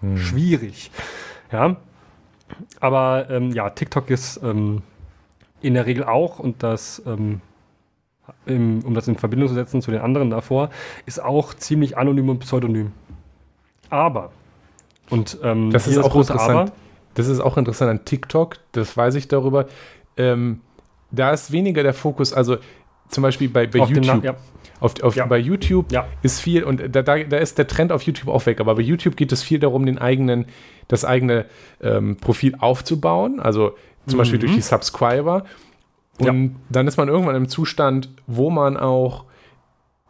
Hm. 0.00 0.18
Schwierig. 0.18 0.90
Ja. 1.50 1.76
Aber 2.78 3.30
ähm, 3.30 3.52
ja, 3.52 3.70
TikTok 3.70 4.10
ist 4.10 4.38
ähm, 4.42 4.82
in 5.62 5.72
der 5.72 5.86
Regel 5.86 6.04
auch, 6.04 6.38
und 6.38 6.62
das, 6.62 7.02
ähm, 7.06 7.40
im, 8.44 8.84
um 8.84 8.92
das 8.92 9.08
in 9.08 9.16
Verbindung 9.16 9.48
zu 9.48 9.54
setzen 9.54 9.80
zu 9.80 9.90
den 9.90 10.02
anderen 10.02 10.28
davor, 10.28 10.68
ist 11.06 11.22
auch 11.22 11.54
ziemlich 11.54 11.96
anonym 11.96 12.28
und 12.28 12.40
pseudonym. 12.40 12.92
Aber, 13.88 14.30
und 15.08 15.38
ähm, 15.42 15.70
das 15.70 15.86
ist 15.86 15.96
auch 15.96 16.10
große 16.10 16.34
interessant. 16.34 16.68
Aber, 16.68 16.72
das 17.14 17.28
ist 17.28 17.40
auch 17.40 17.56
interessant 17.56 17.90
an 17.90 18.04
TikTok, 18.04 18.56
das 18.72 18.96
weiß 18.96 19.14
ich 19.14 19.28
darüber. 19.28 19.66
Ähm, 20.16 20.60
da 21.10 21.32
ist 21.32 21.52
weniger 21.52 21.82
der 21.82 21.94
Fokus, 21.94 22.32
also 22.32 22.58
zum 23.08 23.22
Beispiel 23.22 23.48
bei, 23.48 23.66
bei 23.66 23.80
YouTube. 23.80 24.22
Den, 24.22 24.22
ja. 24.22 24.36
Auf, 24.78 25.02
auf, 25.02 25.16
ja. 25.16 25.26
Bei 25.26 25.38
YouTube 25.38 25.92
ja. 25.92 26.06
ist 26.22 26.40
viel, 26.40 26.64
und 26.64 26.80
da, 26.94 27.02
da, 27.02 27.18
da, 27.18 27.36
ist 27.36 27.58
der 27.58 27.66
Trend 27.66 27.92
auf 27.92 28.02
YouTube 28.02 28.28
auch 28.28 28.46
weg, 28.46 28.60
aber 28.60 28.76
bei 28.76 28.82
YouTube 28.82 29.16
geht 29.16 29.32
es 29.32 29.42
viel 29.42 29.58
darum, 29.58 29.84
den 29.84 29.98
eigenen, 29.98 30.46
das 30.88 31.04
eigene 31.04 31.46
ähm, 31.82 32.16
Profil 32.16 32.54
aufzubauen, 32.58 33.40
also 33.40 33.74
zum 34.06 34.16
mhm. 34.16 34.18
Beispiel 34.18 34.38
durch 34.38 34.54
die 34.54 34.62
Subscriber. 34.62 35.44
Und 36.18 36.56
dann 36.68 36.86
ist 36.86 36.98
man 36.98 37.08
irgendwann 37.08 37.34
im 37.34 37.48
Zustand, 37.48 38.10
wo 38.26 38.50
man 38.50 38.76
auch 38.76 39.24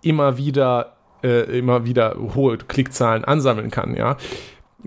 immer 0.03 0.39
wieder 0.39 0.97
äh, 1.23 1.59
immer 1.59 1.85
wieder 1.85 2.17
hohe 2.35 2.57
Klickzahlen 2.59 3.25
ansammeln 3.25 3.71
kann, 3.71 3.95
ja. 3.97 4.17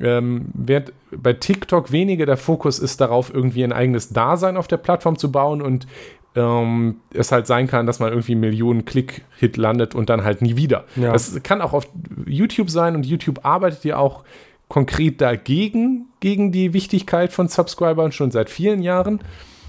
Ähm, 0.01 0.45
während 0.53 0.91
bei 1.11 1.33
TikTok 1.33 1.91
weniger 1.91 2.25
der 2.25 2.37
Fokus 2.37 2.79
ist 2.79 2.99
darauf, 3.01 3.33
irgendwie 3.33 3.63
ein 3.63 3.71
eigenes 3.73 4.09
Dasein 4.09 4.57
auf 4.57 4.67
der 4.67 4.77
Plattform 4.77 5.17
zu 5.17 5.31
bauen 5.31 5.61
und 5.61 5.87
ähm, 6.35 6.95
es 7.13 7.31
halt 7.31 7.45
sein 7.45 7.67
kann, 7.67 7.85
dass 7.85 7.99
man 7.99 8.09
irgendwie 8.09 8.33
Millionen 8.35 8.85
Klick-Hit 8.85 9.55
landet 9.57 9.93
und 9.93 10.09
dann 10.09 10.23
halt 10.23 10.41
nie 10.41 10.55
wieder. 10.55 10.85
Ja. 10.95 11.11
Das 11.13 11.41
kann 11.43 11.61
auch 11.61 11.73
auf 11.73 11.87
YouTube 12.25 12.71
sein 12.71 12.95
und 12.95 13.05
YouTube 13.05 13.45
arbeitet 13.45 13.83
ja 13.85 13.97
auch 13.97 14.23
konkret 14.67 15.21
dagegen, 15.21 16.07
gegen 16.21 16.51
die 16.51 16.73
Wichtigkeit 16.73 17.31
von 17.31 17.47
Subscribern 17.47 18.11
schon 18.11 18.31
seit 18.31 18.49
vielen 18.49 18.81
Jahren. 18.81 19.19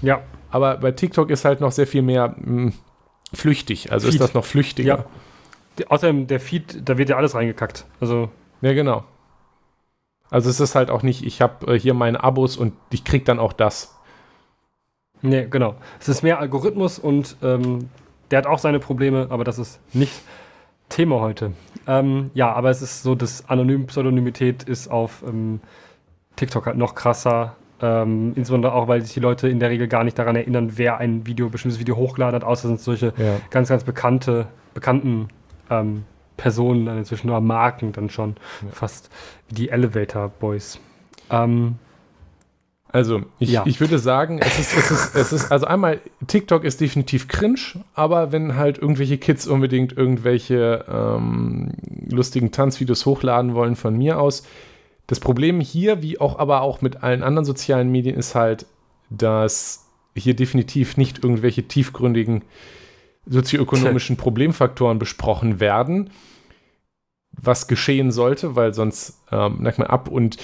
Ja. 0.01 0.21
Aber 0.49 0.77
bei 0.77 0.91
TikTok 0.91 1.29
ist 1.29 1.45
halt 1.45 1.61
noch 1.61 1.71
sehr 1.71 1.85
viel 1.85 2.01
mehr 2.01 2.33
mh, 2.39 2.71
flüchtig. 3.33 3.91
Also 3.91 4.07
Feed. 4.07 4.15
ist 4.15 4.21
das 4.21 4.33
noch 4.33 4.45
flüchtiger. 4.45 4.97
Ja. 4.99 5.05
Die- 5.77 5.87
Außerdem, 5.87 6.25
der 6.27 6.39
Feed, 6.39 6.81
da 6.87 6.97
wird 6.97 7.09
ja 7.09 7.17
alles 7.17 7.35
reingekackt. 7.35 7.85
Also, 7.99 8.29
Ja, 8.61 8.73
genau. 8.73 9.03
Also 10.31 10.49
es 10.49 10.59
ist 10.59 10.75
halt 10.75 10.89
auch 10.89 11.03
nicht, 11.03 11.25
ich 11.25 11.41
habe 11.41 11.73
äh, 11.73 11.79
hier 11.79 11.93
meine 11.93 12.23
Abos 12.23 12.57
und 12.57 12.73
ich 12.91 13.03
krieg 13.03 13.25
dann 13.25 13.39
auch 13.39 13.53
das. 13.53 13.95
nee, 15.21 15.47
genau. 15.49 15.75
Es 15.99 16.07
ist 16.09 16.23
mehr 16.23 16.39
Algorithmus 16.39 16.99
und 16.99 17.37
ähm, 17.41 17.89
der 18.31 18.39
hat 18.39 18.47
auch 18.47 18.59
seine 18.59 18.79
Probleme, 18.79 19.27
aber 19.29 19.43
das 19.43 19.59
ist 19.59 19.79
nicht 19.93 20.13
Thema 20.89 21.19
heute. 21.19 21.53
Ähm, 21.87 22.31
ja, 22.33 22.51
aber 22.53 22.69
es 22.69 22.81
ist 22.81 23.03
so, 23.03 23.15
dass 23.15 23.47
Anonym 23.49 23.87
Pseudonymität 23.87 24.63
ist 24.63 24.87
auf 24.87 25.23
ähm, 25.27 25.59
TikTok 26.35 26.65
halt 26.67 26.77
noch 26.77 26.95
krasser. 26.95 27.55
Ähm, 27.81 28.29
insbesondere 28.35 28.73
auch, 28.73 28.87
weil 28.87 29.01
sich 29.01 29.13
die 29.13 29.19
Leute 29.19 29.49
in 29.49 29.59
der 29.59 29.69
Regel 29.69 29.87
gar 29.87 30.03
nicht 30.03 30.17
daran 30.17 30.35
erinnern, 30.35 30.73
wer 30.75 30.97
ein 30.97 31.25
Video, 31.25 31.49
bestimmtes 31.49 31.79
Video 31.79 31.95
hochgeladen 31.95 32.35
hat, 32.35 32.43
außer 32.43 32.67
sind 32.67 32.79
solche 32.79 33.13
Ja. 33.17 33.37
ganz, 33.49 33.69
ganz 33.69 33.83
bekannte, 33.83 34.47
bekannten 34.73 35.27
ähm, 35.69 36.03
Personen, 36.37 36.85
dann 36.85 36.97
inzwischen 36.97 37.27
nur 37.27 37.39
Marken 37.41 37.91
dann 37.91 38.09
schon, 38.09 38.35
Ja. 38.61 38.71
fast 38.71 39.09
wie 39.49 39.55
die 39.55 39.69
Elevator 39.69 40.29
Boys. 40.29 40.79
Ähm, 41.29 41.75
Also, 42.91 43.23
ich, 43.39 43.49
Ja. 43.51 43.63
ich 43.65 43.81
würde 43.81 43.99
sagen, 43.99 44.39
es 44.39 44.57
ist, 44.57 44.77
es, 44.77 44.89
ist, 44.91 45.15
es 45.15 45.33
ist, 45.33 45.51
also 45.51 45.65
einmal, 45.65 45.99
TikTok 46.27 46.63
ist 46.63 46.79
definitiv 46.79 47.27
cringe, 47.27 47.83
aber 47.93 48.31
wenn 48.31 48.55
halt 48.55 48.77
irgendwelche 48.77 49.17
Kids 49.17 49.47
unbedingt 49.47 49.97
irgendwelche 49.97 50.85
ähm, 50.87 51.71
lustigen 52.09 52.51
Tanzvideos 52.53 53.05
hochladen 53.05 53.53
wollen 53.53 53.75
von 53.75 53.97
mir 53.97 54.17
aus, 54.21 54.43
das 55.07 55.19
Problem 55.19 55.59
hier, 55.59 56.01
wie 56.03 56.21
auch 56.21 56.39
aber 56.39 56.61
auch 56.61 56.81
mit 56.81 57.03
allen 57.03 57.21
anderen 57.21 57.43
sozialen 57.43 57.91
Medien, 57.91 58.15
ist 58.15 58.33
halt, 58.33 58.65
dass 59.09 59.85
hier 60.15 60.35
definitiv 60.35 60.95
nicht 60.95 61.21
irgendwelche 61.21 61.63
tiefgründigen 61.67 62.43
sozioökonomischen 63.25 64.17
Problemfaktoren 64.17 64.99
besprochen 64.99 65.59
werden, 65.59 66.09
was 67.31 67.67
geschehen 67.67 68.11
sollte, 68.11 68.55
weil 68.55 68.73
sonst 68.73 69.21
ähm, 69.31 69.59
merkt 69.59 69.79
man 69.79 69.87
ab 69.87 70.07
und 70.07 70.37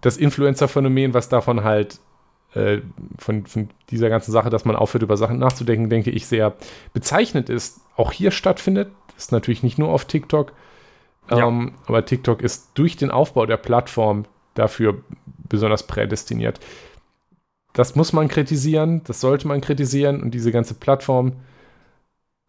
das 0.00 0.16
Influencer-Phänomen, 0.16 1.14
was 1.14 1.28
davon 1.28 1.64
halt 1.64 2.00
äh, 2.54 2.78
von, 3.18 3.46
von 3.46 3.68
dieser 3.90 4.08
ganzen 4.08 4.32
Sache, 4.32 4.50
dass 4.50 4.64
man 4.64 4.76
aufhört, 4.76 5.02
über 5.02 5.16
Sachen 5.16 5.38
nachzudenken, 5.38 5.90
denke 5.90 6.10
ich, 6.10 6.26
sehr 6.26 6.54
bezeichnend 6.92 7.50
ist, 7.50 7.80
auch 7.96 8.12
hier 8.12 8.30
stattfindet. 8.30 8.90
Das 9.14 9.24
ist 9.24 9.32
natürlich 9.32 9.62
nicht 9.62 9.78
nur 9.78 9.88
auf 9.90 10.04
TikTok, 10.06 10.52
Ja. 11.30 11.46
ähm, 11.46 11.74
aber 11.86 12.04
TikTok 12.04 12.40
ist 12.42 12.70
durch 12.74 12.96
den 12.96 13.10
Aufbau 13.10 13.46
der 13.46 13.56
Plattform 13.58 14.24
dafür 14.54 15.02
besonders 15.48 15.86
prädestiniert. 15.86 16.58
Das 17.74 17.94
muss 17.94 18.12
man 18.12 18.28
kritisieren, 18.28 19.02
das 19.04 19.20
sollte 19.20 19.46
man 19.46 19.60
kritisieren 19.60 20.22
und 20.22 20.32
diese 20.32 20.50
ganze 20.50 20.74
Plattform 20.74 21.34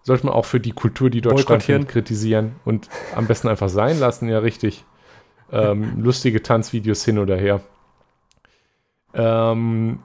sollte 0.10 0.26
man 0.26 0.34
auch 0.34 0.46
für 0.46 0.60
die 0.60 0.72
Kultur, 0.72 1.12
die 1.12 1.22
dort 1.22 1.40
stattfindet, 1.40 1.88
kritisieren 1.88 2.56
und 2.66 2.90
am 3.16 3.28
besten 3.28 3.48
einfach 3.48 3.70
sein 3.70 4.00
lassen, 4.00 4.28
ja 4.28 4.40
richtig. 4.40 4.84
Ähm, 5.52 6.02
lustige 6.02 6.42
Tanzvideos 6.42 7.06
hin 7.06 7.20
oder 7.20 7.38
her. 7.38 7.62
Ähm, 9.14 10.00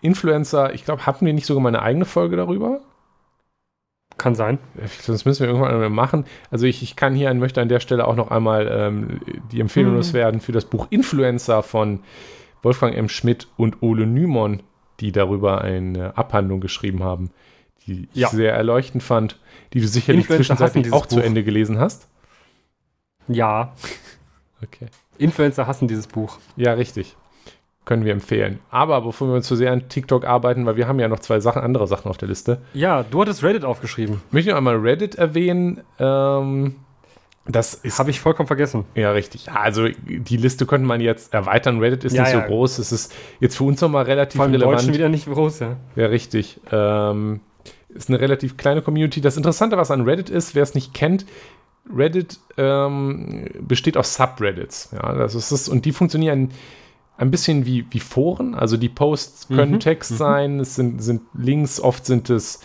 Influencer, 0.00 0.72
ich 0.72 0.86
glaube, 0.86 1.04
hatten 1.04 1.26
wir 1.26 1.34
nicht 1.34 1.44
sogar 1.44 1.62
mal 1.62 1.68
eine 1.68 1.82
eigene 1.82 2.06
Folge 2.06 2.36
darüber? 2.36 2.80
kann 4.18 4.34
sein. 4.34 4.58
Sonst 5.00 5.24
müssen 5.24 5.40
wir 5.40 5.48
irgendwann 5.48 5.80
mal 5.80 5.90
machen. 5.90 6.24
Also 6.50 6.66
ich, 6.66 6.82
ich 6.82 6.96
kann 6.96 7.14
hier 7.14 7.30
und 7.30 7.38
möchte 7.38 7.60
an 7.60 7.68
der 7.68 7.80
Stelle 7.80 8.06
auch 8.06 8.14
noch 8.14 8.30
einmal 8.30 8.68
ähm, 8.70 9.20
die 9.50 9.60
Empfehlung 9.60 9.92
Hm. 9.92 9.96
loswerden 9.96 10.40
für 10.40 10.52
das 10.52 10.64
Buch 10.64 10.86
Influencer 10.90 11.62
von 11.62 12.00
Wolfgang 12.62 12.94
M. 12.96 13.08
Schmidt 13.08 13.48
und 13.56 13.82
Ole 13.82 14.06
Nymon, 14.06 14.62
die 15.00 15.12
darüber 15.12 15.62
eine 15.62 16.16
Abhandlung 16.16 16.60
geschrieben 16.60 17.02
haben, 17.02 17.30
die 17.86 18.08
ich 18.12 18.20
Ja. 18.20 18.28
sehr 18.28 18.54
erleuchtend 18.54 19.02
fand, 19.02 19.38
die 19.72 19.80
du 19.80 19.86
sicherlich 19.86 20.22
Influencer 20.22 20.56
zwischenzeitlich 20.56 20.92
auch 20.92 21.06
zu 21.06 21.16
Buch. 21.16 21.22
Ende 21.24 21.42
gelesen 21.44 21.78
hast. 21.78 22.08
Ja, 23.28 23.72
Okay. 24.62 24.86
Influencer 25.18 25.66
hassen 25.66 25.88
dieses 25.88 26.06
Buch. 26.06 26.38
Ja, 26.56 26.74
richtig. 26.74 27.16
Können 27.84 28.04
wir 28.04 28.12
empfehlen. 28.12 28.60
Aber 28.70 29.00
bevor 29.00 29.26
wir 29.26 29.34
uns 29.34 29.48
zu 29.48 29.56
sehr 29.56 29.72
an 29.72 29.88
TikTok 29.88 30.24
arbeiten, 30.24 30.66
weil 30.66 30.76
wir 30.76 30.86
haben 30.86 31.00
ja 31.00 31.08
noch 31.08 31.18
zwei 31.18 31.40
Sachen, 31.40 31.62
andere 31.62 31.88
Sachen 31.88 32.08
auf 32.08 32.16
der 32.16 32.28
Liste, 32.28 32.62
Ja, 32.72 33.02
du 33.02 33.20
hattest 33.20 33.42
Reddit 33.42 33.64
aufgeschrieben. 33.64 34.20
möchte 34.30 34.50
ich 34.50 34.52
noch 34.52 34.58
einmal 34.58 34.76
Reddit 34.76 35.16
erwähnen. 35.16 35.80
Ähm, 35.98 36.76
das 37.44 37.74
ist 37.74 37.98
Habe 37.98 38.10
ich 38.10 38.20
vollkommen 38.20 38.46
vergessen. 38.46 38.84
Ja, 38.94 39.10
richtig. 39.10 39.50
Also 39.50 39.88
die 40.06 40.36
Liste 40.36 40.64
könnte 40.64 40.86
man 40.86 41.00
jetzt 41.00 41.34
erweitern. 41.34 41.80
Reddit 41.80 42.04
ist 42.04 42.12
Ja, 42.14 42.22
nicht 42.22 42.32
ja. 42.34 42.42
so 42.42 42.46
groß. 42.46 42.78
Es 42.78 42.92
ist 42.92 43.12
jetzt 43.40 43.56
für 43.56 43.64
uns 43.64 43.80
nochmal 43.80 44.04
relativ 44.04 44.36
Vor 44.36 44.44
allem 44.44 44.54
im 44.54 44.60
Deutschen 44.60 44.76
relevant. 44.76 44.94
wieder 44.94 45.08
nicht 45.08 45.26
groß, 45.26 45.58
ja. 45.58 45.76
Ja, 45.96 46.06
richtig. 46.06 46.60
Ähm, 46.70 47.40
ist 47.94 48.08
eine 48.08 48.20
relativ 48.20 48.56
kleine 48.56 48.82
Community. 48.82 49.20
Das 49.20 49.36
Interessante, 49.36 49.76
was 49.76 49.90
an 49.90 50.02
Reddit 50.02 50.30
ist, 50.30 50.54
wer 50.54 50.62
es 50.62 50.74
nicht 50.74 50.94
kennt, 50.94 51.26
Reddit 51.94 52.38
ähm, 52.56 53.46
besteht 53.60 53.96
aus 53.96 54.14
Subreddits. 54.14 54.90
Ja, 54.92 55.12
das 55.14 55.34
ist 55.34 55.50
es. 55.50 55.68
Und 55.68 55.84
die 55.84 55.92
funktionieren 55.92 56.50
ein 57.16 57.30
bisschen 57.30 57.66
wie, 57.66 57.86
wie 57.90 58.00
Foren. 58.00 58.54
Also 58.54 58.76
die 58.76 58.88
Posts 58.88 59.48
können 59.48 59.72
Mhm, 59.72 59.80
Text 59.80 60.12
mhm. 60.12 60.16
sein, 60.16 60.60
es 60.60 60.74
sind, 60.76 61.02
sind 61.02 61.22
Links, 61.34 61.80
oft 61.80 62.06
sind 62.06 62.30
es, 62.30 62.60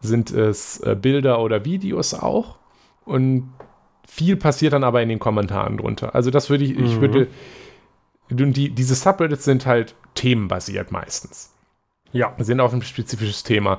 sind 0.00 0.30
es 0.30 0.80
äh, 0.80 0.94
Bilder 1.00 1.40
oder 1.40 1.64
Videos 1.64 2.14
auch. 2.14 2.56
Und 3.04 3.52
viel 4.06 4.36
passiert 4.36 4.72
dann 4.72 4.84
aber 4.84 5.02
in 5.02 5.08
den 5.08 5.18
Kommentaren 5.18 5.78
drunter. 5.78 6.14
Also 6.14 6.30
das 6.30 6.48
würde 6.50 6.64
ich, 6.64 6.72
ich 6.78 6.96
Mhm. 6.96 7.00
würde, 7.00 7.28
und 8.30 8.56
die, 8.56 8.70
diese 8.70 8.94
Subreddits 8.94 9.44
sind 9.44 9.66
halt 9.66 9.94
themenbasiert 10.14 10.90
meistens 10.92 11.52
Ja. 12.12 12.34
sind 12.38 12.60
auf 12.60 12.72
ein 12.72 12.82
spezifisches 12.82 13.42
Thema. 13.42 13.78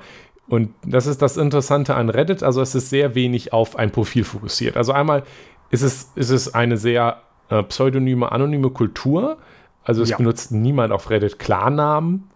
Und 0.49 0.69
das 0.85 1.07
ist 1.07 1.21
das 1.21 1.35
Interessante 1.37 1.95
an 1.95 2.09
Reddit. 2.09 2.41
Also 2.43 2.61
es 2.61 2.73
ist 2.73 2.89
sehr 2.89 3.15
wenig 3.15 3.51
auf 3.53 3.75
ein 3.75 3.91
Profil 3.91 4.23
fokussiert. 4.23 4.77
Also 4.77 4.93
einmal 4.93 5.23
ist 5.71 5.81
es, 5.81 6.11
ist 6.15 6.29
es 6.29 6.53
eine 6.53 6.77
sehr 6.77 7.21
äh, 7.49 7.63
pseudonyme, 7.63 8.31
anonyme 8.31 8.69
Kultur. 8.69 9.37
Also 9.83 10.01
es 10.03 10.09
Ja. 10.09 10.17
benutzt 10.17 10.51
niemand 10.51 10.93
auf 10.93 11.09
Reddit 11.09 11.39
Klarnamen. 11.39 12.29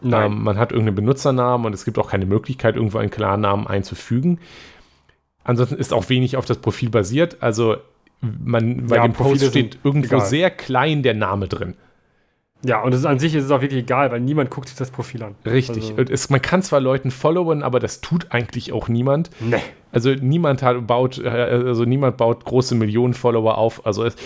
Nein. 0.00 0.32
Ähm, 0.32 0.42
man 0.42 0.58
hat 0.58 0.72
irgendeinen 0.72 0.96
Benutzernamen 0.96 1.66
und 1.66 1.72
es 1.74 1.84
gibt 1.84 1.98
auch 1.98 2.10
keine 2.10 2.26
Möglichkeit, 2.26 2.76
irgendwo 2.76 2.98
einen 2.98 3.10
Klarnamen 3.10 3.66
einzufügen. 3.66 4.38
Ansonsten 5.44 5.76
ist 5.76 5.92
auch 5.92 6.08
wenig 6.08 6.36
auf 6.36 6.44
das 6.44 6.58
Profil 6.58 6.90
basiert. 6.90 7.38
Also 7.40 7.76
man, 8.20 8.86
bei 8.86 8.96
Ja, 8.96 9.02
dem 9.02 9.12
Post 9.12 9.30
Profile 9.30 9.50
steht 9.50 9.78
irgendwo 9.84 10.16
egal. 10.16 10.26
sehr 10.26 10.50
klein 10.50 11.02
der 11.02 11.14
Name 11.14 11.48
drin. 11.48 11.74
Ja, 12.64 12.82
und 12.82 12.92
es 12.92 13.00
ist 13.00 13.06
an 13.06 13.20
sich 13.20 13.34
ist 13.34 13.44
es 13.44 13.50
auch 13.50 13.60
wirklich 13.60 13.82
egal, 13.82 14.10
weil 14.10 14.20
niemand 14.20 14.50
guckt 14.50 14.68
sich 14.68 14.76
das 14.76 14.90
Profil 14.90 15.22
an. 15.22 15.36
Richtig. 15.46 15.94
Also, 15.96 16.12
es, 16.12 16.28
man 16.28 16.42
kann 16.42 16.62
zwar 16.62 16.80
Leuten 16.80 17.10
followen, 17.10 17.62
aber 17.62 17.78
das 17.78 18.00
tut 18.00 18.26
eigentlich 18.30 18.72
auch 18.72 18.88
niemand. 18.88 19.30
nee. 19.40 19.62
Also 19.90 20.10
niemand 20.10 20.62
hat, 20.62 20.86
baut, 20.86 21.18
äh, 21.18 21.28
also 21.28 21.84
niemand 21.84 22.18
baut 22.18 22.44
große 22.44 22.74
Millionen 22.74 23.14
Follower 23.14 23.56
auf. 23.56 23.86
Also 23.86 24.04
es, 24.04 24.16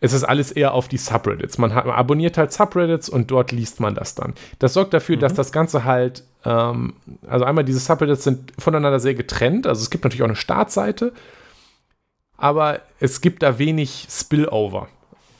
es 0.00 0.12
ist 0.12 0.24
alles 0.24 0.50
eher 0.50 0.74
auf 0.74 0.88
die 0.88 0.96
Subreddits. 0.96 1.58
Man, 1.58 1.74
hat, 1.74 1.86
man 1.86 1.94
abonniert 1.94 2.36
halt 2.36 2.52
Subreddits 2.52 3.08
und 3.08 3.30
dort 3.30 3.52
liest 3.52 3.78
man 3.80 3.94
das 3.94 4.14
dann. 4.14 4.34
Das 4.58 4.72
sorgt 4.72 4.92
dafür, 4.92 5.18
dass 5.18 5.34
das 5.34 5.52
Ganze 5.52 5.84
halt, 5.84 6.24
ähm, 6.44 6.94
also 7.28 7.44
einmal 7.44 7.64
diese 7.64 7.78
Subreddits 7.78 8.24
sind 8.24 8.52
voneinander 8.58 8.98
sehr 8.98 9.14
getrennt. 9.14 9.66
Also 9.66 9.82
es 9.82 9.90
gibt 9.90 10.04
natürlich 10.04 10.22
auch 10.22 10.28
eine 10.28 10.36
Startseite, 10.36 11.12
aber 12.36 12.80
es 12.98 13.20
gibt 13.20 13.42
da 13.42 13.58
wenig 13.58 14.08
Spillover. 14.10 14.88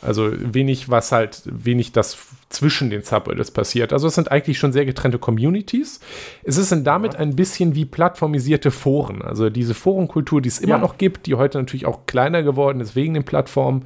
Also 0.03 0.31
wenig, 0.33 0.89
was 0.89 1.13
halt, 1.13 1.43
wenig 1.45 1.93
das 1.93 2.17
zwischen 2.49 2.89
den 2.91 3.03
Subreddits 3.03 3.51
passiert. 3.51 3.93
Also 3.93 4.09
es 4.09 4.15
sind 4.15 4.31
eigentlich 4.33 4.59
schon 4.59 4.73
sehr 4.73 4.87
getrennte 4.87 5.19
Communities. 5.19 6.01
Es 6.43 6.57
ist 6.57 6.73
dann 6.73 6.85
damit 6.85 7.17
ein 7.17 7.37
bisschen 7.37 7.75
wie 7.75 7.85
plattformisierte 7.85 8.71
Foren. 8.71 9.21
Also 9.23 9.51
diese 9.51 9.75
Forenkultur, 9.75 10.41
die 10.41 10.49
es 10.49 10.59
immer 10.59 10.77
Ja. 10.77 10.79
noch 10.79 10.97
gibt, 10.97 11.27
die 11.27 11.35
heute 11.35 11.59
natürlich 11.59 11.85
auch 11.87 12.07
kleiner 12.07 12.43
geworden 12.43 12.81
ist 12.81 12.97
wegen 12.97 13.15
den 13.15 13.25
Plattformen. 13.25 13.85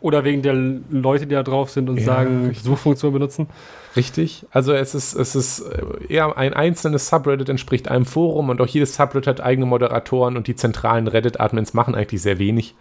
Oder 0.00 0.24
wegen 0.24 0.40
der 0.40 0.54
Leute, 0.54 1.26
die 1.26 1.34
da 1.34 1.42
drauf 1.42 1.70
sind 1.70 1.90
und 1.90 1.98
Ja, 1.98 2.04
sagen, 2.04 2.46
richtig. 2.48 2.64
Suchfunktion 2.64 3.12
benutzen. 3.12 3.46
Richtig. 3.94 4.46
Also 4.50 4.72
es 4.72 4.94
ist, 4.94 5.14
es 5.14 5.34
ist 5.34 5.60
äh, 5.60 5.82
eher 6.08 6.36
ein 6.38 6.54
einzelnes 6.54 7.08
Subreddit 7.08 7.48
entspricht 7.50 7.88
einem 7.88 8.06
Forum 8.06 8.48
und 8.48 8.60
auch 8.62 8.66
jedes 8.66 8.94
Subreddit 8.96 9.26
hat 9.26 9.40
eigene 9.42 9.66
Moderatoren 9.66 10.36
und 10.38 10.46
die 10.46 10.56
zentralen 10.56 11.08
Reddit-Admins 11.08 11.74
machen 11.74 11.94
eigentlich 11.94 12.22
sehr 12.22 12.38
wenig. 12.38 12.74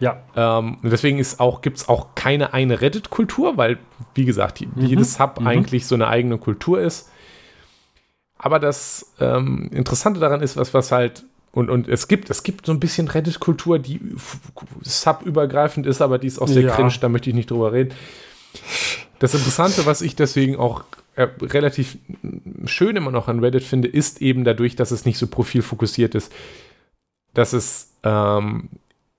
Ja. 0.00 0.22
Ähm, 0.36 0.78
und 0.82 0.90
deswegen 0.90 1.24
auch, 1.38 1.62
gibt 1.62 1.78
es 1.78 1.88
auch 1.88 2.14
keine 2.14 2.52
eine 2.52 2.80
Reddit-Kultur, 2.80 3.56
weil, 3.56 3.78
wie 4.14 4.24
gesagt, 4.24 4.60
die, 4.60 4.68
jedes 4.76 5.14
Sub 5.14 5.40
mhm. 5.40 5.46
eigentlich 5.46 5.86
so 5.86 5.94
eine 5.94 6.08
eigene 6.08 6.38
Kultur 6.38 6.80
ist. 6.80 7.10
Aber 8.38 8.58
das 8.58 9.14
ähm, 9.20 9.68
Interessante 9.72 10.20
daran 10.20 10.42
ist, 10.42 10.56
was, 10.56 10.74
was 10.74 10.92
halt 10.92 11.24
und, 11.56 11.70
und 11.70 11.88
es 11.88 12.06
gibt, 12.06 12.28
es 12.28 12.42
gibt 12.42 12.66
so 12.66 12.72
ein 12.72 12.80
bisschen 12.80 13.08
Reddit-Kultur, 13.08 13.78
die 13.78 13.98
sub-übergreifend 14.82 15.86
ist, 15.86 16.02
aber 16.02 16.18
die 16.18 16.26
ist 16.26 16.38
auch 16.38 16.48
sehr 16.48 16.60
Ja. 16.60 16.74
cringe, 16.74 16.92
da 17.00 17.08
möchte 17.08 17.30
ich 17.30 17.34
nicht 17.34 17.50
drüber 17.50 17.72
reden. 17.72 17.94
Das 19.20 19.32
Interessante, 19.32 19.86
was 19.86 20.02
ich 20.02 20.14
deswegen 20.14 20.56
auch 20.56 20.84
äh, 21.14 21.28
relativ 21.40 21.96
schön 22.66 22.94
immer 22.96 23.10
noch 23.10 23.28
an 23.28 23.40
Reddit 23.40 23.64
finde, 23.64 23.88
ist 23.88 24.20
eben 24.20 24.44
dadurch, 24.44 24.76
dass 24.76 24.90
es 24.90 25.06
nicht 25.06 25.16
so 25.16 25.28
profilfokussiert 25.28 26.14
ist, 26.14 26.30
dass 27.32 27.54
es, 27.54 27.94
ähm, 28.02 28.68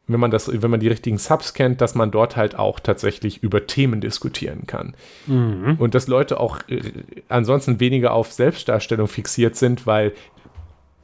wenn 0.08 0.20
man 0.20 0.32
das, 0.32 0.50
wenn 0.62 0.72
man 0.72 0.80
die 0.80 0.88
richtigen 0.88 1.18
Subs 1.18 1.54
kennt, 1.54 1.82
dass 1.82 1.94
man 1.96 2.12
dort 2.12 2.36
halt 2.38 2.58
auch 2.58 2.80
tatsächlich 2.80 3.44
über 3.44 3.68
Themen 3.68 4.00
diskutieren 4.02 4.66
kann. 4.66 4.96
Mhm. 5.26 5.76
Und 5.80 5.96
dass 5.96 6.08
Leute 6.08 6.40
auch 6.40 6.60
äh, 6.70 6.82
ansonsten 7.30 7.80
weniger 7.80 8.14
auf 8.14 8.32
Selbstdarstellung 8.32 9.08
fixiert 9.08 9.56
sind, 9.56 9.86
weil 9.86 10.14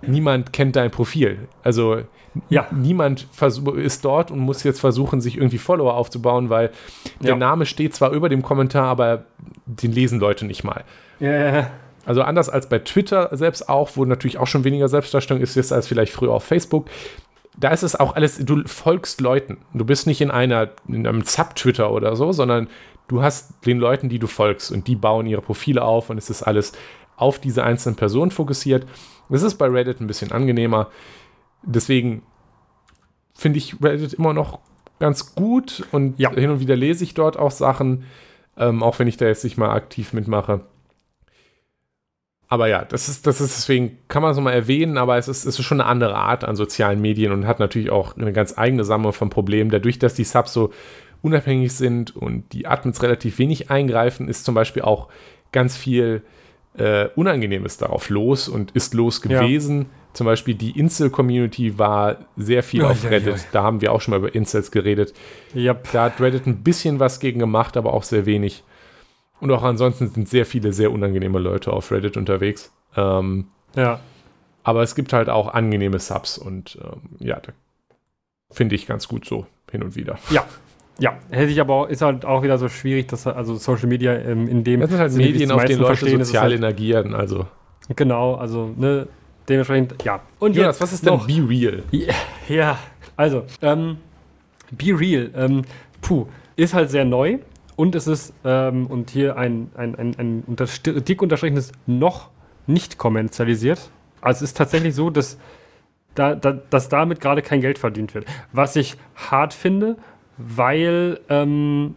niemand 0.01 0.53
kennt 0.53 0.75
dein 0.75 0.91
Profil. 0.91 1.47
Also 1.63 2.01
Ja. 2.49 2.67
niemand 2.71 3.27
ist 3.75 4.03
dort 4.05 4.31
und 4.31 4.39
muss 4.39 4.63
jetzt 4.63 4.79
versuchen, 4.79 5.21
sich 5.21 5.37
irgendwie 5.37 5.57
Follower 5.59 5.93
aufzubauen, 5.95 6.49
weil 6.49 6.71
der 7.21 7.31
Ja. 7.31 7.35
Name 7.35 7.65
steht 7.65 7.93
zwar 7.93 8.11
über 8.11 8.27
dem 8.29 8.41
Kommentar, 8.41 8.87
aber 8.87 9.25
den 9.65 9.91
lesen 9.91 10.19
Leute 10.19 10.45
nicht 10.45 10.63
mal. 10.63 10.83
Ja. 11.19 11.69
Also 12.05 12.21
anders 12.21 12.49
als 12.49 12.67
bei 12.67 12.79
Twitter 12.79 13.29
selbst 13.31 13.69
auch, 13.69 13.91
wo 13.95 14.03
natürlich 14.03 14.37
auch 14.37 14.47
schon 14.47 14.65
weniger 14.65 14.89
Selbstdarstellung 14.89 15.41
ist 15.41 15.55
jetzt 15.55 15.71
als 15.71 15.87
vielleicht 15.87 16.11
früher 16.11 16.31
auf 16.33 16.43
Facebook. 16.43 16.87
Da 17.57 17.69
ist 17.69 17.83
es 17.83 17.95
auch 17.95 18.15
alles, 18.15 18.37
du 18.39 18.63
folgst 18.65 19.21
Leuten. 19.21 19.57
Du 19.73 19.85
bist 19.85 20.07
nicht 20.07 20.21
in 20.21 20.31
einer, 20.31 20.69
in 20.87 21.05
einem 21.05 21.23
Sub-Twitter 21.23 21.91
oder 21.91 22.15
so, 22.15 22.31
sondern 22.31 22.67
du 23.07 23.21
hast 23.21 23.65
den 23.65 23.79
Leuten, 23.79 24.09
die 24.09 24.19
du 24.19 24.27
folgst 24.27 24.71
und 24.71 24.87
die 24.87 24.95
bauen 24.95 25.27
ihre 25.27 25.41
Profile 25.41 25.83
auf 25.83 26.09
und 26.09 26.17
es 26.17 26.29
ist 26.29 26.43
alles 26.43 26.73
auf 27.15 27.39
diese 27.39 27.63
einzelnen 27.63 27.95
Personen 27.95 28.31
fokussiert. 28.31 28.87
Das 29.29 29.43
ist 29.43 29.55
bei 29.55 29.67
Reddit 29.67 30.01
ein 30.01 30.07
bisschen 30.07 30.31
angenehmer. 30.31 30.89
Deswegen 31.61 32.23
finde 33.35 33.59
ich 33.59 33.81
Reddit 33.81 34.13
immer 34.13 34.33
noch 34.33 34.59
ganz 34.99 35.35
gut 35.35 35.85
und 35.91 36.19
Ja. 36.19 36.31
hin 36.31 36.49
und 36.49 36.59
wieder 36.59 36.75
lese 36.75 37.03
ich 37.03 37.13
dort 37.13 37.37
auch 37.37 37.51
Sachen, 37.51 38.05
ähm, 38.57 38.81
auch 38.83 38.99
wenn 38.99 39.07
ich 39.07 39.17
da 39.17 39.25
jetzt 39.25 39.43
nicht 39.43 39.57
mal 39.57 39.71
aktiv 39.71 40.13
mitmache. 40.13 40.61
Aber 42.53 42.67
ja, 42.67 42.85
das 42.85 43.09
ist, 43.09 43.25
das 43.25 43.41
ist 43.41 43.57
deswegen, 43.57 43.97
kann 44.09 44.21
man 44.21 44.29
es 44.29 44.37
nochmal 44.37 44.53
erwähnen, 44.53 44.99
aber 44.99 45.17
es 45.17 45.27
ist, 45.27 45.43
es 45.43 45.57
ist 45.57 45.65
schon 45.65 45.81
eine 45.81 45.89
andere 45.89 46.13
Art 46.13 46.43
an 46.43 46.55
sozialen 46.55 47.01
Medien 47.01 47.31
und 47.31 47.47
hat 47.47 47.59
natürlich 47.59 47.89
auch 47.89 48.15
eine 48.15 48.31
ganz 48.31 48.55
eigene 48.55 48.83
Sammlung 48.83 49.11
von 49.11 49.31
Problemen. 49.31 49.71
Dadurch, 49.71 49.97
dass 49.97 50.13
die 50.13 50.23
Subs 50.23 50.53
so 50.53 50.71
unabhängig 51.23 51.73
sind 51.73 52.15
und 52.15 52.43
die 52.53 52.67
Admins 52.67 53.01
relativ 53.01 53.39
wenig 53.39 53.71
eingreifen, 53.71 54.27
ist 54.27 54.45
zum 54.45 54.53
Beispiel 54.53 54.83
auch 54.83 55.07
ganz 55.51 55.75
viel 55.75 56.21
äh, 56.77 57.07
Unangenehmes 57.15 57.77
darauf 57.77 58.09
los 58.09 58.47
und 58.47 58.69
ist 58.71 58.93
los 58.93 59.19
Ja. 59.27 59.41
gewesen. 59.41 59.87
Zum 60.13 60.25
Beispiel 60.25 60.53
die 60.53 60.77
Incel-Community 60.79 61.79
war 61.79 62.17
sehr 62.37 62.61
viel 62.61 62.81
Ja, 62.81 62.89
auf 62.89 63.03
ja, 63.03 63.09
Reddit. 63.09 63.35
ja. 63.35 63.43
Da 63.51 63.63
haben 63.63 63.81
wir 63.81 63.91
auch 63.93 63.99
schon 64.01 64.11
mal 64.11 64.17
über 64.19 64.35
Incels 64.35 64.69
geredet. 64.69 65.11
Yep. 65.55 65.87
Da 65.91 66.03
hat 66.03 66.21
Reddit 66.21 66.45
ein 66.45 66.61
bisschen 66.61 66.99
was 66.99 67.19
gegen 67.19 67.39
gemacht, 67.39 67.77
aber 67.77 67.93
auch 67.93 68.03
sehr 68.03 68.27
wenig. 68.27 68.63
Und 69.43 69.51
auch 69.51 69.63
ansonsten 69.63 70.07
sind 70.07 70.29
sehr 70.29 70.45
viele 70.45 70.71
sehr 70.71 70.89
unangenehme 70.89 71.37
Leute 71.37 71.73
auf 71.73 71.91
Reddit 71.91 72.15
unterwegs. 72.15 72.71
Ähm, 72.95 73.47
Ja. 73.75 73.99
aber 74.63 74.83
es 74.83 74.95
gibt 74.95 75.11
halt 75.11 75.27
auch 75.27 75.53
angenehme 75.53 75.99
Subs 75.99 76.37
und 76.37 76.77
ähm, 76.81 77.01
ja, 77.19 77.41
da 77.41 77.51
finde 78.51 78.75
ich 78.75 78.87
ganz 78.87 79.09
gut 79.09 79.25
so 79.25 79.45
hin 79.69 79.83
und 79.83 79.97
wieder. 79.97 80.17
Ja. 80.29 80.45
Ja, 80.99 81.17
hätte 81.29 81.51
ich 81.51 81.59
aber 81.59 81.73
auch, 81.73 81.87
ist 81.89 82.01
halt 82.01 82.23
auch 82.23 82.41
wieder 82.43 82.57
so 82.57 82.69
schwierig, 82.69 83.07
dass 83.09 83.27
also 83.27 83.55
Social 83.55 83.87
Media 83.87 84.13
ähm, 84.13 84.47
in 84.47 84.63
dem 84.63 84.79
Das 84.79 84.91
sind 84.91 84.99
halt 84.99 85.11
Medien, 85.11 85.49
die 85.49 85.53
auf 85.53 85.65
denen 85.65 85.81
Leute 85.81 86.07
sozial 86.07 86.43
halt, 86.43 86.53
energieren. 86.53 87.13
Also, 87.13 87.47
Genau, 87.95 88.35
also 88.35 88.73
ne, 88.77 89.07
dementsprechend, 89.49 90.01
ja. 90.05 90.21
Und 90.39 90.55
Jonas, 90.55 90.75
jetzt 90.75 90.81
was 90.81 90.93
ist 90.93 91.05
denn 91.05 91.15
noch, 91.15 91.27
Be 91.27 91.45
Real? 91.49 91.83
Ja, 92.47 92.77
also, 93.17 93.43
ähm, 93.61 93.97
Be 94.71 94.97
Real, 94.97 95.31
ähm, 95.35 95.63
puh, 95.99 96.27
ist 96.55 96.73
halt 96.73 96.91
sehr 96.91 97.03
neu 97.03 97.39
und 97.75 97.95
es 97.95 98.07
ist, 98.07 98.33
ähm, 98.43 98.87
und 98.87 99.09
hier 99.09 99.37
ein, 99.37 99.71
ein, 99.75 99.95
ein, 99.95 100.15
ein 100.17 100.43
unterst- 100.45 101.01
dick 101.01 101.21
unterstrichenes 101.21 101.71
noch 101.85 102.29
nicht 102.67 102.97
kommerzialisiert. 102.97 103.89
Also 104.21 104.43
es 104.43 104.51
ist 104.51 104.57
tatsächlich 104.57 104.95
so, 104.95 105.09
dass, 105.09 105.37
da, 106.15 106.35
da, 106.35 106.53
dass 106.53 106.89
damit 106.89 107.19
gerade 107.19 107.41
kein 107.41 107.61
Geld 107.61 107.77
verdient 107.77 108.13
wird. 108.13 108.25
Was 108.51 108.75
ich 108.75 108.95
hart 109.15 109.53
finde, 109.53 109.97
weil, 110.37 111.19
ähm, 111.29 111.95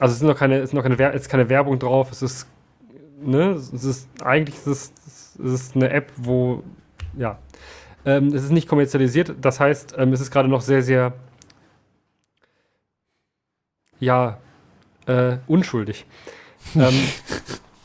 also 0.00 0.12
es 0.12 0.20
ist 0.22 0.26
noch 0.26 0.36
keine, 0.36 0.58
ist 0.58 0.74
noch 0.74 0.82
keine, 0.82 0.96
es 1.12 1.22
ist 1.22 1.28
keine 1.28 1.48
Werbung 1.48 1.78
drauf, 1.78 2.10
es 2.10 2.22
ist, 2.22 2.46
ne, 3.22 3.50
es 3.50 3.72
ist, 3.72 4.08
eigentlich 4.22 4.56
ist 4.56 4.66
es, 4.66 4.92
es 5.38 5.52
ist 5.52 5.76
eine 5.76 5.90
App, 5.90 6.10
wo, 6.16 6.62
ja, 7.16 7.38
ähm, 8.04 8.28
es 8.28 8.42
ist 8.42 8.50
nicht 8.50 8.68
kommerzialisiert, 8.68 9.34
das 9.40 9.60
heißt, 9.60 9.94
ähm, 9.98 10.12
es 10.12 10.20
ist 10.20 10.30
gerade 10.30 10.48
noch 10.48 10.60
sehr, 10.60 10.82
sehr, 10.82 11.12
ja, 14.00 14.38
äh, 15.06 15.36
unschuldig. 15.46 16.06
ähm, 16.76 16.94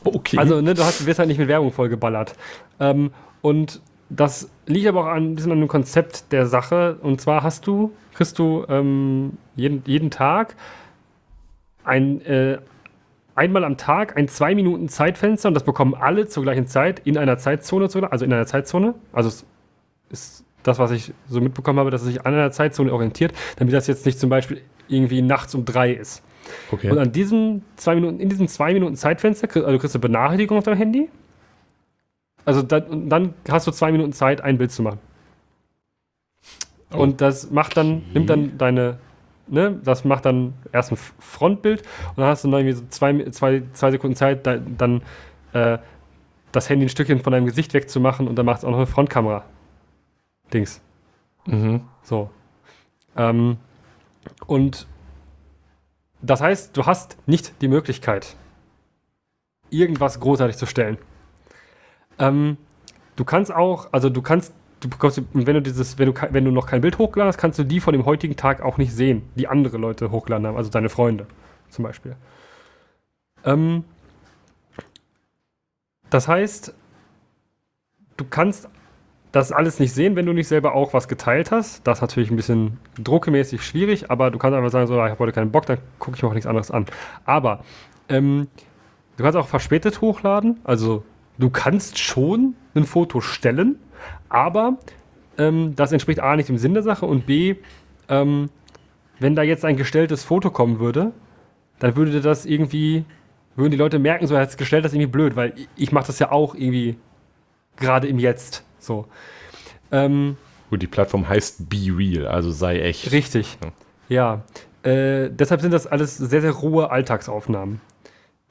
Okay. 0.04 0.38
also, 0.38 0.60
ne, 0.60 0.74
du 0.74 0.84
hast, 0.84 1.04
wirst 1.06 1.18
halt 1.18 1.28
nicht 1.28 1.38
mit 1.38 1.48
Werbung 1.48 1.72
vollgeballert. 1.72 2.34
Ähm, 2.80 3.10
und 3.42 3.80
das 4.10 4.48
liegt 4.66 4.86
aber 4.86 5.04
auch 5.04 5.14
ein 5.14 5.34
bisschen 5.34 5.52
an 5.52 5.60
dem 5.60 5.68
Konzept 5.68 6.32
der 6.32 6.46
Sache. 6.46 6.98
Und 7.02 7.20
zwar 7.20 7.42
hast 7.42 7.66
du, 7.66 7.92
kriegst 8.14 8.38
du 8.38 8.64
ähm, 8.68 9.32
jeden, 9.56 9.82
jeden 9.86 10.10
Tag 10.10 10.56
ein, 11.84 12.20
äh, 12.22 12.58
einmal 13.34 13.64
am 13.64 13.76
Tag 13.76 14.16
ein 14.16 14.28
zwei 14.28 14.54
Minuten 14.54 14.88
Zeitfenster 14.88 15.48
und 15.48 15.54
das 15.54 15.64
bekommen 15.64 15.94
alle 15.94 16.28
zur 16.28 16.42
gleichen 16.42 16.66
Zeit 16.66 17.00
in 17.04 17.18
einer 17.18 17.38
Zeitzone, 17.38 17.88
also 18.10 18.24
in 18.24 18.32
einer 18.32 18.46
Zeitzone. 18.46 18.94
Also 19.12 19.28
es 19.28 19.46
ist 20.10 20.44
das, 20.62 20.78
was 20.78 20.90
ich 20.90 21.12
so 21.28 21.40
mitbekommen 21.40 21.78
habe, 21.78 21.90
dass 21.90 22.02
es 22.02 22.08
sich 22.08 22.26
an 22.26 22.34
einer 22.34 22.50
Zeitzone 22.50 22.92
orientiert, 22.92 23.32
damit 23.56 23.74
das 23.74 23.86
jetzt 23.86 24.06
nicht 24.06 24.18
zum 24.18 24.30
Beispiel 24.30 24.62
irgendwie 24.88 25.22
nachts 25.22 25.54
um 25.54 25.64
drei 25.64 25.92
ist. 25.92 26.22
Okay. 26.70 26.90
Und 26.90 26.98
an 26.98 27.12
diesem 27.12 27.62
zwei 27.76 27.94
Minuten, 27.94 28.20
in 28.20 28.28
diesem 28.28 28.48
zwei 28.48 28.72
Minuten 28.72 28.96
Zeitfenster, 28.96 29.48
also 29.54 29.72
du 29.72 29.78
kriegst 29.78 29.94
eine 29.94 30.02
Benachrichtigung 30.02 30.58
auf 30.58 30.64
deinem 30.64 30.78
Handy. 30.78 31.08
Also 32.44 32.62
dann, 32.62 32.84
und 32.84 33.08
dann 33.08 33.34
hast 33.48 33.66
du 33.66 33.72
zwei 33.72 33.92
Minuten 33.92 34.12
Zeit, 34.12 34.40
ein 34.40 34.58
Bild 34.58 34.72
zu 34.72 34.82
machen. 34.82 34.98
Oh. 36.92 36.98
Und 36.98 37.20
das 37.20 37.50
macht 37.50 37.76
dann, 37.76 38.02
nimmt 38.14 38.30
dann 38.30 38.56
deine, 38.56 38.98
ne, 39.46 39.78
das 39.84 40.04
macht 40.04 40.24
dann 40.24 40.54
erst 40.72 40.92
ein 40.92 40.96
Frontbild 41.18 41.82
und 42.10 42.18
dann 42.18 42.26
hast 42.26 42.44
du 42.44 42.48
noch 42.48 42.58
irgendwie 42.58 42.76
so 42.76 42.84
zwei, 42.88 43.28
zwei, 43.30 43.62
zwei 43.74 43.90
Sekunden 43.90 44.16
Zeit, 44.16 44.46
da, 44.46 44.56
dann 44.56 45.02
äh, 45.52 45.78
das 46.52 46.70
Handy 46.70 46.86
ein 46.86 46.88
Stückchen 46.88 47.20
von 47.20 47.32
deinem 47.32 47.44
Gesicht 47.44 47.74
wegzumachen 47.74 48.26
und 48.26 48.36
dann 48.36 48.46
macht 48.46 48.58
es 48.58 48.64
auch 48.64 48.70
noch 48.70 48.78
eine 48.78 48.86
Frontkamera. 48.86 49.44
Dings. 50.52 50.80
mhm. 51.44 51.82
So. 52.02 52.30
Ähm, 53.16 53.58
und 54.46 54.86
das 56.20 56.40
heißt, 56.40 56.76
du 56.76 56.86
hast 56.86 57.16
nicht 57.26 57.60
die 57.60 57.68
Möglichkeit, 57.68 58.36
irgendwas 59.70 60.20
großartig 60.20 60.56
zu 60.56 60.66
stellen. 60.66 60.98
Ähm, 62.18 62.56
du 63.16 63.24
kannst 63.24 63.52
auch, 63.52 63.92
also 63.92 64.10
du 64.10 64.22
kannst, 64.22 64.52
du 64.80 64.88
bekommst, 64.88 65.22
wenn 65.32 65.54
du 65.54 65.62
dieses, 65.62 65.98
wenn 65.98 66.12
du, 66.12 66.20
wenn 66.30 66.44
du 66.44 66.50
noch 66.50 66.66
kein 66.66 66.80
Bild 66.80 66.98
hochgeladen 66.98 67.28
hast, 67.28 67.38
kannst 67.38 67.58
du 67.58 67.64
die 67.64 67.80
von 67.80 67.92
dem 67.92 68.04
heutigen 68.04 68.36
Tag 68.36 68.62
auch 68.62 68.78
nicht 68.78 68.92
sehen, 68.92 69.22
die 69.36 69.48
andere 69.48 69.78
Leute 69.78 70.10
hochgeladen 70.10 70.46
haben, 70.46 70.56
also 70.56 70.70
deine 70.70 70.88
Freunde 70.88 71.26
zum 71.68 71.84
Beispiel. 71.84 72.16
Ähm, 73.44 73.84
das 76.10 76.26
heißt, 76.26 76.74
du 78.16 78.24
kannst 78.24 78.68
das 79.32 79.52
alles 79.52 79.78
nicht 79.78 79.92
sehen, 79.92 80.16
wenn 80.16 80.26
du 80.26 80.32
nicht 80.32 80.48
selber 80.48 80.74
auch 80.74 80.94
was 80.94 81.08
geteilt 81.08 81.50
hast. 81.50 81.86
Das 81.86 81.98
ist 81.98 82.02
natürlich 82.02 82.30
ein 82.30 82.36
bisschen 82.36 82.78
druckemäßig 82.98 83.62
schwierig, 83.62 84.10
aber 84.10 84.30
du 84.30 84.38
kannst 84.38 84.56
einfach 84.56 84.70
sagen, 84.70 84.86
so, 84.86 84.94
ich 84.94 85.00
habe 85.00 85.18
heute 85.18 85.32
keinen 85.32 85.52
Bock, 85.52 85.66
dann 85.66 85.78
gucke 85.98 86.16
ich 86.16 86.22
mir 86.22 86.28
auch 86.28 86.34
nichts 86.34 86.46
anderes 86.46 86.70
an. 86.70 86.86
Aber 87.24 87.62
ähm, 88.08 88.48
du 89.16 89.22
kannst 89.22 89.36
auch 89.36 89.48
verspätet 89.48 90.00
hochladen. 90.00 90.60
Also 90.64 91.04
du 91.38 91.50
kannst 91.50 91.98
schon 91.98 92.54
ein 92.74 92.84
Foto 92.84 93.20
stellen, 93.20 93.78
aber 94.28 94.78
ähm, 95.36 95.74
das 95.76 95.92
entspricht 95.92 96.20
A 96.20 96.36
nicht 96.36 96.48
dem 96.48 96.58
Sinn 96.58 96.74
der 96.74 96.82
Sache 96.82 97.04
und 97.04 97.26
B, 97.26 97.56
ähm, 98.08 98.48
wenn 99.20 99.34
da 99.34 99.42
jetzt 99.42 99.64
ein 99.64 99.76
gestelltes 99.76 100.24
Foto 100.24 100.50
kommen 100.50 100.78
würde, 100.78 101.12
dann 101.80 101.96
würde 101.96 102.20
das 102.20 102.46
irgendwie, 102.46 103.04
würden 103.56 103.72
die 103.72 103.76
Leute 103.76 103.98
merken, 103.98 104.26
so 104.26 104.34
er 104.34 104.42
hat 104.42 104.48
es 104.48 104.56
gestellt, 104.56 104.84
das 104.84 104.92
ist 104.92 104.96
irgendwie 104.96 105.12
blöd, 105.12 105.36
weil 105.36 105.52
ich, 105.56 105.68
ich 105.76 105.92
mache 105.92 106.06
das 106.06 106.18
ja 106.18 106.32
auch 106.32 106.54
irgendwie 106.54 106.96
gerade 107.76 108.06
im 108.08 108.18
Jetzt. 108.18 108.64
So. 108.88 109.06
Ähm, 109.92 110.36
Gut, 110.70 110.82
die 110.82 110.86
Plattform 110.86 111.28
heißt 111.28 111.70
Be 111.70 111.96
Real, 111.96 112.26
also 112.26 112.50
sei 112.50 112.80
echt. 112.80 113.12
richtig. 113.12 113.58
Ja. 114.08 114.42
Äh, 114.82 115.28
deshalb 115.30 115.60
sind 115.60 115.72
das 115.72 115.86
alles 115.86 116.16
sehr, 116.16 116.40
sehr 116.40 116.52
rohe 116.52 116.90
Alltagsaufnahmen. 116.90 117.80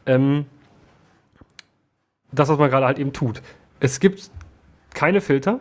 Ähm, 0.06 0.46
das, 2.32 2.50
was 2.50 2.58
man 2.58 2.70
gerade 2.70 2.86
halt 2.86 3.00
eben 3.00 3.14
tut. 3.14 3.42
Es 3.80 4.00
gibt 4.00 4.30
keine 4.94 5.22
Filter. 5.22 5.60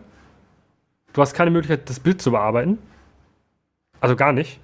Du 1.13 1.23
hast 1.23 1.35
keine 1.35 1.51
Möglichkeit, 1.51 1.89
das 1.89 2.01
Bild 2.01 2.21
zu 2.21 2.31
bearbeiten. 2.31 2.79
Also 4.01 4.17
gar 4.17 4.33
nicht. 4.33 4.61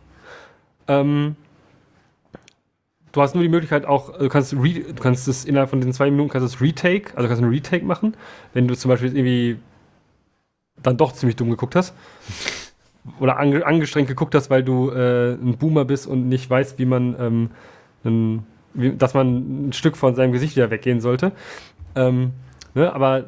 Ähm, 0.88 1.36
du 3.12 3.22
hast 3.22 3.34
nur 3.34 3.42
die 3.42 3.48
Möglichkeit 3.48 3.86
auch, 3.86 4.18
du 4.18 4.28
kannst, 4.28 4.52
re, 4.54 4.80
du 4.92 5.02
kannst 5.02 5.28
es 5.28 5.44
innerhalb 5.44 5.70
von 5.70 5.80
den 5.80 5.92
zwei 5.92 6.10
Minuten 6.10 6.28
kannst 6.28 6.52
du 6.52 6.56
es 6.56 6.60
Retake, 6.60 7.16
also 7.16 7.28
kannst 7.28 7.40
du 7.40 7.46
einen 7.46 7.54
Retake 7.54 7.84
machen. 7.84 8.14
Wenn 8.52 8.68
du 8.68 8.76
zum 8.76 8.88
Beispiel 8.90 9.16
irgendwie 9.16 9.58
dann 10.82 10.96
doch 10.96 11.12
ziemlich 11.12 11.36
dumm 11.36 11.50
geguckt 11.50 11.76
hast. 11.76 11.94
Oder 13.18 13.38
ange 13.38 13.66
angestrengt 13.66 14.08
geguckt 14.08 14.34
hast, 14.34 14.48
weil 14.50 14.62
du 14.62 14.90
äh, 14.90 15.32
ein 15.32 15.56
Boomer 15.58 15.84
bist 15.84 16.06
und 16.06 16.28
nicht 16.28 16.48
weißt, 16.48 16.78
wie 16.78 16.84
man, 16.84 17.16
ähm, 17.18 17.50
ein, 18.04 18.46
wie, 18.74 18.92
dass 18.92 19.14
man 19.14 19.68
ein 19.68 19.72
Stück 19.72 19.96
von 19.96 20.14
seinem 20.14 20.32
Gesicht 20.32 20.54
wieder 20.54 20.70
weggehen 20.70 21.00
sollte. 21.00 21.32
Ähm, 21.96 22.30
ne? 22.74 22.92
Aber 22.92 23.24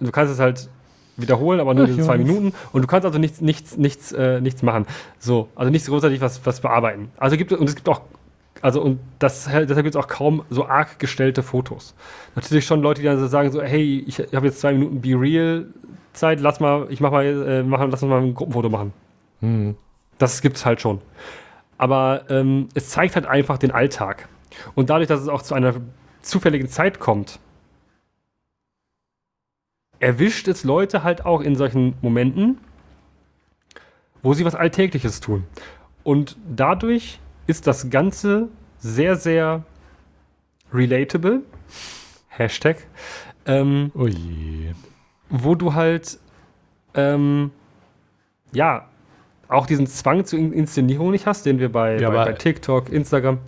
du 0.00 0.10
kannst 0.10 0.32
es 0.32 0.40
halt 0.40 0.68
wiederholen, 1.16 1.60
aber 1.60 1.74
nur 1.74 1.86
diese 1.86 2.02
zwei 2.02 2.18
Minuten. 2.18 2.52
Und 2.72 2.82
du 2.82 2.86
kannst 2.86 3.06
also 3.06 3.18
nichts, 3.18 3.40
nichts, 3.40 3.76
nichts, 3.76 4.12
äh, 4.12 4.40
nichts 4.40 4.62
machen. 4.62 4.86
So, 5.18 5.48
also 5.54 5.70
nichts 5.70 5.88
großartig 5.88 6.20
was, 6.20 6.44
was 6.44 6.60
bearbeiten. 6.60 7.10
Also 7.16 7.36
gibt 7.36 7.52
und 7.52 7.68
es 7.68 7.74
gibt 7.74 7.88
auch, 7.88 8.02
also 8.60 8.82
und 8.82 9.00
das, 9.18 9.44
deshalb 9.44 9.76
gibt 9.76 9.94
es 9.94 9.96
auch 9.96 10.08
kaum 10.08 10.42
so 10.50 10.66
arg 10.66 10.98
gestellte 10.98 11.42
Fotos. 11.42 11.94
Natürlich 12.34 12.66
schon 12.66 12.82
Leute, 12.82 13.00
die 13.00 13.06
dann 13.06 13.18
so 13.18 13.26
sagen 13.26 13.50
so, 13.50 13.62
hey, 13.62 14.04
ich 14.06 14.18
habe 14.34 14.46
jetzt 14.46 14.60
zwei 14.60 14.72
Minuten 14.72 15.00
Be 15.00 15.18
Real 15.18 15.66
Zeit, 16.16 16.40
lass 16.40 16.60
mal, 16.60 16.86
ich 16.90 17.00
mach 17.00 17.10
mal, 17.10 17.24
äh, 17.24 17.62
mach, 17.62 17.80
lass 17.88 18.02
uns 18.02 18.10
mal 18.10 18.22
ein 18.22 18.34
Gruppenfoto 18.34 18.68
machen. 18.68 18.92
Mhm. 19.40 19.76
Das 20.18 20.42
gibt's 20.42 20.64
halt 20.66 20.80
schon. 20.80 21.00
Aber 21.78 22.24
ähm, 22.30 22.68
es 22.74 22.90
zeigt 22.90 23.14
halt 23.14 23.26
einfach 23.26 23.58
den 23.58 23.70
Alltag. 23.70 24.28
Und 24.74 24.90
dadurch, 24.90 25.08
dass 25.08 25.20
es 25.20 25.28
auch 25.28 25.42
zu 25.42 25.54
einer 25.54 25.74
zufälligen 26.22 26.68
Zeit 26.68 26.98
kommt, 26.98 27.38
erwischt 29.98 30.48
es 30.48 30.64
Leute 30.64 31.02
halt 31.02 31.24
auch 31.24 31.40
in 31.40 31.56
solchen 31.56 31.94
Momenten, 32.02 32.58
wo 34.22 34.34
sie 34.34 34.44
was 34.44 34.54
Alltägliches 34.54 35.20
tun. 35.20 35.44
Und 36.02 36.36
dadurch 36.48 37.20
ist 37.46 37.66
das 37.66 37.90
Ganze 37.90 38.48
sehr, 38.78 39.16
sehr 39.16 39.64
relatable. 40.72 41.42
Hashtag. 42.28 42.86
Ähm, 43.46 43.92
oh 43.94 44.06
je. 44.06 44.72
Wo 45.28 45.54
du 45.54 45.74
halt, 45.74 46.18
ähm, 46.94 47.50
ja, 48.52 48.86
auch 49.48 49.66
diesen 49.66 49.86
Zwang 49.86 50.24
zur 50.24 50.38
Inszenierung 50.38 51.10
nicht 51.10 51.26
hast, 51.26 51.46
den 51.46 51.58
wir 51.58 51.70
bei, 51.70 51.98
ja, 51.98 52.10
bei, 52.10 52.24
bei 52.24 52.32
TikTok, 52.32 52.90
Instagram. 52.90 53.38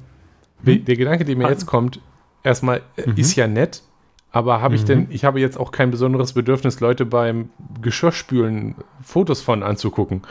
Hm? 0.64 0.84
Der 0.84 0.96
Gedanke, 0.96 1.24
der 1.24 1.36
mir 1.36 1.46
ah. 1.46 1.50
jetzt 1.50 1.66
kommt, 1.66 2.00
erstmal 2.42 2.82
äh, 2.96 3.08
mhm. 3.08 3.16
ist 3.16 3.36
ja 3.36 3.46
nett, 3.46 3.82
aber 4.30 4.60
habe 4.60 4.74
ich 4.74 4.82
mhm. 4.82 4.86
denn, 4.86 5.06
ich 5.10 5.24
habe 5.24 5.40
jetzt 5.40 5.58
auch 5.58 5.72
kein 5.72 5.90
besonderes 5.90 6.32
Bedürfnis, 6.32 6.80
Leute 6.80 7.06
beim 7.06 7.50
Geschirrspülen 7.80 8.74
Fotos 9.02 9.40
von 9.40 9.62
anzugucken. 9.62 10.22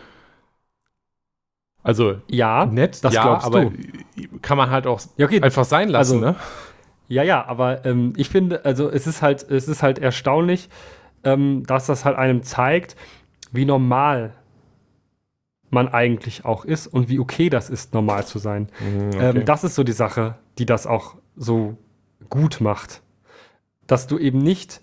Also 1.83 2.15
ja, 2.27 2.65
nett, 2.65 3.03
das 3.03 3.13
ja, 3.13 3.41
aber 3.41 3.65
du. 3.65 3.71
kann 4.41 4.57
man 4.57 4.69
halt 4.69 4.87
auch 4.87 4.99
ja, 5.15 5.25
okay. 5.25 5.41
einfach 5.41 5.63
sein 5.63 5.89
lassen, 5.89 6.23
also, 6.23 6.25
ne? 6.25 6.35
Ja, 7.07 7.23
ja, 7.23 7.45
aber 7.45 7.85
ähm, 7.85 8.11
ich 8.17 8.27
finde, 8.27 8.65
also 8.65 8.89
es 8.89 9.07
ist 9.07 9.21
halt, 9.21 9.49
es 9.49 9.69
ist 9.69 9.81
halt 9.81 9.97
erstaunlich, 9.97 10.67
ähm, 11.23 11.63
dass 11.65 11.87
das 11.87 12.05
halt 12.05 12.17
einem 12.17 12.43
zeigt, 12.43 12.95
wie 13.51 13.65
normal 13.65 14.33
man 15.69 15.89
eigentlich 15.89 16.45
auch 16.45 16.63
ist 16.63 16.87
und 16.87 17.09
wie 17.09 17.19
okay 17.19 17.49
das 17.49 17.69
ist, 17.69 17.93
normal 17.93 18.25
zu 18.25 18.39
sein. 18.39 18.69
Mhm, 18.79 19.07
okay. 19.07 19.39
ähm, 19.39 19.45
das 19.45 19.63
ist 19.63 19.75
so 19.75 19.83
die 19.83 19.91
Sache, 19.91 20.35
die 20.57 20.65
das 20.65 20.87
auch 20.87 21.15
so 21.35 21.77
gut 22.29 22.61
macht 22.61 23.01
dass 23.87 24.07
du 24.07 24.19
eben 24.19 24.37
nicht 24.37 24.81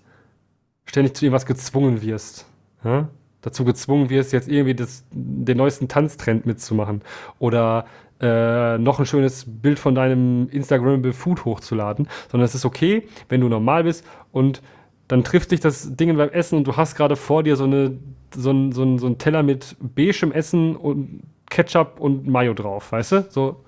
ständig 0.85 1.15
zu 1.15 1.25
irgendwas 1.25 1.45
gezwungen 1.45 2.01
wirst. 2.01 2.45
Ja? 2.83 3.09
Dazu 3.41 3.63
gezwungen 3.63 4.09
wirst, 4.09 4.33
jetzt 4.33 4.49
irgendwie 4.49 4.75
das, 4.75 5.05
den 5.11 5.57
neuesten 5.57 5.87
Tanztrend 5.87 6.45
mitzumachen. 6.45 7.01
Oder 7.37 7.85
äh, 8.19 8.77
noch 8.79 8.99
ein 8.99 9.05
schönes 9.05 9.45
Bild 9.47 9.77
von 9.77 9.93
deinem 9.93 10.49
Instagramable 10.49 11.13
Food 11.13 11.45
hochzuladen. 11.45 12.07
Sondern 12.29 12.45
es 12.45 12.55
ist 12.55 12.65
okay, 12.65 13.07
wenn 13.29 13.41
du 13.41 13.47
normal 13.47 13.83
bist 13.83 14.03
und 14.31 14.61
dann 15.07 15.23
trifft 15.23 15.51
dich 15.51 15.59
das 15.59 15.95
Ding 15.95 16.15
beim 16.17 16.29
Essen 16.29 16.57
und 16.57 16.67
du 16.67 16.75
hast 16.75 16.95
gerade 16.95 17.15
vor 17.15 17.43
dir 17.43 17.55
so, 17.55 17.65
eine, 17.65 17.97
so, 18.35 18.51
ein, 18.51 18.71
so, 18.71 18.83
ein, 18.83 18.97
so 18.97 19.07
ein 19.07 19.17
Teller 19.17 19.43
mit 19.43 19.75
beigem 19.79 20.31
Essen 20.31 20.75
und 20.75 21.23
Ketchup 21.49 21.99
und 21.99 22.27
Mayo 22.27 22.53
drauf, 22.53 22.91
weißt 22.91 23.11
du? 23.11 23.25
So, 23.29 23.63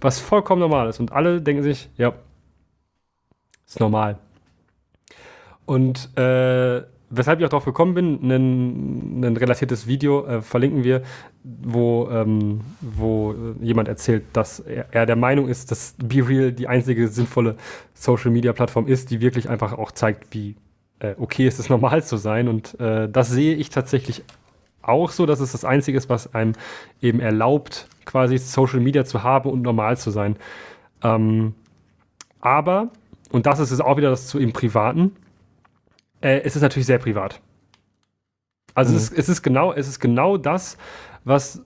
was 0.00 0.20
vollkommen 0.20 0.60
normal 0.60 0.88
ist. 0.88 1.00
Und 1.00 1.12
alle 1.12 1.42
denken 1.42 1.62
sich, 1.62 1.88
ja, 1.96 2.14
ist 3.66 3.80
normal. 3.80 4.18
Und 5.66 6.16
äh, 6.16 6.82
weshalb 7.10 7.40
ich 7.40 7.44
auch 7.44 7.50
darauf 7.50 7.64
gekommen 7.64 7.94
bin, 7.94 9.22
ein, 9.22 9.36
relatiertes 9.36 9.86
Video 9.86 10.24
äh, 10.26 10.42
verlinken 10.42 10.84
wir, 10.84 11.02
wo, 11.42 12.08
ähm, 12.10 12.60
wo 12.80 13.34
jemand 13.60 13.88
erzählt, 13.88 14.24
dass 14.32 14.60
er, 14.60 14.86
er, 14.92 15.06
der 15.06 15.16
Meinung 15.16 15.48
ist, 15.48 15.70
dass 15.70 15.94
BeReal 16.02 16.52
die 16.52 16.68
einzige 16.68 17.08
sinnvolle 17.08 17.56
Social-Media-Plattform 17.94 18.86
ist, 18.86 19.10
die 19.10 19.20
wirklich 19.20 19.48
einfach 19.48 19.72
auch 19.72 19.90
zeigt, 19.90 20.32
wie 20.32 20.54
äh, 21.00 21.14
okay 21.18 21.46
ist 21.46 21.58
es, 21.58 21.68
normal 21.68 22.04
zu 22.04 22.16
sein. 22.16 22.46
Und 22.46 22.78
äh, 22.78 23.08
das 23.08 23.28
sehe 23.28 23.56
ich 23.56 23.70
tatsächlich 23.70 24.22
auch 24.82 25.10
so, 25.10 25.26
dass 25.26 25.40
es 25.40 25.52
das 25.52 25.64
Einzige 25.64 25.98
ist, 25.98 26.08
was 26.08 26.34
einem 26.34 26.54
eben 27.02 27.20
erlaubt, 27.20 27.88
quasi 28.04 28.38
Social 28.38 28.80
Media 28.80 29.04
zu 29.04 29.22
haben 29.22 29.50
und 29.50 29.62
normal 29.62 29.96
zu 29.98 30.10
sein. 30.10 30.36
Ähm, 31.02 31.54
aber, 32.40 32.88
und 33.30 33.46
das 33.46 33.58
ist 33.58 33.72
es 33.72 33.80
auch 33.80 33.96
wieder 33.96 34.10
das 34.10 34.28
zu 34.28 34.38
im 34.38 34.52
Privaten, 34.52 35.16
äh, 36.20 36.40
es 36.40 36.56
ist 36.56 36.62
natürlich 36.62 36.86
sehr 36.86 36.98
privat. 36.98 37.40
Also 38.74 38.92
mhm. 38.92 38.96
es, 38.96 39.02
ist, 39.04 39.18
es, 39.18 39.28
ist, 39.28 39.42
genau, 39.42 39.72
es 39.72 39.88
ist 39.88 40.00
genau 40.00 40.36
das, 40.36 40.76
was 41.24 41.64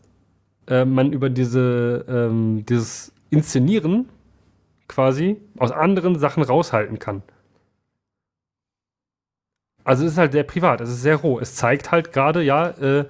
äh, 0.68 0.84
man 0.84 1.12
über 1.12 1.30
diese, 1.30 2.04
ähm, 2.08 2.64
dieses 2.66 3.12
Inszenieren 3.30 4.08
quasi 4.88 5.40
aus 5.58 5.72
anderen 5.72 6.18
Sachen 6.18 6.42
raushalten 6.42 6.98
kann. 6.98 7.22
Also 9.82 10.06
es 10.06 10.12
ist 10.12 10.18
halt 10.18 10.32
sehr 10.32 10.44
privat, 10.44 10.80
es 10.80 10.88
ist 10.88 11.02
sehr 11.02 11.16
roh. 11.16 11.38
Es 11.38 11.56
zeigt 11.56 11.90
halt 11.92 12.12
gerade, 12.12 12.42
ja, 12.42 12.70
äh, 12.70 13.04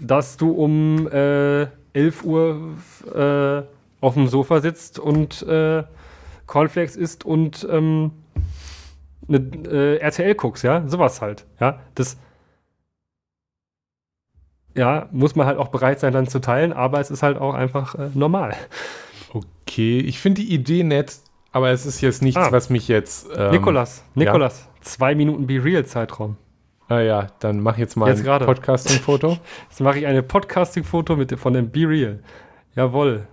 dass 0.00 0.36
du 0.36 0.52
um 0.52 1.08
äh, 1.08 1.66
11 1.94 2.24
Uhr 2.24 2.76
äh, 3.12 3.62
auf 4.00 4.14
dem 4.14 4.28
Sofa 4.28 4.60
sitzt 4.60 4.98
und 4.98 5.42
äh, 5.42 5.82
Cornflakes 6.46 6.96
isst 6.96 7.24
und 7.24 7.66
ähm, 7.70 8.12
eine 9.28 9.38
äh, 9.68 9.96
RTL 9.98 10.34
guckst, 10.34 10.64
ja, 10.64 10.86
sowas 10.86 11.20
halt, 11.20 11.46
ja, 11.60 11.80
das 11.94 12.18
ja, 14.76 15.08
muss 15.10 15.34
man 15.34 15.46
halt 15.46 15.58
auch 15.58 15.68
bereit 15.68 16.00
sein, 16.00 16.12
dann 16.12 16.26
zu 16.26 16.38
teilen, 16.38 16.72
aber 16.72 17.00
es 17.00 17.10
ist 17.10 17.22
halt 17.22 17.38
auch 17.38 17.54
einfach 17.54 17.94
äh, 17.94 18.10
normal. 18.14 18.54
Okay, 19.32 19.98
ich 19.98 20.20
finde 20.20 20.42
die 20.42 20.52
Idee 20.52 20.84
nett, 20.84 21.16
aber 21.50 21.70
es 21.70 21.86
ist 21.86 22.00
jetzt 22.02 22.22
nichts, 22.22 22.40
ah. 22.40 22.52
was 22.52 22.70
mich 22.70 22.86
jetzt. 22.88 23.28
Ähm, 23.34 23.52
Nikolas, 23.52 24.04
Nikolas, 24.14 24.60
ja? 24.60 24.82
zwei 24.82 25.14
Minuten 25.14 25.46
Be 25.46 25.62
Real 25.62 25.84
Zeitraum. 25.86 26.36
Ah 26.88 27.00
ja, 27.00 27.28
dann 27.40 27.60
mach 27.60 27.78
jetzt 27.78 27.96
mal 27.96 28.08
jetzt 28.08 28.26
ein 28.26 28.46
Podcasting-Foto. 28.46 29.38
jetzt 29.68 29.80
mache 29.80 29.98
ich 29.98 30.06
eine 30.06 30.22
Podcasting-Foto 30.22 31.18
von 31.36 31.52
dem 31.52 31.70
Be 31.70 31.88
Real. 31.88 32.20
Jawohl. 32.74 33.26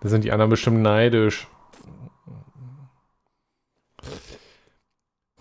Da 0.00 0.08
sind 0.08 0.24
die 0.24 0.32
anderen 0.32 0.50
bestimmt 0.50 0.82
neidisch. 0.82 1.46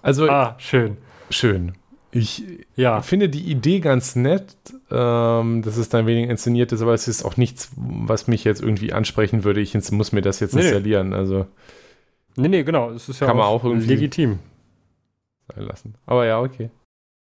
Also, 0.01 0.29
ah, 0.29 0.55
schön. 0.57 0.97
Schön. 1.29 1.73
Ich 2.13 2.43
ja. 2.75 3.01
finde 3.01 3.29
die 3.29 3.49
Idee 3.49 3.79
ganz 3.79 4.15
nett, 4.17 4.55
ähm, 4.89 5.61
dass 5.61 5.77
es 5.77 5.87
dann 5.87 6.05
weniger 6.07 6.29
inszeniert 6.29 6.71
ist, 6.73 6.81
aber 6.81 6.93
es 6.93 7.07
ist 7.07 7.23
auch 7.23 7.37
nichts, 7.37 7.71
was 7.77 8.27
mich 8.27 8.43
jetzt 8.43 8.61
irgendwie 8.61 8.91
ansprechen 8.91 9.45
würde. 9.45 9.61
Ich 9.61 9.73
muss 9.91 10.11
mir 10.11 10.21
das 10.21 10.41
jetzt 10.41 10.53
nee, 10.53 10.61
installieren. 10.61 11.13
Also, 11.13 11.47
nee, 12.35 12.49
nee, 12.49 12.63
genau. 12.63 12.91
Es 12.91 13.07
ist 13.07 13.21
ja 13.21 13.27
kann 13.27 13.37
man 13.37 13.45
auch 13.45 13.63
irgendwie 13.63 13.87
legitim 13.87 14.39
sein 15.55 15.65
lassen. 15.65 15.95
Aber 16.05 16.25
ja, 16.25 16.41
okay. 16.41 16.69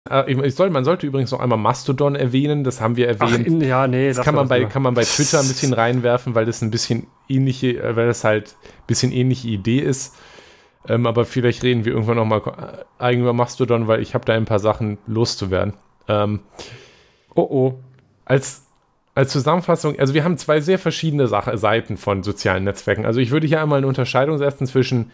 Äh, 0.10 0.34
ich 0.34 0.56
soll, 0.56 0.70
man 0.72 0.84
sollte 0.84 1.06
übrigens 1.06 1.32
noch 1.32 1.40
einmal 1.40 1.60
Mastodon 1.60 2.16
erwähnen, 2.16 2.64
das 2.64 2.82
haben 2.82 2.98
wir 2.98 3.08
erwähnt. 3.08 3.42
Ach, 3.42 3.46
in, 3.46 3.62
ja, 3.62 3.88
nee, 3.88 4.08
das, 4.08 4.18
das 4.18 4.26
kann 4.26 4.36
man, 4.36 4.48
bei, 4.48 4.66
kann 4.66 4.82
man 4.82 4.96
bei 4.96 5.04
Twitter 5.04 5.40
ein 5.40 5.48
bisschen 5.48 5.74
reinwerfen, 5.74 6.34
weil 6.36 6.46
das 6.46 6.62
ein 6.62 6.72
bisschen 6.72 7.08
ähnliche, 7.30 7.82
äh, 7.82 7.96
weil 7.96 8.08
das 8.08 8.24
halt 8.24 8.56
ein 8.64 8.88
bisschen 8.88 9.12
ähnliche 9.12 9.48
Idee 9.50 9.80
ist. 9.80 10.16
Ähm, 10.88 11.08
aber 11.08 11.26
vielleicht 11.26 11.64
reden 11.64 11.86
wir 11.86 11.94
irgendwann 11.94 12.18
nochmal 12.18 12.86
eigen 13.00 13.22
über 13.22 13.34
Mastodon, 13.34 13.88
weil 13.88 14.02
ich 14.02 14.14
habe 14.14 14.26
da 14.26 14.34
ein 14.34 14.46
paar 14.46 14.60
Sachen 14.60 14.98
loszuwerden. 15.08 15.74
Ähm, 16.08 16.42
oh 17.36 17.42
oh. 17.42 17.74
Als, 18.26 18.66
als 19.16 19.32
Zusammenfassung, 19.32 20.00
also 20.00 20.14
wir 20.14 20.24
haben 20.24 20.38
zwei 20.38 20.62
sehr 20.62 20.80
verschiedene 20.80 21.28
Sache, 21.28 21.58
Seiten 21.58 21.98
von 21.98 22.24
sozialen 22.24 22.64
Netzwerken. 22.64 23.06
Also 23.06 23.20
ich 23.20 23.32
würde 23.32 23.48
hier 23.48 23.62
einmal 23.62 23.78
eine 23.78 23.88
Unterscheidung 23.88 24.38
setzen 24.38 24.68
zwischen 24.68 25.12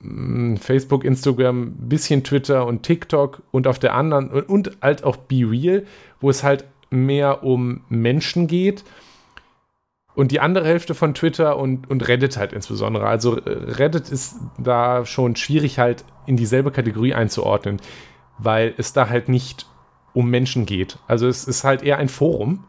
mh, 0.00 0.54
mm, 0.54 0.56
Facebook, 0.58 1.04
Instagram, 1.04 1.72
bisschen 1.76 2.24
Twitter 2.24 2.66
und 2.66 2.82
TikTok 2.82 3.42
und 3.50 3.66
auf 3.66 3.78
der 3.78 3.94
anderen 3.94 4.30
und, 4.30 4.48
und 4.48 4.78
halt 4.82 5.04
auch 5.04 5.16
Be 5.16 5.50
Real, 5.50 5.84
wo 6.20 6.30
es 6.30 6.42
halt 6.42 6.64
mehr 6.90 7.42
um 7.42 7.82
Menschen 7.88 8.46
geht 8.46 8.84
und 10.16 10.32
die 10.32 10.40
andere 10.40 10.66
Hälfte 10.66 10.94
von 10.94 11.12
Twitter 11.12 11.58
und, 11.58 11.88
und 11.90 12.08
Reddit 12.08 12.38
halt 12.38 12.54
insbesondere. 12.54 13.06
Also 13.06 13.36
äh, 13.36 13.50
Reddit 13.50 14.08
ist 14.08 14.36
da 14.58 15.04
schon 15.04 15.36
schwierig 15.36 15.78
halt 15.78 16.04
in 16.24 16.38
dieselbe 16.38 16.70
Kategorie 16.72 17.12
einzuordnen, 17.12 17.80
weil 18.38 18.74
es 18.78 18.94
da 18.94 19.10
halt 19.10 19.28
nicht 19.28 19.66
um 20.14 20.30
Menschen 20.30 20.64
geht. 20.64 20.98
Also 21.06 21.28
es 21.28 21.44
ist 21.44 21.64
halt 21.64 21.82
eher 21.82 21.98
ein 21.98 22.08
Forum. 22.08 22.64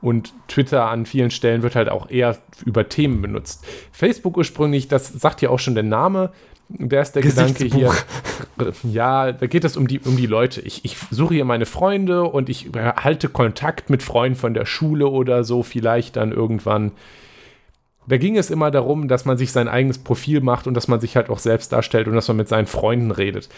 Und 0.00 0.34
Twitter 0.48 0.90
an 0.90 1.06
vielen 1.06 1.30
Stellen 1.30 1.62
wird 1.62 1.76
halt 1.76 1.88
auch 1.88 2.10
eher 2.10 2.36
über 2.64 2.88
Themen 2.88 3.22
benutzt. 3.22 3.64
Facebook 3.92 4.36
ursprünglich, 4.36 4.88
das 4.88 5.06
sagt 5.06 5.40
ja 5.40 5.50
auch 5.50 5.60
schon 5.60 5.74
der 5.74 5.84
Name, 5.84 6.32
der 6.78 7.02
ist 7.02 7.12
der 7.12 7.22
Gedanke 7.22 7.64
hier. 7.64 7.92
Ja, 8.84 9.32
da 9.32 9.46
geht 9.46 9.64
es 9.64 9.76
um 9.76 9.86
die, 9.86 10.00
um 10.00 10.16
die 10.16 10.26
Leute. 10.26 10.60
Ich, 10.60 10.84
ich 10.84 10.96
suche 11.10 11.34
hier 11.34 11.44
meine 11.44 11.66
Freunde 11.66 12.24
und 12.24 12.48
ich 12.48 12.70
halte 12.74 13.28
Kontakt 13.28 13.90
mit 13.90 14.02
Freunden 14.02 14.38
von 14.38 14.54
der 14.54 14.66
Schule 14.66 15.08
oder 15.08 15.44
so, 15.44 15.62
vielleicht 15.62 16.16
dann 16.16 16.32
irgendwann. 16.32 16.92
Da 18.06 18.16
ging 18.16 18.36
es 18.36 18.50
immer 18.50 18.70
darum, 18.70 19.08
dass 19.08 19.24
man 19.24 19.36
sich 19.36 19.52
sein 19.52 19.68
eigenes 19.68 19.98
Profil 19.98 20.40
macht 20.40 20.66
und 20.66 20.74
dass 20.74 20.88
man 20.88 21.00
sich 21.00 21.16
halt 21.16 21.30
auch 21.30 21.38
selbst 21.38 21.72
darstellt 21.72 22.08
und 22.08 22.14
dass 22.14 22.28
man 22.28 22.36
mit 22.36 22.48
seinen 22.48 22.66
Freunden 22.66 23.10
redet 23.10 23.48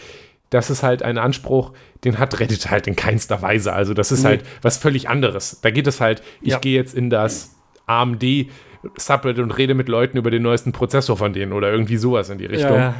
das 0.49 0.69
ist 0.69 0.83
halt 0.83 1.03
ein 1.03 1.17
Anspruch, 1.17 1.73
den 2.03 2.19
hat 2.19 2.39
Reddit 2.39 2.69
halt 2.69 2.87
in 2.87 2.95
keinster 2.95 3.41
Weise. 3.41 3.73
Also 3.73 3.93
das 3.93 4.11
ist 4.11 4.23
nee. 4.23 4.29
halt 4.29 4.45
was 4.61 4.77
völlig 4.77 5.09
anderes. 5.09 5.59
Da 5.61 5.71
geht 5.71 5.87
es 5.87 5.99
halt, 6.01 6.21
ich 6.41 6.51
ja. 6.51 6.59
gehe 6.59 6.75
jetzt 6.75 6.93
in 6.93 7.09
das 7.09 7.55
AMD 7.87 8.23
Subreddit 8.97 9.43
und 9.43 9.51
rede 9.51 9.73
mit 9.73 9.89
Leuten 9.89 10.17
über 10.17 10.31
den 10.31 10.43
neuesten 10.43 10.71
Prozessor 10.71 11.17
von 11.17 11.33
denen 11.33 11.53
oder 11.53 11.71
irgendwie 11.71 11.97
sowas 11.97 12.29
in 12.29 12.37
die 12.37 12.45
Richtung. 12.45 12.75
Ja. 12.75 12.95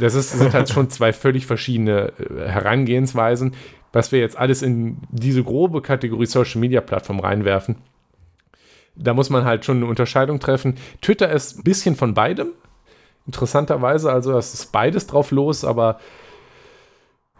Das 0.00 0.14
ist, 0.14 0.32
sind 0.32 0.54
halt 0.54 0.68
schon 0.68 0.90
zwei 0.90 1.12
völlig 1.12 1.46
verschiedene 1.46 2.12
äh, 2.18 2.48
Herangehensweisen. 2.48 3.54
Was 3.92 4.10
wir 4.10 4.18
jetzt 4.18 4.36
alles 4.36 4.62
in 4.62 4.98
diese 5.10 5.44
grobe 5.44 5.80
Kategorie 5.80 6.26
Social 6.26 6.60
Media 6.60 6.80
Plattform 6.80 7.20
reinwerfen, 7.20 7.76
da 8.96 9.14
muss 9.14 9.30
man 9.30 9.44
halt 9.44 9.64
schon 9.64 9.78
eine 9.78 9.86
Unterscheidung 9.86 10.40
treffen. 10.40 10.76
Twitter 11.00 11.30
ist 11.30 11.58
ein 11.58 11.62
bisschen 11.62 11.94
von 11.94 12.14
beidem. 12.14 12.48
Interessanterweise, 13.26 14.12
also 14.12 14.36
es 14.36 14.52
ist 14.52 14.72
beides 14.72 15.06
drauf 15.06 15.30
los, 15.30 15.64
aber 15.64 15.98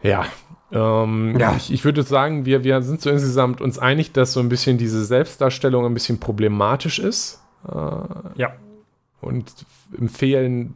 ja, 0.03 0.27
ähm, 0.73 1.37
ja. 1.39 1.55
Ich, 1.57 1.73
ich, 1.73 1.85
würde 1.85 2.03
sagen, 2.03 2.47
wir, 2.47 2.65
wir 2.65 2.83
sind 2.83 3.01
so 3.01 3.11
insgesamt 3.11 3.61
uns 3.61 3.79
einig, 3.79 4.13
dass 4.13 4.33
so 4.33 4.41
ein 4.41 4.49
bisschen 4.49 4.79
diese 4.79 5.05
Selbstdarstellung 5.05 5.85
ein 5.87 5.95
bisschen 5.95 6.21
problematisch 6.21 6.99
ist. 6.99 7.44
Äh, 7.69 8.41
ja. 8.41 8.55
Und 9.21 9.53
empfehlen, 9.99 10.75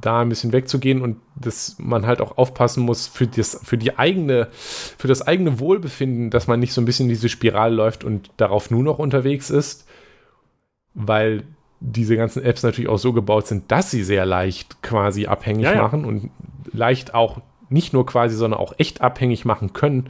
da 0.00 0.20
ein 0.20 0.28
bisschen 0.28 0.52
wegzugehen 0.52 1.02
und 1.02 1.18
dass 1.34 1.76
man 1.78 2.06
halt 2.06 2.20
auch 2.20 2.38
aufpassen 2.38 2.82
muss 2.82 3.06
für 3.06 3.26
das, 3.26 3.60
für 3.62 3.78
die 3.78 3.98
eigene, 3.98 4.48
für 4.52 5.08
das 5.08 5.22
eigene 5.22 5.60
Wohlbefinden, 5.60 6.30
dass 6.30 6.46
man 6.46 6.60
nicht 6.60 6.72
so 6.72 6.80
ein 6.80 6.84
bisschen 6.84 7.08
diese 7.08 7.28
Spirale 7.28 7.74
läuft 7.74 8.04
und 8.04 8.30
darauf 8.36 8.70
nur 8.70 8.82
noch 8.82 8.98
unterwegs 8.98 9.50
ist, 9.50 9.86
weil 10.94 11.44
diese 11.80 12.16
ganzen 12.16 12.42
Apps 12.42 12.62
natürlich 12.62 12.88
auch 12.88 12.98
so 12.98 13.12
gebaut 13.12 13.46
sind, 13.46 13.70
dass 13.70 13.90
sie 13.90 14.02
sehr 14.02 14.24
leicht 14.24 14.82
quasi 14.82 15.26
abhängig 15.26 15.64
ja, 15.64 15.74
ja. 15.74 15.82
machen 15.82 16.04
und 16.04 16.30
leicht 16.72 17.14
auch 17.14 17.40
nicht 17.68 17.92
nur 17.92 18.06
quasi, 18.06 18.36
sondern 18.36 18.60
auch 18.60 18.74
echt 18.78 19.00
abhängig 19.00 19.44
machen 19.44 19.72
können. 19.72 20.08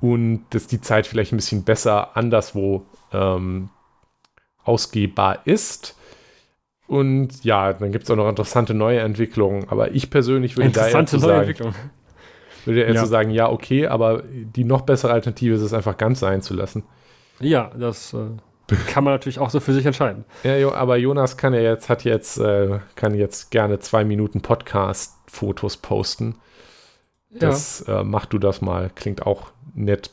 Und 0.00 0.44
dass 0.50 0.66
die 0.66 0.80
Zeit 0.80 1.06
vielleicht 1.06 1.32
ein 1.32 1.36
bisschen 1.36 1.62
besser 1.62 2.16
anderswo 2.16 2.84
ähm, 3.12 3.68
ausgehbar 4.64 5.40
ist. 5.44 5.96
Und 6.86 7.44
ja, 7.44 7.72
dann 7.72 7.92
gibt 7.92 8.04
es 8.04 8.10
auch 8.10 8.16
noch 8.16 8.28
interessante 8.28 8.74
neue 8.74 9.00
Entwicklungen. 9.00 9.68
Aber 9.68 9.92
ich 9.92 10.10
persönlich 10.10 10.56
würde 10.56 10.70
da 10.70 10.88
eher 10.88 11.06
zu 11.06 11.18
sagen, 11.18 11.54
würde 12.64 12.82
eher 12.82 12.94
ja. 12.94 13.02
zu 13.02 13.08
sagen, 13.08 13.30
ja, 13.30 13.50
okay, 13.50 13.86
aber 13.86 14.22
die 14.24 14.64
noch 14.64 14.82
bessere 14.82 15.12
Alternative 15.12 15.54
ist 15.54 15.62
es 15.62 15.72
einfach 15.72 15.96
ganz 15.96 16.20
sein 16.20 16.42
zu 16.42 16.54
lassen. 16.54 16.84
Ja, 17.40 17.70
das 17.76 18.14
äh, 18.14 18.76
kann 18.86 19.04
man 19.04 19.14
natürlich 19.14 19.38
auch 19.38 19.50
so 19.50 19.60
für 19.60 19.72
sich 19.72 19.86
entscheiden. 19.86 20.24
Ja, 20.44 20.72
aber 20.72 20.96
Jonas 20.96 21.36
kann 21.36 21.54
ja 21.54 21.60
jetzt, 21.60 21.88
hat 21.88 22.04
jetzt, 22.04 22.38
äh, 22.38 22.80
kann 22.94 23.14
jetzt 23.14 23.50
gerne 23.50 23.78
zwei 23.80 24.04
Minuten 24.04 24.40
Podcast-Fotos 24.40 25.78
posten. 25.78 26.36
Das 27.30 27.84
ja. 27.86 28.00
äh, 28.00 28.04
mach 28.04 28.26
du 28.26 28.38
das 28.38 28.60
mal. 28.60 28.90
Klingt 28.94 29.26
auch 29.26 29.50
nett. 29.74 30.10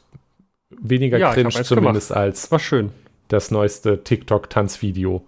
Weniger 0.70 1.18
ja, 1.18 1.34
cringe 1.34 1.50
zumindest 1.50 2.10
gemacht. 2.10 2.24
als 2.24 2.52
War 2.52 2.60
schön. 2.60 2.92
Das 3.30 3.52
neueste 3.52 4.04
TikTok-Tanzvideo. 4.04 5.26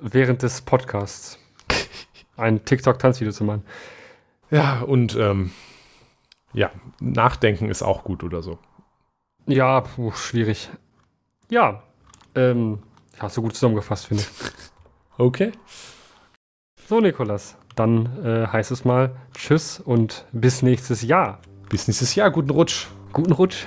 Während 0.00 0.42
des 0.42 0.62
Podcasts 0.62 1.38
ein 2.36 2.64
TikTok-Tanzvideo 2.64 3.32
zu 3.32 3.44
machen. 3.44 3.64
Ja, 4.50 4.80
und 4.80 5.16
ähm, 5.16 5.52
ja, 6.52 6.70
nachdenken 7.00 7.68
ist 7.68 7.82
auch 7.82 8.04
gut 8.04 8.24
oder 8.24 8.42
so. 8.42 8.58
Ja, 9.46 9.80
puh, 9.82 10.12
schwierig. 10.12 10.70
Ja, 11.50 11.82
ähm, 12.34 12.82
hast 13.18 13.36
du 13.36 13.42
gut 13.42 13.54
zusammengefasst, 13.54 14.06
finde 14.06 14.22
ich. 14.22 14.50
Okay. 15.18 15.52
So, 16.88 17.00
Nikolas, 17.00 17.56
dann 17.74 18.24
äh, 18.24 18.46
heißt 18.46 18.70
es 18.70 18.84
mal 18.84 19.16
Tschüss 19.34 19.80
und 19.80 20.26
bis 20.32 20.62
nächstes 20.62 21.02
Jahr. 21.02 21.40
Bis 21.68 21.88
nächstes 21.88 22.14
Jahr, 22.14 22.30
guten 22.30 22.50
Rutsch. 22.50 22.86
Guten 23.12 23.32
Rutsch. 23.32 23.66